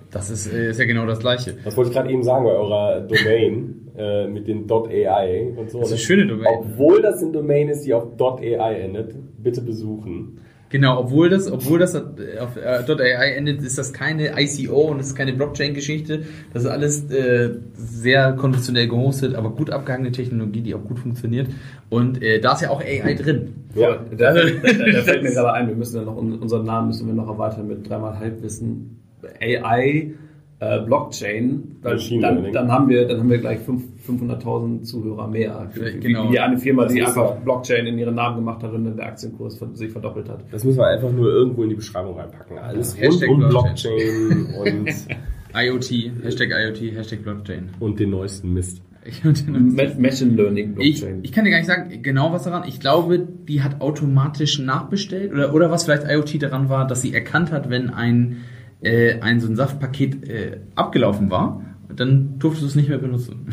[0.09, 1.53] Das ist, äh, ist ja genau das Gleiche.
[1.63, 5.79] Das wollte ich gerade eben sagen bei eurer Domain äh, mit den .ai und so.
[5.79, 6.47] Das ist eine schöne Domain.
[6.59, 10.39] Obwohl das eine Domain ist, die auf .ai endet, bitte besuchen.
[10.69, 15.07] Genau, obwohl das, obwohl das auf äh, .ai endet, ist das keine ICO und es
[15.07, 16.23] ist keine Blockchain-Geschichte.
[16.53, 21.47] Das ist alles äh, sehr konventionell gehostet, aber gut abgehangene Technologie, die auch gut funktioniert.
[21.89, 23.55] Und äh, da ist ja auch AI drin.
[23.75, 27.07] Ja, da, da, da fällt mir gerade ein, wir müssen ja noch unseren Namen müssen
[27.07, 28.99] wir noch erweitern mit dreimal Halbwissen.
[29.39, 30.11] AI äh,
[30.59, 35.69] Blockchain, weil dann, dann, haben wir, dann haben wir gleich 500.000 Zuhörer mehr.
[35.99, 36.31] Genau.
[36.31, 39.05] Wie eine Firma, das die einfach Blockchain in ihren Namen gemacht hat und dann der
[39.05, 40.45] Aktienkurs sich verdoppelt hat.
[40.51, 42.57] Das müssen wir einfach nur irgendwo in die Beschreibung reinpacken.
[42.57, 44.89] Alles ja, rund um Blockchain, und
[45.53, 47.69] IoT, Hashtag IoT, Hashtag Blockchain.
[47.79, 48.81] Und den neuesten Mist.
[49.23, 51.19] Machine Learning Blockchain.
[51.19, 52.67] Ich, ich, kann dir gar nicht sagen, genau was daran.
[52.67, 57.13] Ich glaube, die hat automatisch nachbestellt oder, oder was vielleicht IoT daran war, dass sie
[57.13, 58.37] erkannt hat, wenn ein
[58.81, 61.63] äh, ein so ein Saftpaket äh, abgelaufen war,
[61.95, 63.47] dann durftest du es nicht mehr benutzen.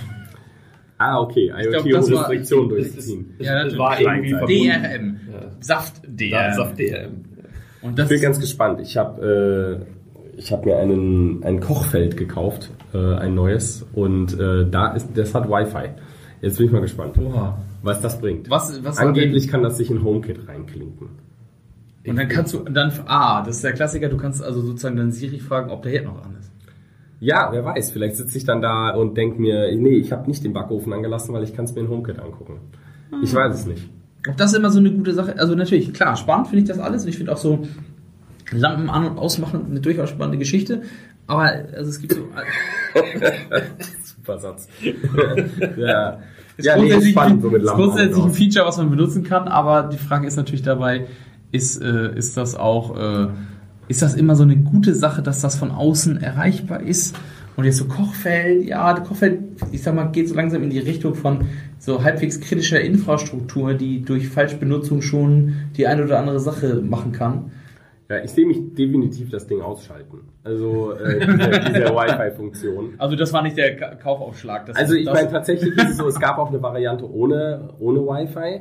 [0.99, 1.53] Ah, okay.
[1.57, 3.35] IoT glaub, um Restriktionen durchzuziehen.
[3.39, 5.21] Ja, das war irgendwie DRM.
[5.33, 5.51] Ja.
[5.61, 6.55] Saft DRM.
[6.55, 7.25] Saft DRM.
[7.83, 8.81] Und das ich bin ganz gespannt.
[8.81, 14.69] Ich habe äh, ich habe mir einen ein Kochfeld gekauft, äh, ein neues und äh,
[14.71, 15.91] da ist das hat Wi-Fi.
[16.41, 17.59] Jetzt bin ich mal gespannt, Oha.
[17.83, 18.51] was das bringt.
[18.51, 21.09] Was, was Angeblich kann das sich in HomeKit reinklinken.
[22.07, 25.11] Und dann kannst du dann, ah, das ist der Klassiker, du kannst also sozusagen dann
[25.11, 26.53] Siri fragen, ob der Herd noch an ist.
[27.21, 30.45] Ja, wer weiß, vielleicht sitze ich dann da und denke mir, nee, ich habe nicht
[30.45, 32.61] den Backofen angelassen, weil ich kann es mir in HomeKit angucken.
[33.11, 33.23] Hm.
[33.23, 33.89] Ich weiß es nicht.
[34.29, 37.05] Ob das immer so eine gute Sache, also natürlich, klar, spannend finde ich das alles
[37.05, 37.67] und ich finde auch so
[38.53, 40.83] Lampen an- und ausmachen eine durchaus spannende Geschichte,
[41.27, 42.29] aber also es gibt so...
[44.03, 44.69] Super Satz.
[45.77, 46.19] ja.
[46.57, 49.49] Ist ja, grundsätzlich, nee, spannend, so mit ist grundsätzlich ein Feature, was man benutzen kann,
[49.49, 51.07] aber die Frage ist natürlich dabei,
[51.55, 53.29] ist, äh, ist das auch, äh,
[53.89, 57.17] ist das immer so eine gute Sache, dass das von außen erreichbar ist?
[57.57, 59.39] Und jetzt so Kochfeld, ja, Kochfeld,
[59.71, 61.45] ich sag mal, geht so langsam in die Richtung von
[61.79, 67.53] so halbwegs kritischer Infrastruktur, die durch Falschbenutzung schon die eine oder andere Sache machen kann.
[68.11, 70.19] Ja, ich sehe mich definitiv das Ding ausschalten.
[70.43, 72.95] Also äh, diese, diese Wi-Fi-Funktion.
[72.99, 74.67] Also das war nicht der Ka- Kaufaufschlag.
[74.67, 78.01] Das Also ich meine, tatsächlich ist es so, es gab auch eine Variante ohne, ohne
[78.01, 78.61] Wi-Fi.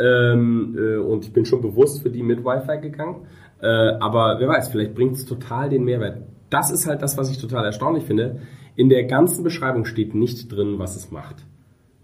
[0.00, 3.26] Ähm, äh, und ich bin schon bewusst für die mit Wi-Fi gegangen.
[3.60, 6.22] Äh, aber wer weiß, vielleicht bringt es total den Mehrwert.
[6.48, 8.40] Das ist halt das, was ich total erstaunlich finde.
[8.76, 11.44] In der ganzen Beschreibung steht nicht drin, was es macht.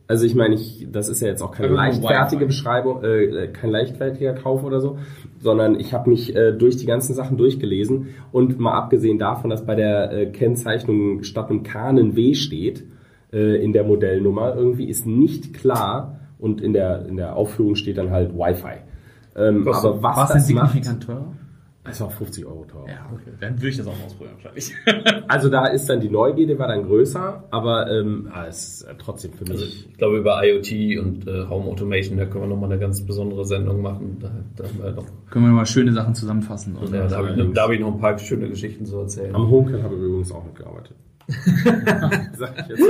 [0.09, 2.47] Also ich meine, ich, das ist ja jetzt auch keine nur leichtfertige.
[2.47, 4.99] Beschreibung, äh, kein leichtfertiger Kauf oder so,
[5.41, 9.67] sondern ich habe mich äh, durch die ganzen Sachen durchgelesen und mal abgesehen davon, dass
[9.67, 12.85] bei der äh, Kennzeichnung statt einem K ein W steht
[13.33, 17.99] äh, in der Modellnummer, irgendwie ist nicht klar und in der in der Aufführung steht
[17.99, 18.79] dann halt Wi-Fi.
[19.37, 21.33] Ähm, aber was denn das signifikant teurer?
[21.89, 22.85] es war 50 Euro teuer.
[22.89, 23.31] Ja, okay.
[23.41, 24.75] Dann würde ich das auch mal ausprobieren wahrscheinlich.
[25.29, 28.95] Also da ist dann die Neugierde war dann größer, aber ähm, ah, es ist äh,
[28.99, 29.87] trotzdem für Also mich.
[29.91, 33.45] ich glaube über IoT und äh, Home Automation, da können wir nochmal eine ganz besondere
[33.45, 34.17] Sendung machen.
[34.21, 36.75] Da, da, wir noch, Können wir mal schöne Sachen zusammenfassen.
[36.75, 38.99] Und ja, da habe ich, noch- da hab ich noch ein paar schöne Geschichten zu
[38.99, 39.33] erzählen.
[39.35, 40.97] Am HomeKit habe ich übrigens auch mitgearbeitet.
[42.39, 42.81] Sag ich jetzt.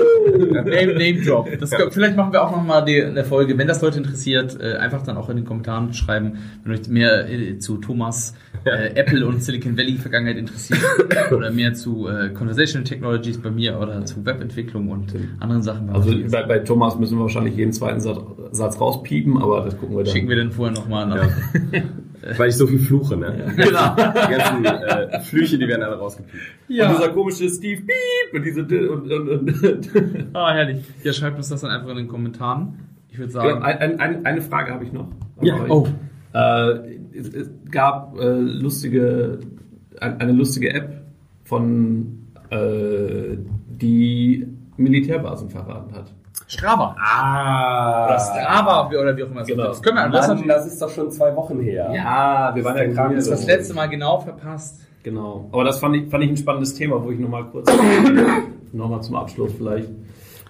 [0.53, 1.49] Name, Name Drop.
[1.59, 5.17] Das, Vielleicht machen wir auch nochmal eine Folge, wenn das Leute interessiert, äh, einfach dann
[5.17, 8.35] auch in den Kommentaren schreiben, wenn euch mehr äh, zu Thomas
[8.65, 10.81] äh, Apple und Silicon Valley Vergangenheit interessiert
[11.33, 15.89] oder mehr zu äh, Conversational Technologies bei mir oder zu Webentwicklung und anderen Sachen.
[15.91, 18.21] Also bei, bei Thomas müssen wir wahrscheinlich jeden zweiten Satz,
[18.51, 20.13] Satz rauspiepen, aber das gucken wir dann.
[20.13, 21.31] schicken wir dann vorher nochmal nach.
[22.37, 23.53] Weil ich so viel fluche, ne?
[23.57, 23.95] Genau.
[23.95, 26.43] Die ganzen äh, Flüche, die werden alle rausgepiept.
[26.69, 29.91] Und dieser komische Steve Beep und diese und, und, und,
[30.35, 30.85] Ah, herrlich.
[31.03, 32.79] Ja, schreibt uns das dann einfach in den Kommentaren.
[33.11, 33.63] Ich würde sagen.
[33.63, 35.09] ein, ein, ein, eine Frage habe ich noch.
[35.41, 35.89] Ja, Aber oh.
[36.35, 39.39] Äh, es, es gab äh, lustige,
[40.01, 41.03] ein, eine lustige App
[41.45, 43.37] von äh,
[43.69, 44.47] die
[44.77, 46.13] Militärbasen verraten hat.
[46.49, 46.95] Strava.
[46.99, 48.07] Ah.
[48.07, 49.65] Oder Strava oder wie auch immer es Genau.
[49.65, 51.91] Das können wir das, Mann, das ist doch schon zwei Wochen her.
[51.93, 53.17] Ja, wir waren ja krank.
[53.17, 54.81] das, das letzte Mal genau verpasst.
[55.03, 55.49] Genau.
[55.53, 57.71] Aber das fand ich, fand ich ein spannendes Thema, wo ich nochmal kurz
[58.73, 59.91] nochmal zum Abschluss vielleicht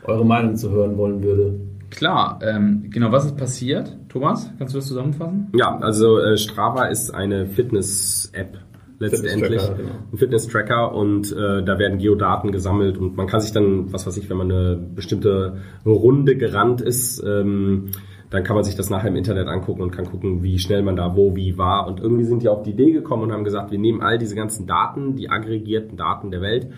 [0.05, 1.61] eure Meinung zu hören wollen würde.
[1.91, 3.97] Klar, ähm, genau, was ist passiert?
[4.09, 5.53] Thomas, kannst du das zusammenfassen?
[5.55, 8.59] Ja, also äh, Strava ist eine Fitness-App
[8.99, 9.63] letztendlich.
[9.63, 9.91] Genau.
[10.13, 14.17] Ein Fitness-Tracker und äh, da werden Geodaten gesammelt und man kann sich dann, was weiß
[14.17, 17.91] ich, wenn man eine bestimmte Runde gerannt ist, ähm,
[18.31, 20.97] dann kann man sich das nachher im Internet angucken und kann gucken, wie schnell man
[20.97, 21.87] da wo, wie war.
[21.87, 24.35] Und irgendwie sind die auf die Idee gekommen und haben gesagt, wir nehmen all diese
[24.35, 26.69] ganzen Daten, die aggregierten Daten der Welt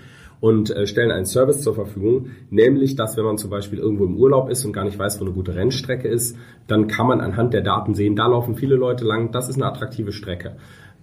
[0.41, 4.17] und äh, stellen einen Service zur Verfügung, nämlich, dass wenn man zum Beispiel irgendwo im
[4.17, 7.55] Urlaub ist und gar nicht weiß, wo eine gute Rennstrecke ist, dann kann man anhand
[7.55, 10.57] der Daten sehen, da laufen viele Leute lang, das ist eine attraktive Strecke.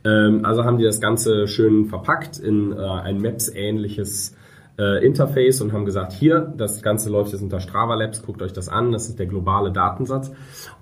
[0.06, 4.36] Ähm, also haben die das Ganze schön verpackt in äh, ein Maps-ähnliches
[4.78, 8.53] äh, Interface und haben gesagt, hier, das Ganze läuft jetzt unter Strava Labs, guckt euch
[8.53, 10.32] das an, das ist der globale Datensatz.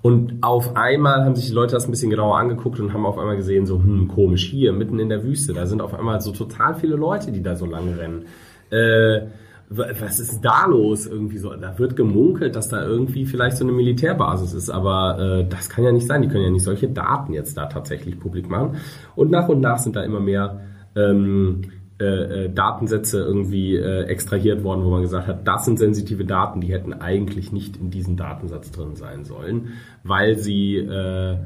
[0.02, 3.18] Und auf einmal haben sich die Leute das ein bisschen genauer angeguckt und haben auf
[3.18, 6.32] einmal gesehen, so, hm, komisch, hier, mitten in der Wüste, da sind auf einmal so
[6.32, 8.24] total viele Leute, die da so lang rennen.
[8.70, 9.28] Äh,
[9.68, 11.54] was ist da los irgendwie so?
[11.54, 15.84] Da wird gemunkelt, dass da irgendwie vielleicht so eine Militärbasis ist, aber äh, das kann
[15.84, 16.22] ja nicht sein.
[16.22, 18.76] Die können ja nicht solche Daten jetzt da tatsächlich publik machen.
[19.16, 20.60] Und nach und nach sind da immer mehr
[20.96, 21.62] ähm,
[22.00, 22.04] äh,
[22.46, 26.72] äh, Datensätze irgendwie äh, extrahiert worden, wo man gesagt hat, das sind sensitive Daten, die
[26.72, 31.36] hätten eigentlich nicht in diesem Datensatz drin sein sollen, weil sie äh,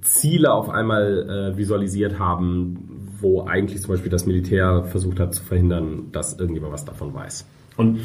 [0.00, 5.42] Ziele auf einmal äh, visualisiert haben, wo eigentlich zum Beispiel das Militär versucht hat zu
[5.42, 7.46] verhindern, dass irgendjemand was davon weiß.
[7.76, 8.00] Und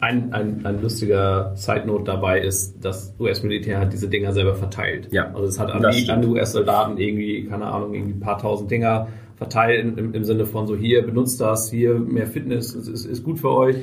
[0.00, 5.08] ein, ein, ein lustiger Side-Note dabei ist, das US-Militär hat diese Dinger selber verteilt.
[5.10, 8.38] Ja, Also es hat an die, an die US-Soldaten irgendwie, keine Ahnung, irgendwie ein paar
[8.38, 12.88] tausend Dinger verteilt im, im Sinne von so hier, benutzt das, hier mehr Fitness, ist,
[12.88, 13.76] ist, ist gut für euch.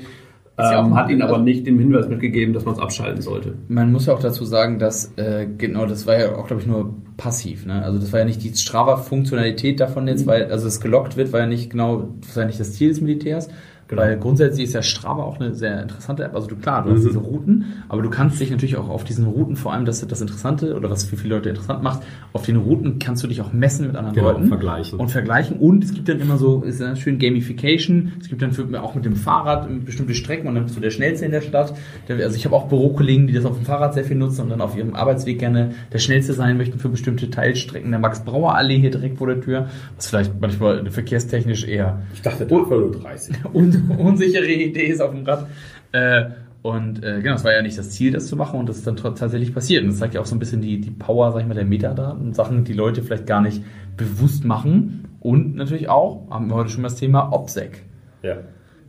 [0.58, 3.56] ja Ähm, hat ihnen aber nicht den Hinweis mitgegeben, dass man es abschalten sollte.
[3.70, 6.68] Man muss ja auch dazu sagen, dass äh, genau das war ja auch glaube ich
[6.68, 7.66] nur passiv.
[7.66, 7.84] Ne?
[7.84, 11.42] Also das war ja nicht die Strava-Funktionalität davon jetzt, weil also es gelockt wird, war
[11.42, 13.50] ja nicht genau, das war ja nicht das Ziel des Militärs.
[13.98, 16.36] Weil grundsätzlich ist ja Strava auch eine sehr interessante App.
[16.36, 19.26] Also du klar, du hast diese Routen, aber du kannst dich natürlich auch auf diesen
[19.26, 22.02] Routen, vor allem das das Interessante oder was für viele Leute interessant macht,
[22.34, 25.00] auf den Routen kannst du dich auch messen mit anderen Genau, Leuten vergleichen.
[25.00, 25.58] und vergleichen.
[25.58, 28.14] Und es gibt dann immer so, ist ja schön Gamification.
[28.20, 30.90] Es gibt dann für, auch mit dem Fahrrad bestimmte Strecken und dann bist du der
[30.92, 31.74] Schnellste in der Stadt.
[32.10, 34.62] Also ich habe auch Bürokollegen, die das auf dem Fahrrad sehr viel nutzen und dann
[34.62, 37.92] auf ihrem Arbeitsweg gerne der Schnellste sein möchten für bestimmte Teilstrecken.
[37.92, 42.56] Der Max-Brauer-Allee hier direkt vor der Tür, was vielleicht manchmal verkehrstechnisch eher Ich dachte, da
[42.56, 43.36] war nur 30.
[43.54, 45.48] un unsichere Idee ist auf dem Rad.
[45.92, 46.26] Äh,
[46.62, 48.88] und äh, genau, es war ja nicht das Ziel, das zu machen und das ist
[48.88, 49.84] dann tatsächlich passiert.
[49.84, 51.66] Und das zeigt ja auch so ein bisschen die, die Power, sag ich mal, der
[51.66, 53.62] Metadaten, Sachen, die Leute vielleicht gar nicht
[53.98, 55.18] bewusst machen.
[55.20, 57.84] Und natürlich auch, haben wir heute schon mal das Thema OPSEC.
[58.24, 58.38] Ja.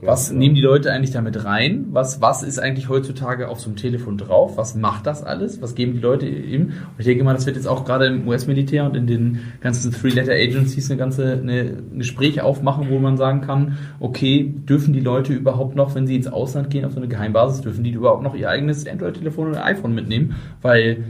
[0.05, 1.87] Was ja, nehmen die Leute eigentlich damit rein?
[1.91, 4.57] Was, was ist eigentlich heutzutage auf so einem Telefon drauf?
[4.57, 5.63] Was macht das alles?
[5.63, 6.67] Was geben die Leute ihm?
[6.67, 9.93] Und ich denke mal, das wird jetzt auch gerade im US-Militär und in den ganzen
[9.93, 15.33] Three-Letter-Agencies eine ganze eine, ein Gespräch aufmachen, wo man sagen kann, okay, dürfen die Leute
[15.33, 18.35] überhaupt noch, wenn sie ins Ausland gehen auf so eine Geheimbasis, dürfen die überhaupt noch
[18.35, 20.37] ihr eigenes Android-Telefon oder iPhone mitnehmen?
[20.61, 21.05] Weil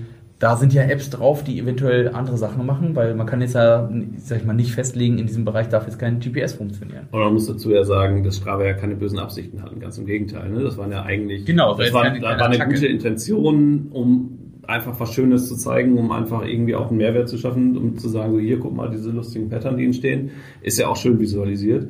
[0.44, 3.88] da sind ja Apps drauf, die eventuell andere Sachen machen, weil man kann jetzt ja,
[4.18, 7.08] sag ich mal, nicht festlegen, in diesem Bereich darf jetzt kein GPS funktionieren.
[7.12, 10.04] Oder man muss dazu ja sagen, dass Strava ja keine bösen Absichten hatten, ganz im
[10.04, 10.50] Gegenteil.
[10.50, 10.62] Ne?
[10.62, 14.38] Das waren ja eigentlich, genau, das, das war, keine, keine war eine gute Intention, um
[14.66, 18.10] einfach was Schönes zu zeigen, um einfach irgendwie auch einen Mehrwert zu schaffen, um zu
[18.10, 20.30] sagen, so hier, guck mal, diese lustigen Pattern, die entstehen,
[20.60, 21.88] ist ja auch schön visualisiert.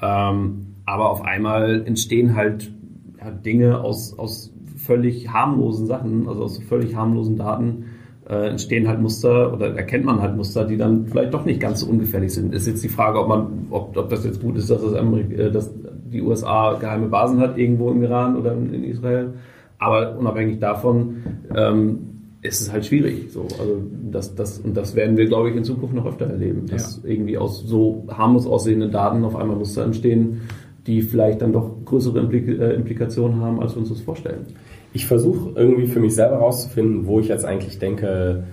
[0.00, 2.72] Ähm, aber auf einmal entstehen halt
[3.18, 7.84] ja, Dinge aus, aus völlig harmlosen Sachen, also aus völlig harmlosen Daten,
[8.30, 11.80] äh, entstehen halt Muster oder erkennt man halt Muster, die dann vielleicht doch nicht ganz
[11.80, 12.54] so ungefährlich sind.
[12.54, 15.36] Ist jetzt die Frage, ob man, ob, ob das jetzt gut ist, dass, das Amerik
[15.36, 15.70] äh, dass
[16.12, 19.34] die USA geheime Basen hat irgendwo im Iran oder in Israel.
[19.78, 21.16] Aber unabhängig davon
[21.54, 21.98] ähm,
[22.42, 23.32] ist es halt schwierig.
[23.32, 26.66] So, also das, das, und das werden wir, glaube ich, in Zukunft noch öfter erleben,
[26.66, 27.10] dass ja.
[27.10, 30.42] irgendwie aus so harmlos aussehenden Daten auf einmal Muster entstehen,
[30.86, 34.46] die vielleicht dann doch größere Implik äh, Implikationen haben, als wir uns das vorstellen
[34.92, 38.44] ich versuche irgendwie für mich selber herauszufinden, wo ich jetzt eigentlich denke,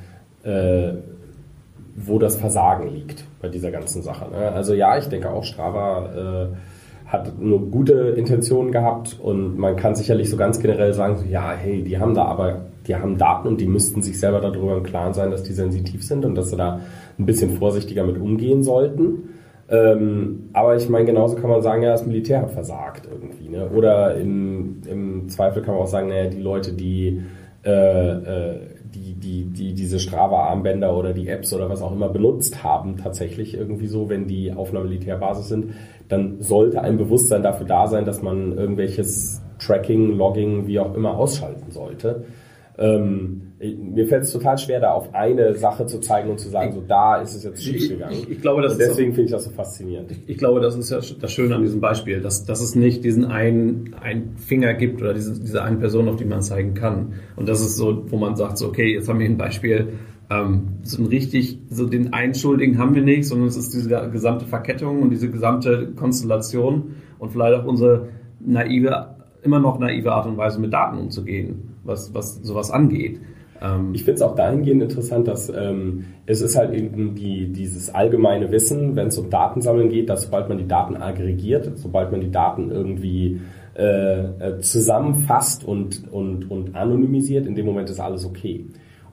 [0.43, 0.93] äh,
[1.95, 4.29] wo das Versagen liegt bei dieser ganzen Sache.
[4.29, 4.51] Ne?
[4.51, 6.55] Also ja, ich denke auch, Strava äh,
[7.07, 11.53] hat nur gute Intentionen gehabt und man kann sicherlich so ganz generell sagen, so, ja,
[11.53, 14.83] hey, die haben da aber, die haben Daten und die müssten sich selber darüber im
[14.83, 16.81] Klaren sein, dass die sensitiv sind und dass sie da
[17.17, 19.29] ein bisschen vorsichtiger mit umgehen sollten.
[19.69, 23.49] Ähm, aber ich meine, genauso kann man sagen, ja, das Militär hat versagt irgendwie.
[23.49, 23.69] Ne?
[23.69, 27.21] Oder im, im Zweifel kann man auch sagen, naja, die Leute, die,
[27.65, 28.59] äh, äh,
[28.95, 33.55] die, die, die diese Strava-Armbänder oder die Apps oder was auch immer benutzt haben, tatsächlich
[33.55, 35.73] irgendwie so, wenn die auf einer Militärbasis sind,
[36.07, 41.17] dann sollte ein Bewusstsein dafür da sein, dass man irgendwelches Tracking, Logging, wie auch immer
[41.17, 42.23] ausschalten sollte.
[42.79, 46.73] Ähm, mir fällt es total schwer, da auf eine Sache zu zeigen und zu sagen,
[46.73, 48.13] so da ist es jetzt schief gegangen.
[48.13, 50.11] Ich, ich, glaube, das und deswegen finde ich das so faszinierend.
[50.11, 53.03] Ich, ich, glaube, das ist ja das Schöne an diesem Beispiel, dass, dass es nicht
[53.03, 57.13] diesen einen, einen Finger gibt oder diese, diese eine Person, auf die man zeigen kann.
[57.35, 59.93] Und das ist so, wo man sagt, so, okay, jetzt haben wir ein Beispiel,
[60.29, 63.89] ähm, so ein richtig, so den einen Schuldigen haben wir nicht, sondern es ist diese
[64.11, 68.09] gesamte Verkettung und diese gesamte Konstellation und vielleicht auch unsere
[68.39, 73.19] naive, immer noch naive Art und Weise mit Daten umzugehen, was, was sowas angeht.
[73.61, 77.93] Ähm, ich finde es auch dahingehend interessant, dass ähm, es ist halt eben die, dieses
[77.93, 82.21] allgemeine Wissen, wenn es um Datensammeln geht, dass sobald man die Daten aggregiert, sobald man
[82.21, 83.41] die Daten irgendwie
[83.75, 88.65] äh, äh, zusammenfasst und, und, und anonymisiert, in dem Moment ist alles okay.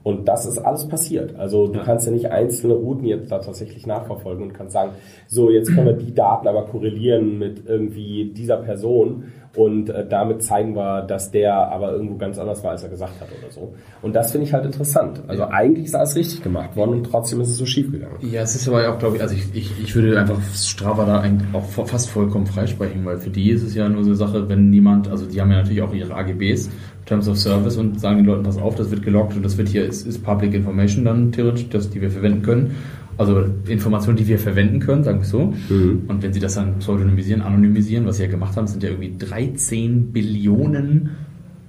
[0.05, 1.35] Und das ist alles passiert.
[1.35, 1.83] Also du ja.
[1.83, 4.91] kannst ja nicht einzelne Routen jetzt da tatsächlich nachverfolgen und kannst sagen,
[5.27, 10.43] so jetzt können wir die Daten aber korrelieren mit irgendwie dieser Person und äh, damit
[10.43, 13.73] zeigen wir, dass der aber irgendwo ganz anders war, als er gesagt hat oder so.
[14.01, 15.21] Und das finde ich halt interessant.
[15.27, 15.49] Also ja.
[15.49, 18.17] eigentlich ist alles richtig gemacht worden und trotzdem ist es so schief gegangen.
[18.21, 21.19] Ja, es ist aber auch, glaube ich, also ich, ich, ich würde einfach Strava da
[21.21, 24.49] eigentlich auch fast vollkommen freisprechen, weil für die ist es ja nur so eine Sache,
[24.49, 26.69] wenn niemand, also die haben ja natürlich auch ihre AGBs,
[27.05, 29.69] Terms of Service und sagen den Leuten, pass auf, das wird gelockt und das wird
[29.69, 32.75] hier, ist, ist Public Information dann theoretisch, das, die wir verwenden können.
[33.17, 35.53] Also Informationen, die wir verwenden können, sagen wir so.
[35.69, 36.03] Mhm.
[36.07, 39.15] Und wenn sie das dann pseudonymisieren, anonymisieren, was sie ja gemacht haben, sind ja irgendwie
[39.17, 41.11] 13 Billionen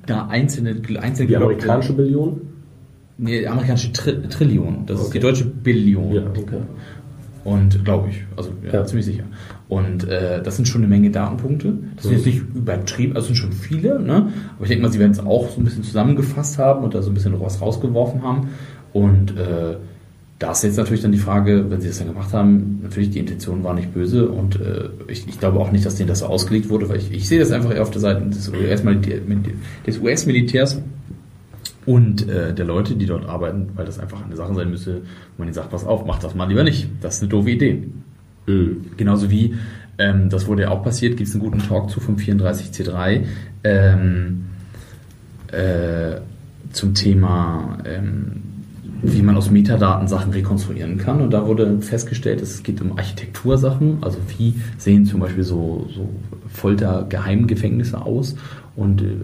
[0.06, 2.40] da einzelne, einzelne Die amerikanische Billion?
[3.18, 4.84] Nee, amerikanische Tri Trillion.
[4.86, 5.06] Das okay.
[5.06, 6.12] ist die deutsche Billion.
[6.12, 6.60] Ja, okay.
[7.44, 8.84] Und glaube ich, also ja, ja.
[8.84, 9.22] ziemlich sicher.
[9.68, 11.74] Und äh, das sind schon eine Menge Datenpunkte.
[11.94, 14.32] Das sind jetzt nicht übertrieben, also sind schon viele, ne?
[14.56, 17.02] Aber ich denke mal, sie werden es auch so ein bisschen zusammengefasst haben und da
[17.02, 18.48] so ein bisschen was rausgeworfen haben.
[18.92, 19.76] Und äh,
[20.38, 23.20] da ist jetzt natürlich dann die Frage, wenn sie das dann gemacht haben, natürlich die
[23.20, 26.26] Intention war nicht böse und äh, ich, ich, glaube auch nicht, dass denen das so
[26.26, 28.48] ausgelegt wurde, weil ich, ich sehe das einfach eher auf der Seite des
[29.98, 30.82] US-Militärs
[31.86, 35.00] und äh, der Leute, die dort arbeiten, weil das einfach eine Sache sein müsste, wo
[35.38, 36.88] man ihnen sagt, pass auf, mach das mal lieber nicht.
[37.00, 37.84] Das ist eine doofe Idee.
[38.46, 38.86] Mhm.
[38.96, 39.54] Genauso wie,
[39.96, 43.24] ähm, das wurde ja auch passiert, gibt es einen guten Talk zu vom 34C3
[43.64, 44.46] ähm,
[45.52, 46.16] äh,
[46.72, 48.42] zum Thema ähm,
[49.02, 51.20] wie man aus Metadaten Sachen rekonstruieren kann.
[51.20, 56.08] Und da wurde festgestellt, es geht um Architektursachen, also wie sehen zum Beispiel so, so
[56.48, 58.36] Folter-Geheimgefängnisse aus
[58.74, 59.16] und äh,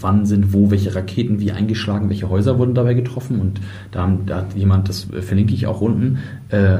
[0.00, 3.40] wann sind wo welche Raketen wie eingeschlagen, welche Häuser wurden dabei getroffen.
[3.40, 6.18] Und da, da hat jemand, das verlinke ich auch unten,
[6.50, 6.78] äh,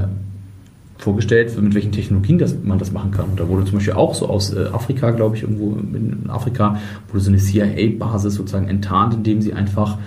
[1.00, 3.30] vorgestellt, mit welchen Technologien das, man das machen kann.
[3.30, 6.78] Und da wurde zum Beispiel auch so aus äh, Afrika, glaube ich, irgendwo in Afrika,
[7.08, 9.98] wurde so eine CIA-Basis sozusagen enttarnt, indem sie einfach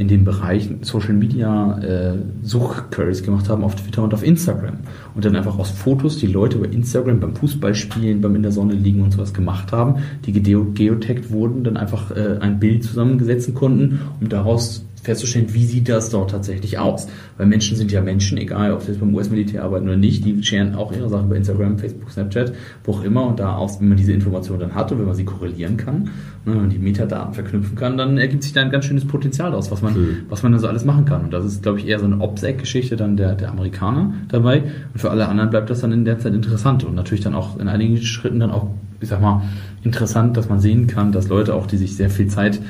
[0.00, 4.78] in dem Bereich Social Media äh, Suchqueries gemacht haben auf Twitter und auf Instagram.
[5.14, 8.74] Und dann einfach aus Fotos die Leute über Instagram beim Fußballspielen, beim in der Sonne
[8.74, 14.00] liegen und sowas gemacht haben, die geotaggt wurden, dann einfach äh, ein Bild zusammengesetzen konnten,
[14.20, 17.06] um daraus festzustellen, wie sieht das dort tatsächlich aus.
[17.38, 20.42] Weil Menschen sind ja Menschen, egal ob sie jetzt beim US-Militär arbeiten oder nicht, die
[20.42, 22.52] scheren auch ihre Sachen bei Instagram, Facebook, Snapchat,
[22.84, 23.26] wo auch immer.
[23.26, 26.02] Und da aus, wenn man diese Informationen dann hat und wenn man sie korrelieren kann,
[26.02, 26.10] ne,
[26.44, 29.70] wenn man die Metadaten verknüpfen kann, dann ergibt sich da ein ganz schönes Potenzial daraus,
[29.70, 30.16] was man, mhm.
[30.28, 31.24] was man dann so alles machen kann.
[31.24, 34.64] Und das ist, glaube ich, eher so eine OPSEC-Geschichte dann der, der Amerikaner dabei.
[34.92, 37.58] Und für alle anderen bleibt das dann in der Zeit interessant und natürlich dann auch
[37.58, 38.68] in einigen Schritten dann auch,
[39.00, 39.42] ich sag mal,
[39.84, 42.60] interessant, dass man sehen kann, dass Leute auch, die sich sehr viel Zeit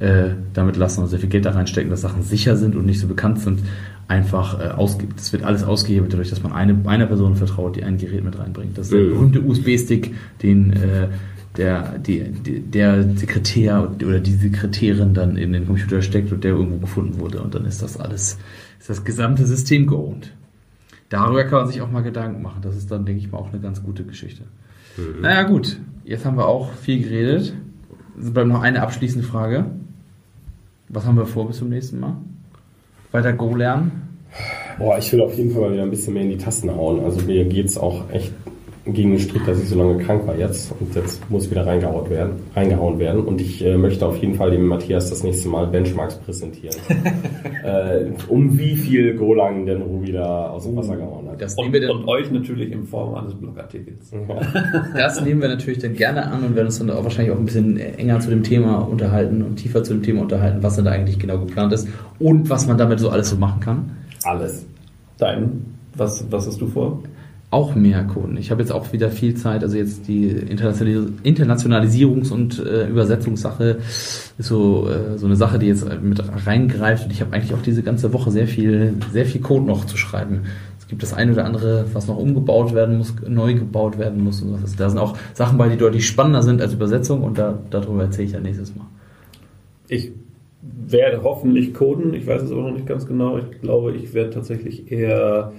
[0.00, 3.00] äh, damit lassen und sehr viel Geld da reinstecken, dass Sachen sicher sind und nicht
[3.00, 3.60] so bekannt sind,
[4.08, 5.18] einfach äh, ausgibt.
[5.18, 8.38] Das wird alles ausgehebelt dadurch, dass man eine, einer Person vertraut, die ein Gerät mit
[8.38, 8.76] reinbringt.
[8.76, 11.08] Das ist der berühmte USB-Stick, den äh,
[11.56, 12.22] der, die,
[12.60, 17.42] der Sekretär oder die Sekretärin dann in den Computer steckt und der irgendwo gefunden wurde
[17.42, 18.38] und dann ist das alles,
[18.78, 20.32] ist das gesamte System geohnt.
[21.08, 22.62] Darüber kann man sich auch mal Gedanken machen.
[22.62, 24.44] Das ist dann, denke ich mal, auch eine ganz gute Geschichte.
[24.96, 25.22] Mhm.
[25.22, 25.78] Naja, gut.
[26.04, 27.52] Jetzt haben wir auch viel geredet.
[28.18, 29.66] Es bleibt noch eine abschließende Frage.
[30.92, 32.16] Was haben wir vor bis zum nächsten Mal?
[33.12, 34.18] Weiter Go lernen?
[34.76, 37.04] Boah, ich will auf jeden Fall mal wieder ein bisschen mehr in die Tasten hauen.
[37.04, 38.32] Also mir geht es auch echt
[38.92, 42.08] gegen den Strick, dass ich so lange krank war jetzt und jetzt muss wieder reingehauen
[42.10, 42.32] werden.
[42.54, 43.24] Reingehauen werden.
[43.24, 46.76] Und ich äh, möchte auf jeden Fall dem Matthias das nächste Mal Benchmarks präsentieren.
[47.64, 51.40] äh, um wie viel Golang denn Ruby da aus dem Wasser gehauen hat.
[51.40, 54.10] Das und, und euch natürlich in Form eines Blogartikels.
[54.94, 57.44] das nehmen wir natürlich dann gerne an und werden uns dann auch wahrscheinlich auch ein
[57.44, 60.90] bisschen enger zu dem Thema unterhalten und tiefer zu dem Thema unterhalten, was denn da
[60.90, 61.88] eigentlich genau geplant ist
[62.18, 63.90] und was man damit so alles so machen kann.
[64.24, 64.66] Alles.
[65.18, 65.64] Dein,
[65.94, 67.02] was, was hast du vor?
[67.50, 68.36] Auch mehr Kunden.
[68.36, 73.78] Ich habe jetzt auch wieder viel Zeit, also jetzt die Internationalisierungs- und äh, Übersetzungssache
[74.38, 77.62] ist so, äh, so eine Sache, die jetzt mit reingreift und ich habe eigentlich auch
[77.62, 80.42] diese ganze Woche sehr viel, sehr viel Code noch zu schreiben.
[80.78, 84.42] Es gibt das eine oder andere, was noch umgebaut werden muss, neu gebaut werden muss
[84.42, 84.76] und was.
[84.76, 88.26] Da sind auch Sachen bei, die deutlich spannender sind als Übersetzung und da, darüber erzähle
[88.26, 88.86] ich ja nächstes Mal.
[89.88, 90.12] Ich
[90.62, 93.38] werde hoffentlich coden, ich weiß es aber noch nicht ganz genau.
[93.38, 95.52] Ich glaube, ich werde tatsächlich eher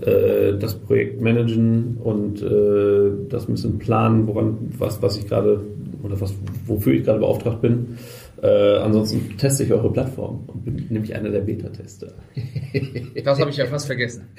[0.00, 5.60] äh, das Projekt managen und äh, das ein bisschen planen, woran, was, was ich gerade
[6.02, 6.34] oder was,
[6.66, 7.96] wofür ich gerade beauftragt bin.
[8.42, 12.12] Äh, ansonsten teste ich eure Plattform und bin nämlich einer der Beta-Tester.
[13.24, 14.24] Das habe ich ja fast vergessen.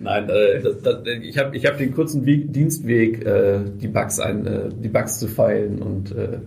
[0.00, 4.20] Nein, äh, das, das, ich habe ich hab den kurzen Weg, Dienstweg, äh, die Bugs
[4.20, 6.40] ein, äh, die Bugs zu feilen und äh,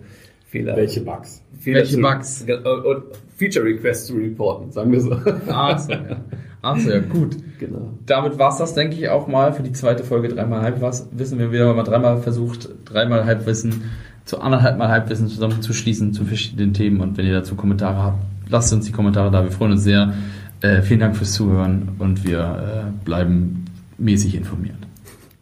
[0.45, 0.75] Fehler.
[0.75, 1.41] Welche Bugs?
[1.59, 2.41] Fehler Welche zu, Bugs?
[2.41, 3.03] Und
[3.37, 5.13] Feature Requests zu reporten, sagen wir so.
[5.47, 6.21] Ah, so, ja.
[6.61, 7.37] Achso, ja, gut.
[7.59, 7.93] Genau.
[8.05, 11.39] Damit war es das, denke ich, auch mal für die zweite Folge dreimal Halbwissen.
[11.39, 13.83] Wir wieder mal dreimal versucht, dreimal Halbwissen
[14.25, 17.01] zu anderthalb Mal Halbwissen zusammenzuschließen zu verschiedenen Themen.
[17.01, 19.43] Und wenn ihr dazu Kommentare habt, lasst uns die Kommentare da.
[19.43, 20.13] Wir freuen uns sehr.
[20.61, 23.65] Äh, vielen Dank fürs Zuhören und wir äh, bleiben
[23.97, 24.77] mäßig informiert.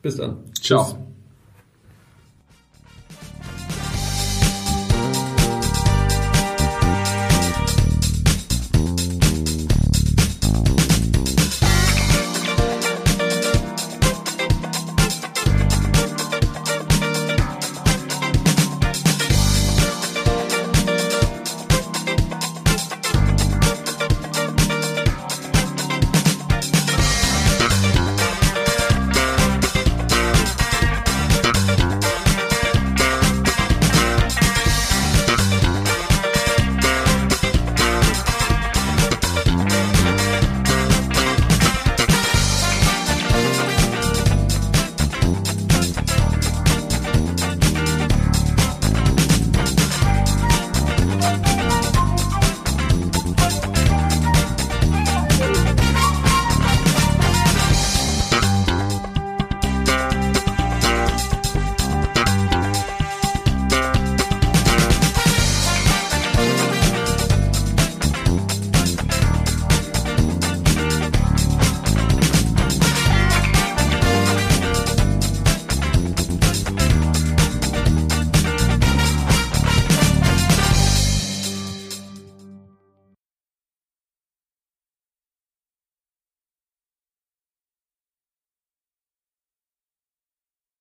[0.01, 0.37] Bis dann.
[0.61, 0.83] Ciao.
[0.83, 1.06] Tschüss.